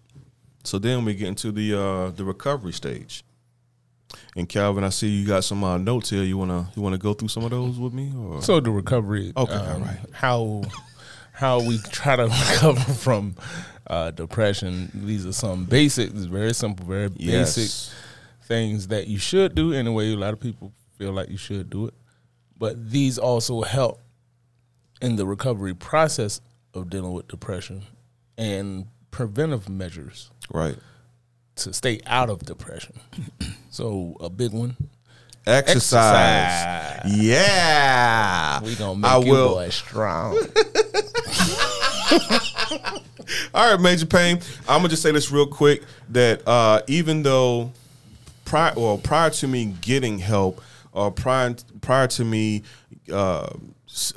So 0.62 0.78
then 0.78 1.04
we 1.04 1.14
get 1.14 1.28
into 1.28 1.50
the 1.50 1.78
uh, 1.78 2.10
the 2.10 2.24
recovery 2.24 2.72
stage. 2.72 3.24
And 4.36 4.48
Calvin, 4.48 4.84
I 4.84 4.90
see 4.90 5.08
you 5.08 5.26
got 5.26 5.44
some 5.44 5.64
uh, 5.64 5.78
notes 5.78 6.10
here. 6.10 6.22
You 6.22 6.38
wanna 6.38 6.70
you 6.76 6.82
wanna 6.82 6.98
go 6.98 7.14
through 7.14 7.28
some 7.28 7.44
of 7.44 7.50
those 7.50 7.78
with 7.78 7.92
me? 7.92 8.12
Or? 8.16 8.42
So 8.42 8.60
the 8.60 8.70
recovery. 8.70 9.32
Okay, 9.36 9.52
um, 9.54 9.72
all 9.72 9.80
right. 9.80 9.98
How 10.12 10.62
how 11.32 11.60
we 11.60 11.78
try 11.78 12.16
to 12.16 12.24
recover 12.50 12.92
from 12.94 13.36
uh, 13.88 14.10
depression. 14.10 14.90
These 14.94 15.26
are 15.26 15.32
some 15.32 15.64
basic, 15.64 16.10
very 16.10 16.54
simple, 16.54 16.86
very 16.86 17.10
Yes. 17.16 17.56
basic 17.56 17.94
things 18.44 18.88
that 18.88 19.06
you 19.06 19.18
should 19.18 19.54
do 19.54 19.72
anyway. 19.72 20.12
A 20.12 20.16
lot 20.16 20.32
of 20.32 20.40
people 20.40 20.72
feel 20.98 21.12
like 21.12 21.28
you 21.28 21.36
should 21.36 21.70
do 21.70 21.86
it, 21.86 21.94
but 22.56 22.90
these 22.90 23.18
also 23.18 23.62
help 23.62 24.00
in 25.02 25.16
the 25.16 25.26
recovery 25.26 25.74
process 25.74 26.40
of 26.74 26.88
dealing 26.90 27.12
with 27.12 27.28
depression 27.28 27.82
and 28.38 28.86
preventive 29.10 29.68
measures 29.68 30.30
right. 30.50 30.76
to 31.56 31.72
stay 31.72 32.00
out 32.06 32.30
of 32.30 32.40
depression. 32.40 32.98
So 33.76 34.16
a 34.20 34.30
big 34.30 34.52
one. 34.52 34.74
Exercise. 35.46 37.02
Yeah. 37.06 38.60
We 38.62 38.74
gonna 38.74 38.98
make 38.98 39.10
I 39.10 39.18
you 39.18 39.30
will. 39.30 39.54
boys 39.54 39.74
strong. 39.74 40.32
All 43.54 43.70
right, 43.70 43.80
Major 43.80 44.06
Payne. 44.06 44.40
I'm 44.66 44.78
gonna 44.78 44.88
just 44.88 45.02
say 45.02 45.12
this 45.12 45.30
real 45.30 45.46
quick 45.46 45.82
that 46.08 46.46
uh, 46.48 46.80
even 46.86 47.22
though 47.22 47.70
prior 48.46 48.72
well 48.76 48.96
prior 48.96 49.28
to 49.30 49.46
me 49.46 49.74
getting 49.82 50.18
help 50.18 50.62
or 50.92 51.10
prior 51.10 51.54
prior 51.82 52.06
to 52.06 52.24
me 52.24 52.62
uh, 53.12 53.46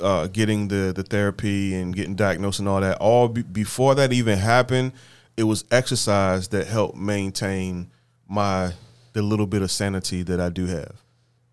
uh, 0.00 0.26
getting 0.28 0.68
the 0.68 0.92
the 0.96 1.02
therapy 1.02 1.74
and 1.74 1.94
getting 1.94 2.14
diagnosed 2.14 2.60
and 2.60 2.68
all 2.68 2.80
that, 2.80 2.96
all 2.98 3.28
be, 3.28 3.42
before 3.42 3.94
that 3.94 4.10
even 4.10 4.38
happened, 4.38 4.92
it 5.36 5.44
was 5.44 5.64
exercise 5.70 6.48
that 6.48 6.66
helped 6.66 6.96
maintain 6.96 7.90
my 8.26 8.72
the 9.12 9.22
little 9.22 9.46
bit 9.46 9.62
of 9.62 9.70
sanity 9.70 10.22
that 10.24 10.40
I 10.40 10.48
do 10.50 10.66
have. 10.66 11.02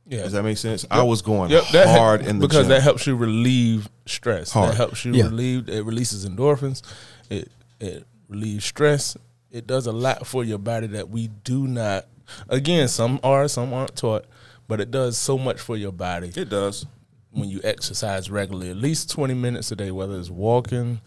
Yeah. 0.10 0.24
Does 0.24 0.32
that 0.34 0.44
make 0.44 0.58
sense? 0.58 0.86
I 0.90 1.04
was 1.04 1.22
going 1.22 1.52
Yep, 1.52 1.64
that 1.74 1.88
hard 1.88 2.22
hel- 2.22 2.30
in 2.30 2.40
the 2.40 2.48
because 2.48 2.64
gym. 2.64 2.70
that 2.70 2.82
helps 2.82 3.06
you 3.08 3.16
relieve 3.16 3.90
stress. 4.06 4.52
Hard. 4.52 4.70
That 4.72 4.76
helps 4.78 5.04
you 5.04 5.14
Yeah. 5.14 5.26
relieve. 5.26 5.68
It 5.68 5.84
releases 5.86 6.26
endorphins. 6.28 6.82
It 7.30 7.52
it 7.80 8.06
relieves 8.30 8.66
stress. 8.66 9.18
It 9.52 9.68
does 9.68 9.86
a 9.86 9.92
lot 9.92 10.26
for 10.26 10.44
your 10.44 10.58
body 10.60 10.88
that 10.88 11.10
we 11.10 11.28
do 11.44 11.68
not. 11.68 12.06
Again, 12.50 12.88
some 12.88 13.20
are, 13.24 13.48
some 13.48 13.74
aren't 13.74 13.96
taught, 13.96 14.26
but 14.68 14.80
it 14.82 14.92
does 14.92 15.18
so 15.18 15.38
much 15.38 15.60
for 15.60 15.78
your 15.78 15.92
body 15.94 16.32
it 16.36 16.50
does. 16.50 16.86
when 17.32 17.50
you 17.50 17.62
exercise 17.64 18.30
regularly, 18.32 18.70
at 18.70 18.78
least 18.78 19.10
twenty 19.12 19.34
minutes 19.34 19.72
a 19.72 19.76
day, 19.76 19.92
whether 19.92 20.18
it's 20.18 20.30
walking. 20.30 21.02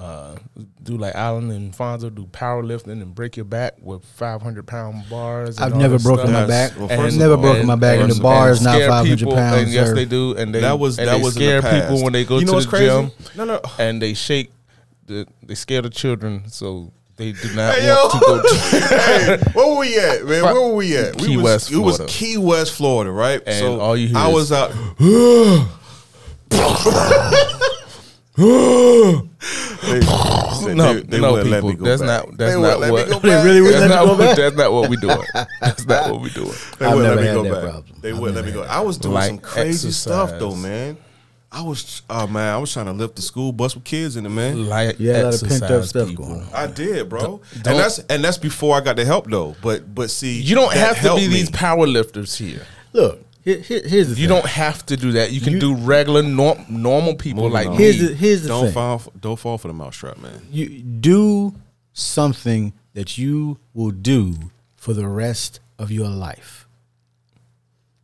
Uh, 0.00 0.34
do 0.82 0.96
like 0.96 1.14
Alan 1.14 1.50
and 1.50 1.74
Fonzo 1.74 2.12
do 2.14 2.24
powerlifting 2.24 3.02
and 3.02 3.14
break 3.14 3.36
your 3.36 3.44
back 3.44 3.74
with 3.82 4.02
five 4.02 4.40
hundred 4.40 4.66
pound 4.66 5.06
bars. 5.10 5.58
and 5.58 5.66
I've 5.74 5.76
never 5.78 5.98
broken 5.98 6.28
stuff. 6.28 6.40
my 6.42 6.46
back 6.46 6.72
Well, 6.76 6.90
I've 6.90 6.98
first 6.98 7.16
of 7.16 7.20
never 7.20 7.34
all- 7.34 7.42
broken 7.42 7.66
my 7.66 7.76
back 7.76 7.98
and, 7.98 8.08
first 8.08 8.16
the 8.16 8.22
of 8.22 8.24
all- 8.24 8.32
bar 8.32 8.50
is 8.50 8.62
not 8.62 8.76
scare 8.76 8.88
500 8.88 9.18
people, 9.18 9.34
pounds 9.34 9.62
And 9.62 9.70
yes, 9.70 9.88
sir. 9.88 9.94
they 9.94 10.06
do. 10.06 10.34
And 10.36 10.54
they 10.54 10.60
That 10.62 10.78
was- 10.78 10.98
and 10.98 11.06
that 11.06 11.16
they 11.18 11.22
was 11.22 11.36
in 11.36 11.42
the 11.42 11.46
scare 11.48 11.60
past. 11.60 11.88
people 11.88 12.02
when 12.02 12.14
they 12.14 12.24
go 12.24 12.38
You 12.38 12.46
know 12.46 12.52
to 12.52 12.56
what's 12.56 12.64
the 12.66 12.70
crazy? 12.70 12.86
gym. 12.86 13.10
No, 13.36 13.44
no. 13.44 13.60
And 13.78 14.00
they 14.00 14.14
shake. 14.14 14.50
The, 15.06 15.26
they 15.42 15.54
scare 15.54 15.82
the 15.82 15.90
children, 15.90 16.44
so 16.46 16.92
they 17.16 17.32
do 17.32 17.52
not 17.54 17.74
Hey, 17.74 17.90
want 17.92 18.14
yo. 18.14 18.20
to 18.20 18.26
go. 18.26 18.40
To, 18.40 18.54
hey, 18.96 19.36
where 19.52 19.66
were 19.68 19.76
we 19.80 19.98
at, 19.98 20.24
man? 20.24 20.42
Where 20.44 20.54
were 20.54 20.74
we 20.76 20.96
at? 20.96 21.18
Key 21.18 21.36
we 21.36 21.36
was, 21.36 21.44
West, 21.44 21.72
It 21.72 21.76
was 21.78 22.00
Key 22.06 22.38
West, 22.38 22.72
Florida, 22.72 23.10
right? 23.10 23.42
And 23.46 23.66
all 23.66 23.94
you 23.98 24.08
hear 24.08 24.16
I 24.16 24.28
is- 24.30 24.34
was 24.34 24.50
out. 24.52 24.70
they, 28.36 28.44
no, 30.74 30.94
they, 30.94 31.00
they 31.02 31.20
no, 31.20 31.32
wouldn't 31.32 31.50
let 31.50 31.64
me 31.64 31.70
people. 31.72 31.84
go 31.84 31.84
That's 31.84 32.02
back. 32.02 32.26
not. 32.28 32.36
That's 32.38 32.54
not 32.56 32.80
what. 32.80 32.80
let 32.80 33.06
me 33.08 33.12
go 33.12 33.18
They 33.20 33.44
really 33.44 33.60
wouldn't 33.60 33.80
That's 33.80 33.90
let 33.90 33.96
not, 33.96 34.04
go 34.04 34.10
what, 34.12 34.18
back? 34.18 34.36
that's 34.36 34.56
not 34.56 34.72
what 34.72 34.90
we 34.90 34.96
doing. 34.96 35.18
That's 35.60 35.86
not 35.86 36.10
what 36.12 36.20
we 36.22 36.30
doing. 36.30 36.52
They 36.78 36.86
I've 36.86 36.94
wouldn't 36.96 37.16
let 37.16 37.24
me 37.36 37.42
go 37.42 37.42
back. 37.54 37.62
problem. 37.72 37.98
They 38.00 38.10
I've 38.10 38.18
wouldn't 38.18 38.36
let 38.36 38.44
me 38.44 38.52
go. 38.52 38.62
I 38.62 38.80
was 38.80 38.98
doing 38.98 39.14
Like 39.14 39.28
some 39.28 39.38
crazy 39.38 39.90
stuff 39.90 40.30
though, 40.38 40.54
man. 40.54 40.96
I 41.52 41.62
was, 41.62 42.02
oh 42.08 42.28
man, 42.28 42.54
I 42.54 42.58
was 42.58 42.72
trying 42.72 42.86
to 42.86 42.92
lift 42.92 43.16
the 43.16 43.22
school 43.22 43.50
bus 43.50 43.74
with 43.74 43.82
kids 43.82 44.14
in 44.14 44.24
it, 44.24 44.28
man. 44.28 44.68
Like 44.68 45.00
Yeah, 45.00 45.22
a 45.22 45.24
lot 45.24 45.42
of 45.42 45.48
pent 45.48 45.62
up 45.64 45.84
stuff 45.84 46.08
people. 46.08 46.26
going 46.26 46.42
on. 46.42 46.48
I 46.54 46.68
did, 46.68 47.08
bro. 47.08 47.40
and 47.54 47.62
don't- 47.64 47.76
that's 47.76 47.98
and 47.98 48.22
that's 48.22 48.38
before 48.38 48.76
I 48.76 48.80
got 48.80 48.94
the 48.94 49.04
help 49.04 49.28
though. 49.28 49.56
But 49.60 49.92
but 49.92 50.10
see, 50.10 50.40
You 50.40 50.54
don't 50.54 50.72
have 50.72 51.00
to 51.02 51.16
be 51.16 51.22
me. 51.22 51.34
these 51.34 51.50
power 51.50 51.86
lifters 51.88 52.36
here. 52.38 52.62
look 52.92 53.24
here, 53.42 53.58
here- 53.58 53.82
here's 53.86 54.08
the 54.08 54.14
You 54.20 54.28
thing. 54.28 54.36
don't 54.36 54.46
have 54.46 54.84
to 54.86 54.96
do 54.96 55.12
that. 55.12 55.32
You 55.32 55.40
can 55.40 55.54
You- 55.54 55.60
do 55.60 55.74
regular, 55.76 56.22
norm, 56.22 56.64
normal 56.68 57.14
people 57.14 57.44
Moving 57.44 57.54
like 57.54 57.66
on. 57.68 57.76
me. 57.76 57.82
here's 57.84 57.98
the 57.98 58.14
here's 58.14 58.42
the 58.42 58.48
don't 58.48 58.64
thing 58.66 58.74
fall 58.74 59.02
don't 59.20 59.38
fall 59.38 59.58
for 59.58 59.68
the 59.68 59.74
mousetrap, 59.74 60.18
man. 60.18 60.42
you 60.50 60.68
do 60.82 61.54
something 61.92 62.72
that 62.94 63.16
you 63.18 63.58
will 63.74 63.90
do 63.90 64.36
for 64.76 64.92
the 64.94 65.06
rest 65.08 65.60
of 65.78 65.90
your 65.90 66.08
life. 66.08 66.66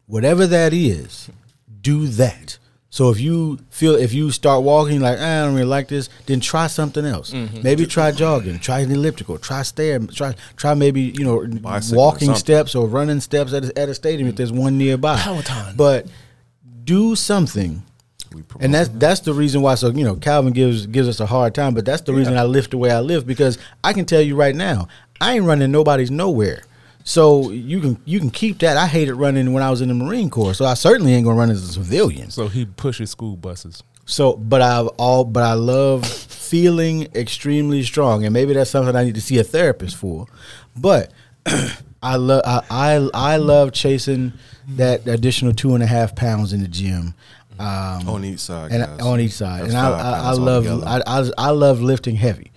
Whatever 0.07 0.47
that 0.47 0.73
is, 0.73 1.29
do 1.83 2.07
that. 2.07 2.59
So 2.89 3.11
if 3.11 3.21
you 3.21 3.59
feel 3.69 3.95
if 3.95 4.15
you 4.15 4.31
start 4.31 4.63
walking 4.63 5.01
like 5.01 5.19
"Ah, 5.21 5.43
I 5.43 5.45
don't 5.45 5.55
really 5.55 5.67
like 5.67 5.89
this, 5.89 6.09
then 6.27 6.41
try 6.41 6.67
something 6.67 7.05
else. 7.05 7.33
Mm-hmm. 7.33 7.63
Maybe 7.63 7.85
try 7.85 8.13
jogging, 8.13 8.59
try 8.59 8.81
an 8.81 8.91
elliptical, 8.91 9.39
try 9.39 9.63
stair, 9.63 9.99
try 9.99 10.35
try 10.57 10.75
maybe 10.75 11.13
you 11.17 11.25
know 11.25 11.47
Bicycle 11.47 11.99
walking 11.99 12.27
something. 12.27 12.39
steps 12.39 12.75
or 12.75 12.87
running 12.87 13.21
steps 13.21 13.53
at 13.53 13.65
a, 13.65 13.79
at 13.79 13.89
a 13.89 13.95
stadium 13.95 14.29
if 14.29 14.37
there's 14.37 14.53
one 14.53 14.79
nearby. 14.79 15.19
Peloton. 15.19 15.75
But 15.77 16.07
do 16.85 17.17
something 17.17 17.83
and 18.61 18.75
that's 18.75 18.89
that's 18.91 19.21
the 19.21 19.33
reason 19.33 19.63
why. 19.63 19.75
So 19.75 19.91
you 19.91 20.05
know, 20.05 20.17
Calvin 20.17 20.53
gives 20.53 20.87
gives 20.87 21.09
us 21.09 21.21
a 21.21 21.27
hard 21.27 21.55
time, 21.55 21.75
but 21.75 21.85
that's 21.85 22.03
the 22.03 22.13
reason 22.13 22.37
I 22.37 22.45
live 22.45 22.71
the 22.71 22.79
way 22.79 22.91
I 22.91 23.01
live 23.01 23.27
because 23.27 23.59
I 23.83 23.93
can 23.93 24.05
tell 24.05 24.21
you 24.21 24.37
right 24.37 24.55
now, 24.55 24.89
I 25.21 25.35
ain't 25.35 25.45
running 25.45 25.71
nobody's 25.71 26.11
nowhere. 26.11 26.63
So 27.07 27.51
you 27.51 27.81
can 27.81 28.03
you 28.05 28.19
can 28.19 28.31
keep 28.31 28.59
that. 28.59 28.77
I 28.77 28.89
hated 28.89 29.15
running 29.15 29.53
when 29.53 29.63
I 29.63 29.71
was 29.71 29.81
in 29.81 29.87
the 29.89 29.95
Marine 29.95 30.29
Corps, 30.29 30.55
so 30.55 30.65
I 30.65 30.75
certainly 30.75 31.15
ain't 31.15 31.25
gonna 31.25 31.39
run 31.39 31.51
as 31.53 31.63
a 31.63 31.73
civilian. 31.73 32.33
So 32.33 32.49
he 32.49 32.67
pushes 32.67 33.11
school 33.11 33.37
buses. 33.37 33.85
So, 34.07 34.35
but 34.35 34.61
I've 34.61 34.89
all, 34.99 35.25
but 35.25 35.45
I 35.45 35.53
love 35.53 36.05
feeling 36.05 37.09
extremely 37.15 37.85
strong, 37.85 38.25
and 38.25 38.33
maybe 38.33 38.55
that's 38.55 38.71
something 38.71 38.97
I 38.97 39.05
need 39.05 39.15
to 39.15 39.21
see 39.21 39.39
a 39.39 39.45
therapist 39.45 39.97
for. 39.97 40.27
But 40.77 41.13
I 42.03 42.17
love, 42.17 42.43
I, 42.45 42.63
I, 42.71 43.09
I 43.15 43.37
love 43.37 43.73
chasing 43.73 44.33
that 44.71 45.07
additional 45.07 45.53
two 45.53 45.75
and 45.75 45.85
a 45.85 45.87
half 45.87 46.17
pounds 46.17 46.53
in 46.53 46.61
the 46.61 46.69
gym. 46.69 47.15
Um, 47.59 48.09
on 48.09 48.25
each 48.25 48.41
side, 48.41 48.73
and 48.73 48.85
guys. 48.85 49.01
on 49.01 49.21
each 49.21 49.33
side, 49.33 49.63
That's 49.63 49.75
and 49.75 49.79
I, 49.79 49.91
I, 49.91 50.19
I 50.19 50.33
love. 50.33 50.67
I, 50.85 51.03
I, 51.07 51.31
I 51.39 51.51
love 51.51 51.81
lifting 51.81 52.17
heavy. 52.17 52.51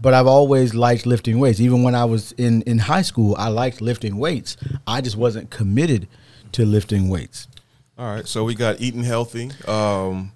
But 0.00 0.12
I've 0.14 0.26
always 0.26 0.74
liked 0.74 1.06
lifting 1.06 1.38
weights. 1.38 1.60
Even 1.60 1.82
when 1.82 1.94
I 1.94 2.04
was 2.04 2.32
in, 2.32 2.62
in 2.62 2.78
high 2.78 3.02
school, 3.02 3.34
I 3.38 3.48
liked 3.48 3.80
lifting 3.80 4.16
weights. 4.18 4.56
I 4.86 5.00
just 5.00 5.16
wasn't 5.16 5.50
committed 5.50 6.08
to 6.52 6.64
lifting 6.66 7.08
weights. 7.08 7.48
All 7.96 8.06
right, 8.14 8.26
so 8.26 8.44
we 8.44 8.54
got 8.54 8.80
eating 8.80 9.04
healthy. 9.04 9.50
Um, 9.66 10.32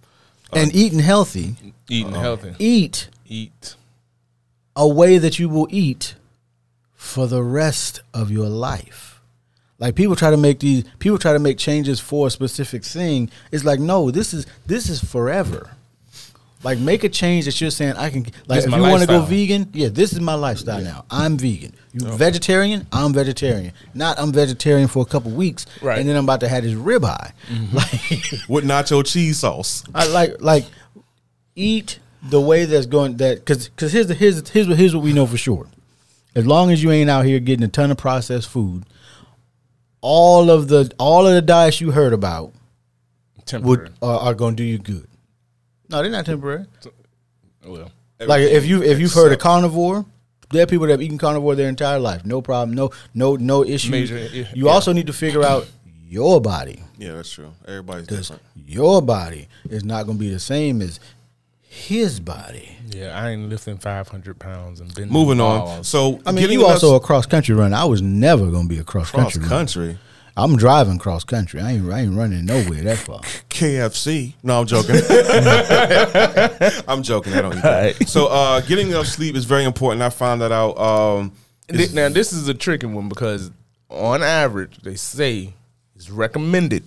and 0.52 0.74
eating 0.74 1.00
healthy, 1.00 1.56
Eating 1.90 2.14
healthy. 2.14 2.54
eat 2.58 3.08
Eat. 3.26 3.74
a 4.76 4.88
way 4.88 5.18
that 5.18 5.38
you 5.38 5.48
will 5.48 5.66
eat 5.70 6.14
for 6.94 7.26
the 7.26 7.42
rest 7.42 8.00
of 8.14 8.30
your 8.30 8.48
life. 8.48 9.20
Like 9.78 9.94
people 9.94 10.16
try 10.16 10.30
to 10.30 10.36
make 10.36 10.60
these 10.60 10.84
people 10.98 11.18
try 11.18 11.32
to 11.32 11.38
make 11.38 11.58
changes 11.58 12.00
for 12.00 12.26
a 12.26 12.30
specific 12.30 12.84
thing. 12.84 13.30
It's 13.52 13.64
like 13.64 13.78
no, 13.80 14.10
this 14.10 14.32
is 14.32 14.46
this 14.66 14.88
is 14.88 15.02
forever. 15.04 15.72
Like 16.64 16.78
make 16.80 17.04
a 17.04 17.08
change 17.08 17.44
that 17.44 17.60
you're 17.60 17.70
saying 17.70 17.92
I 17.96 18.10
can. 18.10 18.26
Like 18.48 18.64
if 18.64 18.74
you 18.74 18.82
want 18.82 19.02
to 19.02 19.06
go 19.06 19.20
vegan, 19.20 19.70
yeah, 19.72 19.88
this 19.90 20.12
is 20.12 20.20
my 20.20 20.34
lifestyle 20.34 20.80
now. 20.82 21.04
I'm 21.08 21.38
vegan. 21.38 21.72
You 21.92 22.00
vegetarian? 22.16 22.86
I'm 22.92 23.12
vegetarian. 23.12 23.72
Not 23.94 24.18
I'm 24.18 24.32
vegetarian 24.32 24.88
for 24.88 25.02
a 25.02 25.06
couple 25.06 25.30
weeks, 25.30 25.66
Right. 25.80 25.98
and 26.00 26.08
then 26.08 26.16
I'm 26.16 26.24
about 26.24 26.40
to 26.40 26.48
have 26.48 26.64
this 26.64 26.74
ribeye. 26.74 27.32
Mm-hmm. 27.48 27.76
Like 27.76 28.48
with 28.48 28.64
nacho 28.64 29.06
cheese 29.06 29.38
sauce. 29.38 29.84
I 29.94 30.06
like 30.08 30.40
like 30.40 30.64
eat 31.54 32.00
the 32.22 32.40
way 32.40 32.64
that's 32.64 32.86
going 32.86 33.18
that 33.18 33.38
because 33.38 33.68
because 33.68 33.92
here's 33.92 34.08
the 34.08 34.14
here's 34.14 34.48
here's 34.48 34.66
what 34.66 34.76
here's 34.78 34.94
what 34.96 35.04
we 35.04 35.12
know 35.12 35.26
for 35.26 35.36
sure. 35.36 35.68
As 36.34 36.44
long 36.46 36.70
as 36.72 36.82
you 36.82 36.90
ain't 36.90 37.08
out 37.08 37.24
here 37.24 37.38
getting 37.38 37.64
a 37.64 37.68
ton 37.68 37.90
of 37.92 37.98
processed 37.98 38.48
food, 38.48 38.84
all 40.00 40.50
of 40.50 40.66
the 40.68 40.90
all 40.98 41.26
of 41.26 41.34
the 41.34 41.42
diets 41.42 41.80
you 41.80 41.92
heard 41.92 42.12
about 42.12 42.52
would 43.52 43.92
are, 44.02 44.18
are 44.20 44.34
going 44.34 44.56
to 44.56 44.62
do 44.62 44.64
you 44.64 44.78
good. 44.78 45.06
No, 45.88 46.02
they're 46.02 46.10
not 46.10 46.26
temporary. 46.26 46.66
Oh, 47.64 47.72
well, 47.72 47.90
Like 48.20 48.42
if 48.42 48.66
you 48.66 48.82
if 48.82 48.98
you've 48.98 49.12
heard 49.12 49.32
of 49.32 49.38
carnivore, 49.38 50.04
there 50.50 50.62
are 50.62 50.66
people 50.66 50.86
that 50.86 50.92
have 50.92 51.02
eaten 51.02 51.18
carnivore 51.18 51.54
their 51.54 51.68
entire 51.68 51.98
life, 51.98 52.24
no 52.24 52.40
problem, 52.42 52.76
no 52.76 52.90
no 53.14 53.36
no 53.36 53.64
issue. 53.64 53.90
Major, 53.90 54.18
yeah, 54.18 54.48
you 54.54 54.66
yeah. 54.66 54.70
also 54.70 54.92
need 54.92 55.06
to 55.06 55.12
figure 55.12 55.44
out 55.44 55.66
your 56.08 56.40
body 56.40 56.82
Yeah, 56.96 57.12
that's 57.12 57.30
true. 57.30 57.52
Everybody's 57.66 58.06
different. 58.06 58.42
your 58.54 59.02
body 59.02 59.48
is 59.68 59.84
not 59.84 60.06
going 60.06 60.16
to 60.16 60.20
be 60.20 60.30
the 60.30 60.40
same 60.40 60.80
as 60.80 61.00
his 61.60 62.18
body. 62.18 62.76
yeah, 62.88 63.18
I 63.18 63.30
ain't 63.30 63.50
lifting 63.50 63.76
500 63.76 64.38
pounds 64.38 64.80
and 64.80 64.94
been 64.94 65.10
Moving 65.10 65.40
on. 65.40 65.84
So 65.84 66.20
I 66.24 66.32
mean, 66.32 66.50
you 66.50 66.64
us 66.64 66.82
also 66.82 66.96
a 66.96 67.00
cross 67.00 67.26
country 67.26 67.54
runner. 67.54 67.76
I 67.76 67.84
was 67.84 68.00
never 68.00 68.50
going 68.50 68.64
to 68.64 68.68
be 68.68 68.78
a 68.78 68.84
cross 68.84 69.10
cross 69.10 69.34
country 69.34 69.42
runner. 69.42 69.54
country. 69.54 69.98
I'm 70.38 70.56
driving 70.56 70.98
cross 70.98 71.24
country. 71.24 71.60
I 71.60 71.72
ain't 71.72 71.92
I 71.92 72.02
ain't 72.02 72.16
running 72.16 72.46
nowhere 72.46 72.82
that 72.84 72.98
far. 72.98 73.20
KFC. 73.50 74.34
No, 74.44 74.60
I'm 74.60 74.66
joking. 74.66 74.94
I'm 76.88 77.02
joking. 77.02 77.32
I 77.34 77.42
don't 77.42 77.56
eat 77.58 77.62
that. 77.62 77.76
Alright. 77.96 78.08
So, 78.08 78.28
uh, 78.28 78.60
getting 78.60 78.88
enough 78.88 79.06
sleep 79.06 79.34
is 79.34 79.44
very 79.46 79.64
important. 79.64 80.00
I 80.00 80.10
found 80.10 80.40
that 80.42 80.52
out. 80.52 80.78
Um, 80.78 81.32
Th- 81.68 81.92
now 81.92 82.08
this 82.08 82.32
is 82.32 82.46
a 82.46 82.54
tricky 82.54 82.86
one 82.86 83.08
because 83.08 83.50
on 83.90 84.22
average 84.22 84.78
they 84.78 84.94
say 84.94 85.54
it's 85.96 86.08
recommended 86.08 86.84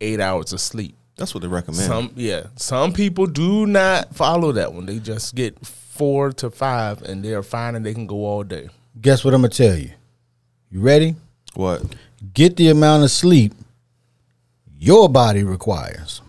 eight 0.00 0.18
hours 0.20 0.52
of 0.52 0.60
sleep. 0.60 0.96
that's 1.16 1.32
what 1.34 1.42
they 1.42 1.48
recommend. 1.48 1.86
Some 1.86 2.10
yeah, 2.16 2.48
some 2.56 2.92
people 2.92 3.26
do 3.26 3.66
not 3.66 4.16
follow 4.16 4.50
that 4.52 4.72
one. 4.72 4.86
They 4.86 4.98
just 4.98 5.36
get 5.36 5.64
four 5.64 6.32
to 6.32 6.50
five, 6.50 7.02
and 7.02 7.24
they're 7.24 7.44
fine 7.44 7.76
and 7.76 7.86
they 7.86 7.94
can 7.94 8.08
go 8.08 8.26
all 8.26 8.42
day. 8.42 8.68
Guess 9.00 9.24
what 9.24 9.32
I'm 9.32 9.42
gonna 9.42 9.50
tell 9.50 9.76
you? 9.78 9.92
You 10.72 10.80
ready? 10.80 11.14
what? 11.54 11.82
Get 12.34 12.56
the 12.56 12.68
amount 12.68 13.04
of 13.04 13.10
sleep 13.10 13.52
your 14.78 15.08
body 15.08 15.42
requires. 15.42 16.20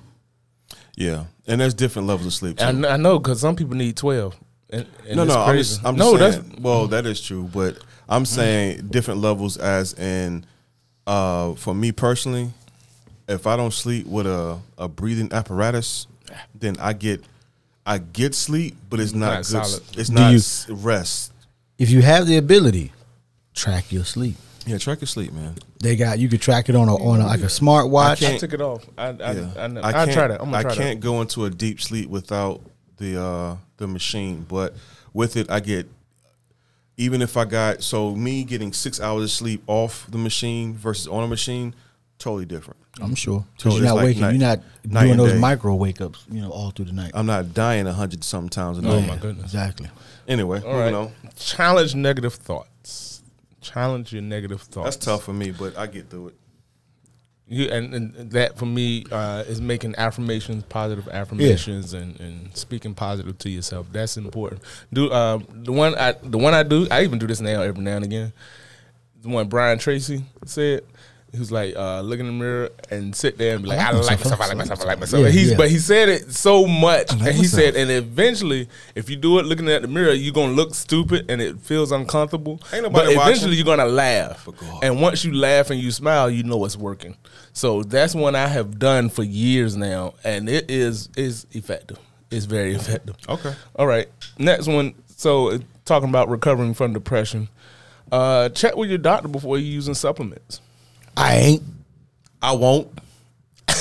Yeah, 0.95 1.25
and 1.47 1.61
there's 1.61 1.73
different 1.73 2.07
levels 2.07 2.27
of 2.27 2.33
sleep. 2.33 2.57
Too. 2.57 2.65
I, 2.65 2.93
I 2.93 2.97
know 2.97 3.19
because 3.19 3.39
some 3.39 3.55
people 3.55 3.75
need 3.75 3.95
twelve. 3.95 4.35
And, 4.69 4.85
and 5.07 5.15
no, 5.15 5.23
it's 5.23 5.33
no, 5.33 5.41
I'm 5.41 5.57
just, 5.57 5.85
I'm 5.85 5.95
no, 5.95 6.17
just 6.17 6.47
that's. 6.47 6.59
Well, 6.59 6.87
that 6.87 7.05
is 7.05 7.21
true, 7.21 7.49
but 7.51 7.79
I'm 8.07 8.25
saying 8.25 8.87
different 8.89 9.21
levels. 9.21 9.57
As 9.57 9.93
in, 9.93 10.45
uh, 11.07 11.53
for 11.55 11.73
me 11.73 11.91
personally, 11.91 12.51
if 13.27 13.47
I 13.47 13.55
don't 13.57 13.73
sleep 13.73 14.05
with 14.05 14.27
a, 14.27 14.59
a 14.77 14.87
breathing 14.87 15.31
apparatus, 15.33 16.05
then 16.53 16.75
I 16.79 16.93
get 16.93 17.23
I 17.85 17.97
get 17.97 18.35
sleep, 18.35 18.75
but 18.89 18.99
it's 18.99 19.13
not, 19.13 19.27
Not 19.27 19.37
good. 19.37 19.45
solid. 19.65 19.83
It's 19.97 20.09
Do 20.09 20.15
not 20.15 20.33
you- 20.69 20.75
rest. 20.75 21.33
If 21.79 21.89
you 21.89 22.01
have 22.01 22.27
the 22.27 22.35
ability, 22.37 22.91
track 23.53 23.91
your 23.91 24.03
sleep. 24.03 24.35
Yeah, 24.69 24.77
track 24.77 25.01
your 25.01 25.07
sleep, 25.07 25.33
man. 25.33 25.55
They 25.79 25.95
got 25.95 26.19
you 26.19 26.29
could 26.29 26.41
track 26.41 26.69
it 26.69 26.75
on 26.75 26.87
a 26.87 26.95
on 26.95 27.21
a, 27.21 27.25
like 27.27 27.41
a 27.41 27.45
smartwatch. 27.45 28.25
I 28.27 28.37
took 28.37 28.53
it 28.53 28.61
off. 28.61 28.85
I 28.97 29.07
I, 29.07 29.31
Yeah. 29.33 29.49
I, 29.57 29.67
know. 29.67 29.81
I 29.81 29.87
I 29.89 29.91
can't, 29.93 30.11
try 30.13 30.27
that. 30.27 30.39
I'm 30.41 30.51
gonna 30.51 30.57
I 30.57 30.61
try 30.63 30.75
can't 30.75 30.99
go 30.99 31.21
into 31.21 31.45
a 31.45 31.49
deep 31.49 31.81
sleep 31.81 32.09
without 32.09 32.61
the 32.97 33.21
uh, 33.21 33.55
the 33.77 33.87
machine, 33.87 34.45
but 34.47 34.73
with 35.13 35.35
it, 35.37 35.49
I 35.49 35.59
get 35.59 35.87
even 36.97 37.21
if 37.21 37.37
I 37.37 37.45
got 37.45 37.81
so 37.81 38.15
me 38.15 38.43
getting 38.43 38.73
six 38.73 38.99
hours 38.99 39.23
of 39.23 39.31
sleep 39.31 39.63
off 39.67 40.05
the 40.09 40.17
machine 40.17 40.73
versus 40.75 41.07
on 41.07 41.23
a 41.23 41.27
machine, 41.27 41.73
totally 42.17 42.45
different. 42.45 42.77
I'm 43.01 43.15
sure 43.15 43.45
So 43.57 43.69
because 43.69 43.75
you're 43.79 43.87
not 43.87 43.95
like 43.95 44.05
waking. 44.05 44.21
night- 44.21 44.31
you're 44.35 44.39
not 44.47 44.59
night 44.85 45.05
doing 45.05 45.17
those 45.17 45.31
day. 45.33 45.39
micro 45.39 45.75
wake 45.75 46.01
ups. 46.01 46.25
You 46.29 46.41
know, 46.41 46.49
all 46.49 46.71
through 46.71 46.85
the 46.85 46.91
night. 46.91 47.11
I'm 47.13 47.25
not 47.25 47.53
dying 47.53 47.87
a 47.87 47.93
hundred 47.93 48.23
something 48.25 48.49
times 48.49 48.77
a 48.77 48.81
that. 48.81 48.89
Oh 48.89 48.99
night. 48.99 49.07
my 49.07 49.15
goodness. 49.15 49.45
Exactly. 49.45 49.89
Anyway, 50.27 50.61
All 50.61 50.73
moving 50.73 50.93
right. 50.93 50.99
on. 51.05 51.11
Challenge 51.37 51.95
negative 51.95 52.33
thoughts. 52.33 53.18
Challenge 53.61 54.13
your 54.13 54.21
negative 54.21 54.61
thoughts. 54.61 54.95
That's 54.95 55.05
tough 55.05 55.23
for 55.23 55.33
me, 55.33 55.51
but 55.51 55.77
I 55.77 55.87
get 55.87 56.09
through 56.09 56.29
it. 56.29 56.35
You 57.51 57.65
and, 57.69 57.93
and 57.95 58.31
that 58.31 58.59
for 58.59 58.67
me 58.67 59.05
uh, 59.11 59.43
is 59.47 59.59
making 59.59 59.95
affirmations, 59.97 60.63
positive 60.69 61.07
affirmations, 61.09 61.93
and, 61.93 62.19
and 62.19 62.55
speaking 62.55 62.93
positive 62.93 63.39
to 63.39 63.49
yourself. 63.49 63.87
That's 63.91 64.17
important. 64.17 64.61
Do 64.93 65.11
um, 65.11 65.47
the 65.49 65.71
one 65.71 65.95
I 65.95 66.11
the 66.11 66.37
one 66.37 66.53
I 66.53 66.61
do. 66.61 66.87
I 66.91 67.03
even 67.03 67.17
do 67.17 67.25
this 67.25 67.41
now 67.41 67.63
every 67.63 67.83
now 67.83 67.95
and 67.95 68.05
again. 68.05 68.33
The 69.21 69.29
one 69.29 69.47
Brian 69.47 69.79
Tracy 69.79 70.23
said. 70.45 70.83
He 71.31 71.37
was 71.37 71.51
like, 71.51 71.75
uh, 71.75 72.01
look 72.01 72.19
in 72.19 72.25
the 72.25 72.31
mirror 72.31 72.71
and 72.89 73.15
sit 73.15 73.37
there 73.37 73.53
and 73.53 73.63
be 73.63 73.69
like, 73.69 73.79
I, 73.79 73.91
like 73.91 74.07
like 74.07 74.19
myself, 74.19 74.39
myself, 74.39 74.41
I 74.41 74.47
like 74.47 74.57
myself, 74.57 74.81
I 74.81 74.85
like 74.85 74.99
myself. 74.99 75.23
Yeah, 75.23 75.29
he's, 75.29 75.51
yeah. 75.51 75.57
But 75.57 75.69
he 75.69 75.77
said 75.77 76.09
it 76.09 76.31
so 76.31 76.65
much. 76.65 77.11
like 77.11 77.19
and 77.21 77.35
he 77.35 77.41
myself. 77.41 77.63
said, 77.63 77.75
and 77.75 77.91
eventually, 77.91 78.67
if 78.95 79.09
you 79.09 79.15
do 79.15 79.37
it 79.37 79.45
looking 79.45 79.69
at 79.69 79.83
the 79.83 79.87
mirror, 79.87 80.11
you're 80.11 80.33
going 80.33 80.49
to 80.49 80.55
look 80.55 80.73
stupid 80.73 81.29
and 81.29 81.39
it 81.39 81.59
feels 81.59 81.91
uncomfortable. 81.91 82.59
Ain't 82.73 82.83
nobody 82.83 82.89
but 82.89 83.15
watching. 83.17 83.21
eventually, 83.21 83.55
you're 83.57 83.65
going 83.65 83.79
to 83.79 83.85
laugh. 83.85 84.47
And 84.81 85.01
once 85.01 85.23
you 85.23 85.33
laugh 85.33 85.69
and 85.69 85.79
you 85.79 85.91
smile, 85.91 86.31
you 86.31 86.41
know 86.41 86.65
it's 86.65 86.75
working. 86.75 87.15
So 87.53 87.83
that's 87.83 88.15
one 88.15 88.35
I 88.35 88.47
have 88.47 88.79
done 88.79 89.09
for 89.09 89.23
years 89.23 89.75
now, 89.75 90.15
and 90.23 90.49
it 90.49 90.71
is 90.71 91.09
is 91.15 91.45
effective. 91.51 91.99
It's 92.31 92.45
very 92.45 92.73
effective. 92.73 93.15
Okay. 93.27 93.53
All 93.75 93.87
right. 93.87 94.07
Next 94.37 94.67
one. 94.67 94.95
So 95.15 95.51
uh, 95.51 95.59
talking 95.85 96.09
about 96.09 96.29
recovering 96.29 96.73
from 96.73 96.93
depression, 96.93 97.49
uh, 98.11 98.49
check 98.49 98.75
with 98.75 98.89
your 98.89 98.97
doctor 98.97 99.27
before 99.27 99.57
you're 99.57 99.73
using 99.73 99.93
supplements. 99.93 100.61
I 101.19 101.35
ain't 101.35 101.63
I 102.41 102.53
won't. 102.53 102.87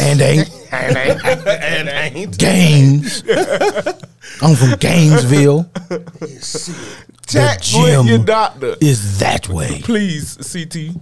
and 0.00 0.20
ain't 0.20 0.50
and 0.72 0.96
ain't. 0.96 1.24
and 1.46 1.88
ain't. 1.88 2.38
Gaines. 2.38 3.22
I'm 4.42 4.54
from 4.56 4.72
Gainesville. 4.78 5.70
Check 7.28 7.60
the 7.62 7.78
with 8.00 8.06
your 8.08 8.18
doctor, 8.24 8.74
is 8.80 9.18
that 9.20 9.48
way. 9.48 9.80
please. 9.82 10.36
CT. 10.36 10.96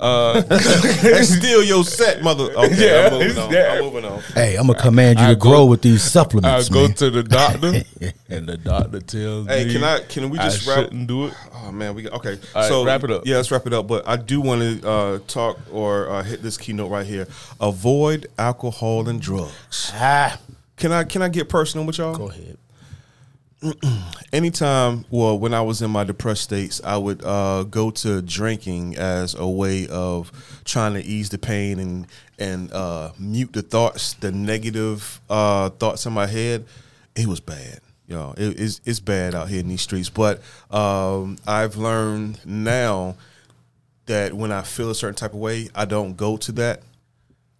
Uh, 0.00 0.40
That's 0.42 1.28
still 1.28 1.62
your 1.62 1.84
set, 1.84 2.22
mother. 2.24 2.44
Okay, 2.56 2.88
Yeah, 2.88 3.06
I'm 3.06 3.12
moving 3.20 3.38
on. 3.38 3.52
yeah. 3.52 3.72
I'm 3.74 3.84
moving 3.84 4.04
on. 4.04 4.20
Hey, 4.34 4.56
I'm 4.56 4.66
gonna 4.66 4.78
command 4.80 5.20
you 5.20 5.26
I 5.26 5.28
to 5.30 5.36
go- 5.36 5.50
grow 5.50 5.64
with 5.66 5.82
these 5.82 6.02
supplements. 6.02 6.48
I 6.48 6.62
supplements, 6.62 7.00
go 7.00 7.06
man. 7.10 7.12
to 7.12 7.22
the 7.22 7.28
doctor, 7.28 8.12
and 8.28 8.48
the 8.48 8.56
doctor 8.56 9.00
tells 9.00 9.46
Hey, 9.46 9.64
me, 9.66 9.72
can 9.74 9.84
I? 9.84 10.00
Can 10.00 10.30
we 10.30 10.38
just 10.38 10.66
I 10.66 10.70
wrap? 10.74 10.84
shouldn't 10.86 11.06
do 11.06 11.26
it. 11.26 11.34
Oh 11.54 11.70
man, 11.70 11.94
we 11.94 12.02
got, 12.02 12.14
okay. 12.14 12.32
All 12.54 12.62
right, 12.62 12.68
so 12.68 12.84
wrap 12.84 13.04
it 13.04 13.12
up. 13.12 13.22
Yeah, 13.26 13.36
let's 13.36 13.50
wrap 13.52 13.64
it 13.66 13.72
up. 13.72 13.86
But 13.86 14.08
I 14.08 14.16
do 14.16 14.40
want 14.40 14.60
to 14.62 14.88
uh, 14.88 15.18
talk 15.28 15.58
or 15.70 16.08
uh, 16.10 16.22
hit 16.24 16.42
this 16.42 16.58
keynote 16.58 16.90
right 16.90 17.06
here. 17.06 17.28
Avoid 17.60 18.26
alcohol 18.38 19.08
and 19.08 19.20
drugs. 19.20 19.92
Ah, 19.94 20.36
Can 20.76 20.90
I? 20.90 21.04
Can 21.04 21.22
I 21.22 21.28
get 21.28 21.48
personal 21.48 21.86
with 21.86 21.98
y'all? 21.98 22.16
go 22.16 22.28
ahead. 22.28 22.58
anytime 24.32 25.04
well 25.10 25.38
when 25.38 25.54
i 25.54 25.60
was 25.60 25.82
in 25.82 25.90
my 25.90 26.02
depressed 26.02 26.42
states 26.42 26.80
i 26.84 26.96
would 26.96 27.22
uh, 27.24 27.62
go 27.64 27.90
to 27.90 28.20
drinking 28.22 28.96
as 28.96 29.34
a 29.34 29.46
way 29.46 29.86
of 29.88 30.32
trying 30.64 30.94
to 30.94 31.00
ease 31.00 31.28
the 31.28 31.38
pain 31.38 31.78
and 31.78 32.06
and 32.38 32.72
uh, 32.72 33.12
mute 33.18 33.52
the 33.52 33.62
thoughts 33.62 34.14
the 34.14 34.32
negative 34.32 35.20
uh, 35.30 35.70
thoughts 35.70 36.06
in 36.06 36.12
my 36.12 36.26
head. 36.26 36.64
It 37.14 37.26
was 37.26 37.38
bad 37.38 37.80
you 38.06 38.16
know 38.16 38.34
it, 38.36 38.60
it's, 38.60 38.80
it's 38.84 39.00
bad 39.00 39.34
out 39.34 39.48
here 39.48 39.60
in 39.60 39.68
these 39.68 39.82
streets. 39.82 40.10
But 40.10 40.40
um, 40.70 41.38
i've 41.46 41.76
learned 41.76 42.44
now 42.44 43.16
that 44.06 44.34
when 44.34 44.52
i 44.52 44.62
feel 44.62 44.90
a 44.90 44.94
certain 44.94 45.14
type 45.14 45.32
of 45.32 45.38
way 45.38 45.68
i 45.74 45.84
don't 45.84 46.16
go 46.16 46.36
to 46.36 46.52
that 46.52 46.82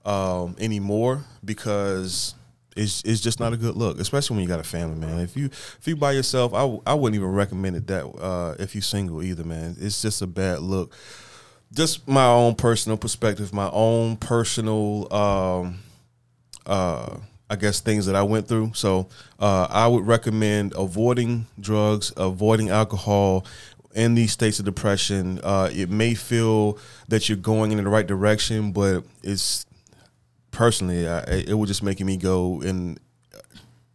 um, 0.05 0.57
anymore 0.59 1.25
because 1.45 2.35
it's 2.77 3.03
it's 3.05 3.21
just 3.21 3.41
not 3.41 3.53
a 3.53 3.57
good 3.57 3.77
look, 3.77 3.99
especially 3.99 4.37
when 4.37 4.43
you 4.43 4.49
got 4.49 4.61
a 4.61 4.65
family, 4.65 4.97
man. 4.97 5.21
If 5.21 5.37
you 5.37 5.47
if 5.47 5.83
you 5.87 5.97
by 5.97 6.13
yourself, 6.13 6.55
I, 6.55 6.61
w- 6.61 6.83
I 6.87 6.95
wouldn't 6.95 7.17
even 7.17 7.33
recommend 7.33 7.77
it 7.77 7.87
that 7.89 8.05
uh, 8.05 8.55
if 8.59 8.75
you 8.75 8.81
single 8.81 9.23
either, 9.23 9.45
man. 9.45 9.77
It's 9.81 10.01
just 10.03 10.23
a 10.23 10.27
bad 10.27 10.61
look. 10.61 10.95
Just 11.73 12.07
my 12.07 12.27
own 12.27 12.55
personal 12.55 12.99
perspective, 12.99 13.53
my 13.53 13.71
own 13.71 14.17
personal, 14.17 15.13
um, 15.13 15.79
uh, 16.67 17.17
I 17.49 17.57
guess 17.57 17.81
things 17.81 18.07
that 18.07 18.15
I 18.15 18.23
went 18.23 18.47
through. 18.47 18.73
So 18.75 19.09
uh, 19.39 19.67
I 19.71 19.87
would 19.87 20.07
recommend 20.07 20.75
avoiding 20.77 21.47
drugs, 21.59 22.13
avoiding 22.17 22.71
alcohol. 22.71 23.47
In 23.95 24.15
these 24.15 24.33
states 24.33 24.59
of 24.59 24.65
depression, 24.65 25.39
uh, 25.45 25.69
it 25.71 25.91
may 25.91 26.15
feel 26.15 26.79
that 27.09 27.29
you're 27.29 27.37
going 27.37 27.73
in 27.73 27.85
the 27.85 27.91
right 27.91 28.07
direction, 28.07 28.73
but 28.73 29.05
it's 29.23 29.67
personally, 30.53 31.09
I, 31.09 31.21
it 31.23 31.55
was 31.59 31.69
just 31.69 31.83
making 31.83 32.07
me 32.07 32.17
go 32.17 32.63
in 32.63 32.99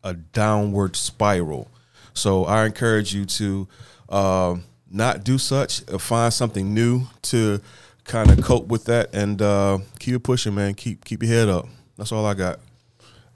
a 0.03 0.13
downward 0.13 0.95
spiral. 0.95 1.69
So 2.13 2.45
I 2.45 2.65
encourage 2.65 3.13
you 3.13 3.25
to 3.25 3.67
um, 4.09 4.63
not 4.89 5.23
do 5.23 5.37
such. 5.37 5.89
uh, 5.91 5.97
Find 5.97 6.33
something 6.33 6.73
new 6.73 7.03
to 7.23 7.61
kind 8.03 8.29
of 8.31 8.43
cope 8.43 8.67
with 8.67 8.85
that, 8.85 9.13
and 9.13 9.41
uh, 9.41 9.79
keep 9.99 10.21
pushing, 10.23 10.55
man. 10.55 10.73
Keep 10.73 11.05
keep 11.05 11.23
your 11.23 11.31
head 11.31 11.49
up. 11.49 11.67
That's 11.97 12.11
all 12.11 12.25
I 12.25 12.33
got. 12.33 12.59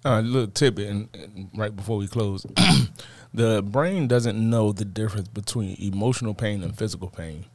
Uh, 0.03 0.19
little 0.21 0.47
tidbit, 0.47 0.89
and, 0.89 1.09
and 1.13 1.49
right 1.55 1.75
before 1.75 1.97
we 1.97 2.07
close, 2.07 2.43
the 3.33 3.61
brain 3.61 4.07
doesn't 4.07 4.37
know 4.49 4.71
the 4.71 4.85
difference 4.85 5.27
between 5.27 5.75
emotional 5.79 6.33
pain 6.33 6.63
and 6.63 6.75
physical 6.75 7.07
pain. 7.09 7.45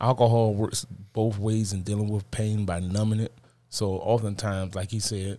Alcohol 0.00 0.52
works 0.54 0.84
both 1.14 1.38
ways 1.38 1.72
in 1.72 1.82
dealing 1.82 2.08
with 2.08 2.30
pain 2.30 2.66
by 2.66 2.80
numbing 2.80 3.20
it. 3.20 3.32
So 3.74 3.94
oftentimes, 3.94 4.76
like 4.76 4.92
he 4.92 5.00
said, 5.00 5.38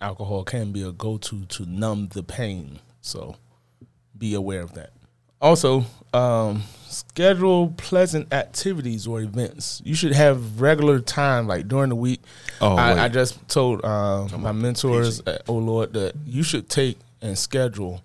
alcohol 0.00 0.44
can 0.44 0.70
be 0.70 0.82
a 0.82 0.92
go-to 0.92 1.46
to 1.46 1.66
numb 1.66 2.10
the 2.12 2.22
pain. 2.22 2.78
So 3.00 3.34
be 4.16 4.34
aware 4.34 4.60
of 4.60 4.74
that. 4.74 4.90
Also, 5.42 5.84
um, 6.14 6.62
schedule 6.86 7.74
pleasant 7.76 8.32
activities 8.32 9.08
or 9.08 9.20
events. 9.20 9.82
You 9.84 9.96
should 9.96 10.12
have 10.12 10.60
regular 10.60 11.00
time, 11.00 11.48
like 11.48 11.66
during 11.66 11.88
the 11.88 11.96
week. 11.96 12.20
Oh. 12.60 12.76
I, 12.76 13.06
I 13.06 13.08
just 13.08 13.48
told 13.48 13.84
uh, 13.84 14.28
my 14.38 14.52
mentors 14.52 15.20
at 15.26 15.42
Oh 15.48 15.56
Lord 15.56 15.92
that 15.94 16.14
you 16.24 16.44
should 16.44 16.68
take 16.68 16.98
and 17.20 17.36
schedule 17.36 18.00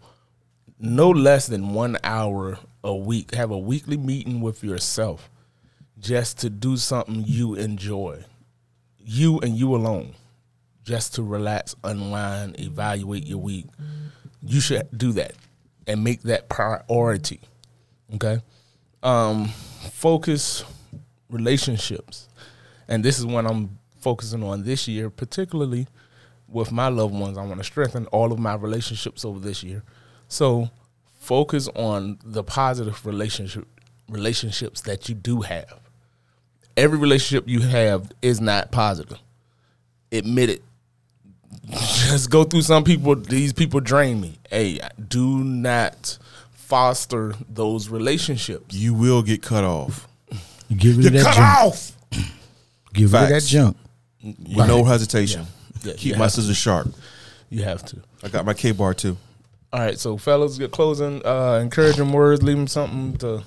no 0.79 1.11
less 1.11 1.45
than 1.45 1.75
one 1.75 1.99
hour 2.03 2.57
a 2.83 2.95
week. 2.95 3.35
Have 3.35 3.51
a 3.51 3.59
weekly 3.59 3.97
meeting 3.97 4.41
with 4.41 4.63
yourself 4.63 5.29
just 5.99 6.39
to 6.39 6.49
do 6.49 6.77
something 6.77 7.23
you 7.27 7.53
enjoy, 7.53 8.23
you 9.05 9.39
and 9.39 9.55
you 9.55 9.75
alone, 9.75 10.13
just 10.83 11.15
to 11.15 11.23
relax, 11.23 11.75
unwind, 11.83 12.59
evaluate 12.59 13.25
your 13.25 13.39
week. 13.39 13.65
You 14.43 14.59
should 14.59 14.87
do 14.97 15.11
that 15.13 15.33
and 15.87 16.03
make 16.03 16.21
that 16.23 16.49
priority. 16.49 17.41
Okay, 18.15 18.41
um, 19.03 19.47
focus 19.91 20.63
relationships, 21.29 22.27
and 22.87 23.03
this 23.03 23.19
is 23.19 23.25
what 23.25 23.45
I'm 23.45 23.77
focusing 23.99 24.43
on 24.43 24.63
this 24.63 24.87
year, 24.87 25.09
particularly 25.09 25.87
with 26.47 26.71
my 26.71 26.89
loved 26.89 27.13
ones. 27.13 27.37
I 27.37 27.45
want 27.45 27.59
to 27.59 27.63
strengthen 27.63 28.07
all 28.07 28.31
of 28.31 28.39
my 28.39 28.55
relationships 28.55 29.23
over 29.23 29.39
this 29.39 29.63
year. 29.63 29.83
So 30.27 30.69
focus 31.19 31.69
on 31.75 32.19
the 32.23 32.43
positive 32.43 33.05
relationship 33.05 33.67
relationships 34.09 34.81
that 34.81 35.07
you 35.07 35.15
do 35.15 35.41
have. 35.41 35.79
Every 36.81 36.97
relationship 36.97 37.47
you 37.47 37.59
have 37.59 38.11
is 38.23 38.41
not 38.41 38.71
positive. 38.71 39.19
Admit 40.11 40.49
it. 40.49 40.63
Just 41.69 42.31
go 42.31 42.43
through 42.43 42.63
some 42.63 42.83
people. 42.83 43.15
These 43.15 43.53
people 43.53 43.79
drain 43.81 44.19
me. 44.19 44.39
Hey, 44.49 44.79
do 45.07 45.43
not 45.43 46.17
foster 46.53 47.35
those 47.47 47.87
relationships. 47.89 48.73
You 48.73 48.95
will 48.95 49.21
get 49.21 49.43
cut 49.43 49.63
off. 49.63 50.07
Get 50.75 50.95
rid 50.97 51.05
of 51.05 51.13
that 51.13 51.23
cut 51.25 51.35
junk. 51.35 51.59
off 51.59 51.91
Get 52.93 53.03
rid 53.11 53.13
of 53.23 53.29
that 53.29 53.43
junk. 53.43 53.77
with 54.23 54.67
no 54.67 54.83
hesitation. 54.83 55.45
Yeah, 55.83 55.93
Keep 55.97 56.17
my 56.17 56.25
to. 56.25 56.29
scissors 56.31 56.57
sharp. 56.57 56.87
You 57.51 57.61
have 57.63 57.85
to. 57.85 57.97
I 58.23 58.29
got 58.29 58.43
my 58.43 58.55
K 58.55 58.71
bar 58.71 58.95
too. 58.95 59.17
All 59.71 59.79
right, 59.81 59.99
so 59.99 60.17
fellas, 60.17 60.57
get 60.57 60.71
closing, 60.71 61.23
uh, 61.25 61.59
encouraging 61.61 62.11
words, 62.11 62.41
leave 62.41 62.57
them 62.57 62.67
something 62.67 63.17
to 63.19 63.43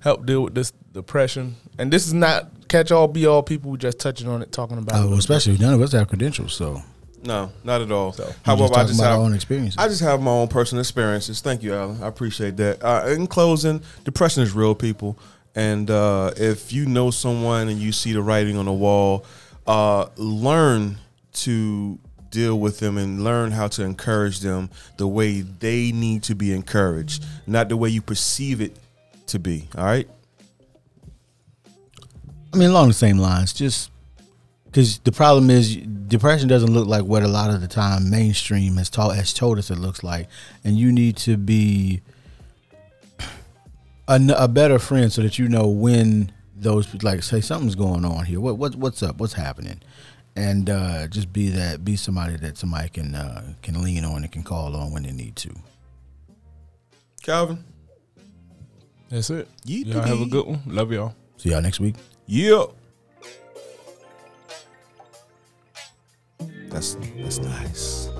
help 0.00 0.26
deal 0.26 0.42
with 0.42 0.54
this 0.54 0.72
depression. 0.92 1.56
And 1.78 1.92
this 1.92 2.06
is 2.06 2.14
not 2.14 2.68
catch 2.68 2.90
all 2.90 3.08
be 3.08 3.26
all 3.26 3.42
people. 3.42 3.70
We 3.70 3.78
just 3.78 3.98
touching 3.98 4.28
on 4.28 4.42
it, 4.42 4.52
talking 4.52 4.78
about. 4.78 5.00
Uh, 5.00 5.12
it. 5.12 5.18
especially 5.18 5.58
none 5.58 5.74
of 5.74 5.80
us 5.80 5.92
have 5.92 6.08
credentials, 6.08 6.54
so 6.54 6.82
No, 7.24 7.52
not 7.64 7.80
at 7.80 7.90
all. 7.90 8.12
So, 8.12 8.32
How 8.44 8.54
about 8.54 8.68
just 8.68 8.78
I 8.78 8.84
just 8.84 9.00
about 9.00 9.10
have 9.10 9.18
our 9.18 9.24
own 9.24 9.34
experiences. 9.34 9.76
I 9.78 9.88
just 9.88 10.02
have 10.02 10.20
my 10.20 10.30
own 10.30 10.48
personal 10.48 10.80
experiences. 10.80 11.40
Thank 11.40 11.62
you, 11.62 11.74
Alan. 11.74 12.02
I 12.02 12.08
appreciate 12.08 12.56
that. 12.58 12.82
Uh, 12.82 13.08
in 13.08 13.26
closing, 13.26 13.82
depression 14.04 14.42
is 14.42 14.52
real, 14.52 14.74
people. 14.74 15.18
And 15.54 15.90
uh, 15.90 16.32
if 16.36 16.72
you 16.72 16.84
know 16.84 17.10
someone 17.10 17.68
and 17.68 17.78
you 17.78 17.90
see 17.90 18.12
the 18.12 18.20
writing 18.20 18.58
on 18.58 18.66
the 18.66 18.72
wall, 18.72 19.24
uh, 19.66 20.06
learn 20.16 20.98
to 21.32 21.98
deal 22.30 22.58
with 22.60 22.78
them 22.78 22.98
and 22.98 23.24
learn 23.24 23.50
how 23.50 23.66
to 23.68 23.82
encourage 23.82 24.40
them 24.40 24.68
the 24.98 25.06
way 25.06 25.40
they 25.40 25.92
need 25.92 26.22
to 26.24 26.34
be 26.34 26.52
encouraged, 26.52 27.24
not 27.46 27.70
the 27.70 27.76
way 27.76 27.88
you 27.88 28.02
perceive 28.02 28.60
it 28.60 28.76
to 29.28 29.38
be. 29.38 29.68
All 29.76 29.84
right. 29.84 30.08
I 32.52 32.56
mean, 32.56 32.70
along 32.70 32.88
the 32.88 32.94
same 32.94 33.18
lines, 33.18 33.52
just 33.52 33.90
because 34.64 34.98
the 34.98 35.12
problem 35.12 35.50
is 35.50 35.76
depression 35.76 36.48
doesn't 36.48 36.72
look 36.72 36.86
like 36.86 37.04
what 37.04 37.22
a 37.22 37.28
lot 37.28 37.50
of 37.50 37.60
the 37.60 37.68
time 37.68 38.10
mainstream 38.10 38.76
has 38.76 38.88
taught 38.88 39.16
has 39.16 39.34
told 39.34 39.58
us 39.58 39.70
it 39.70 39.78
looks 39.78 40.02
like, 40.02 40.28
and 40.64 40.76
you 40.76 40.92
need 40.92 41.16
to 41.18 41.36
be 41.36 42.00
a 44.08 44.48
better 44.48 44.78
friend 44.78 45.12
so 45.12 45.22
that 45.22 45.38
you 45.38 45.48
know 45.48 45.66
when 45.66 46.32
those 46.54 47.02
like 47.02 47.22
say 47.22 47.40
something's 47.40 47.74
going 47.74 48.04
on 48.04 48.24
here. 48.24 48.40
What 48.40 48.56
what 48.56 48.74
what's 48.76 49.02
up? 49.02 49.18
What's 49.18 49.34
happening? 49.34 49.80
And 50.34 50.68
uh, 50.68 51.06
just 51.08 51.32
be 51.32 51.48
that 51.50 51.84
be 51.84 51.96
somebody 51.96 52.36
that 52.36 52.56
somebody 52.56 52.88
can 52.88 53.14
uh, 53.14 53.54
can 53.62 53.82
lean 53.82 54.04
on 54.04 54.22
and 54.22 54.30
can 54.30 54.42
call 54.42 54.76
on 54.76 54.92
when 54.92 55.02
they 55.02 55.12
need 55.12 55.36
to. 55.36 55.54
Calvin. 57.22 57.64
That's 59.08 59.30
it. 59.30 59.48
Yeet 59.66 59.86
Y'all 59.86 60.02
have 60.02 60.20
a 60.20 60.26
good 60.26 60.46
one. 60.46 60.62
Love 60.66 60.92
y'all. 60.92 61.14
See 61.36 61.50
y'all 61.50 61.62
next 61.62 61.80
week. 61.80 61.94
Yeah. 62.26 62.64
That's 66.68 66.96
that's 67.16 67.38
nice. 67.38 68.10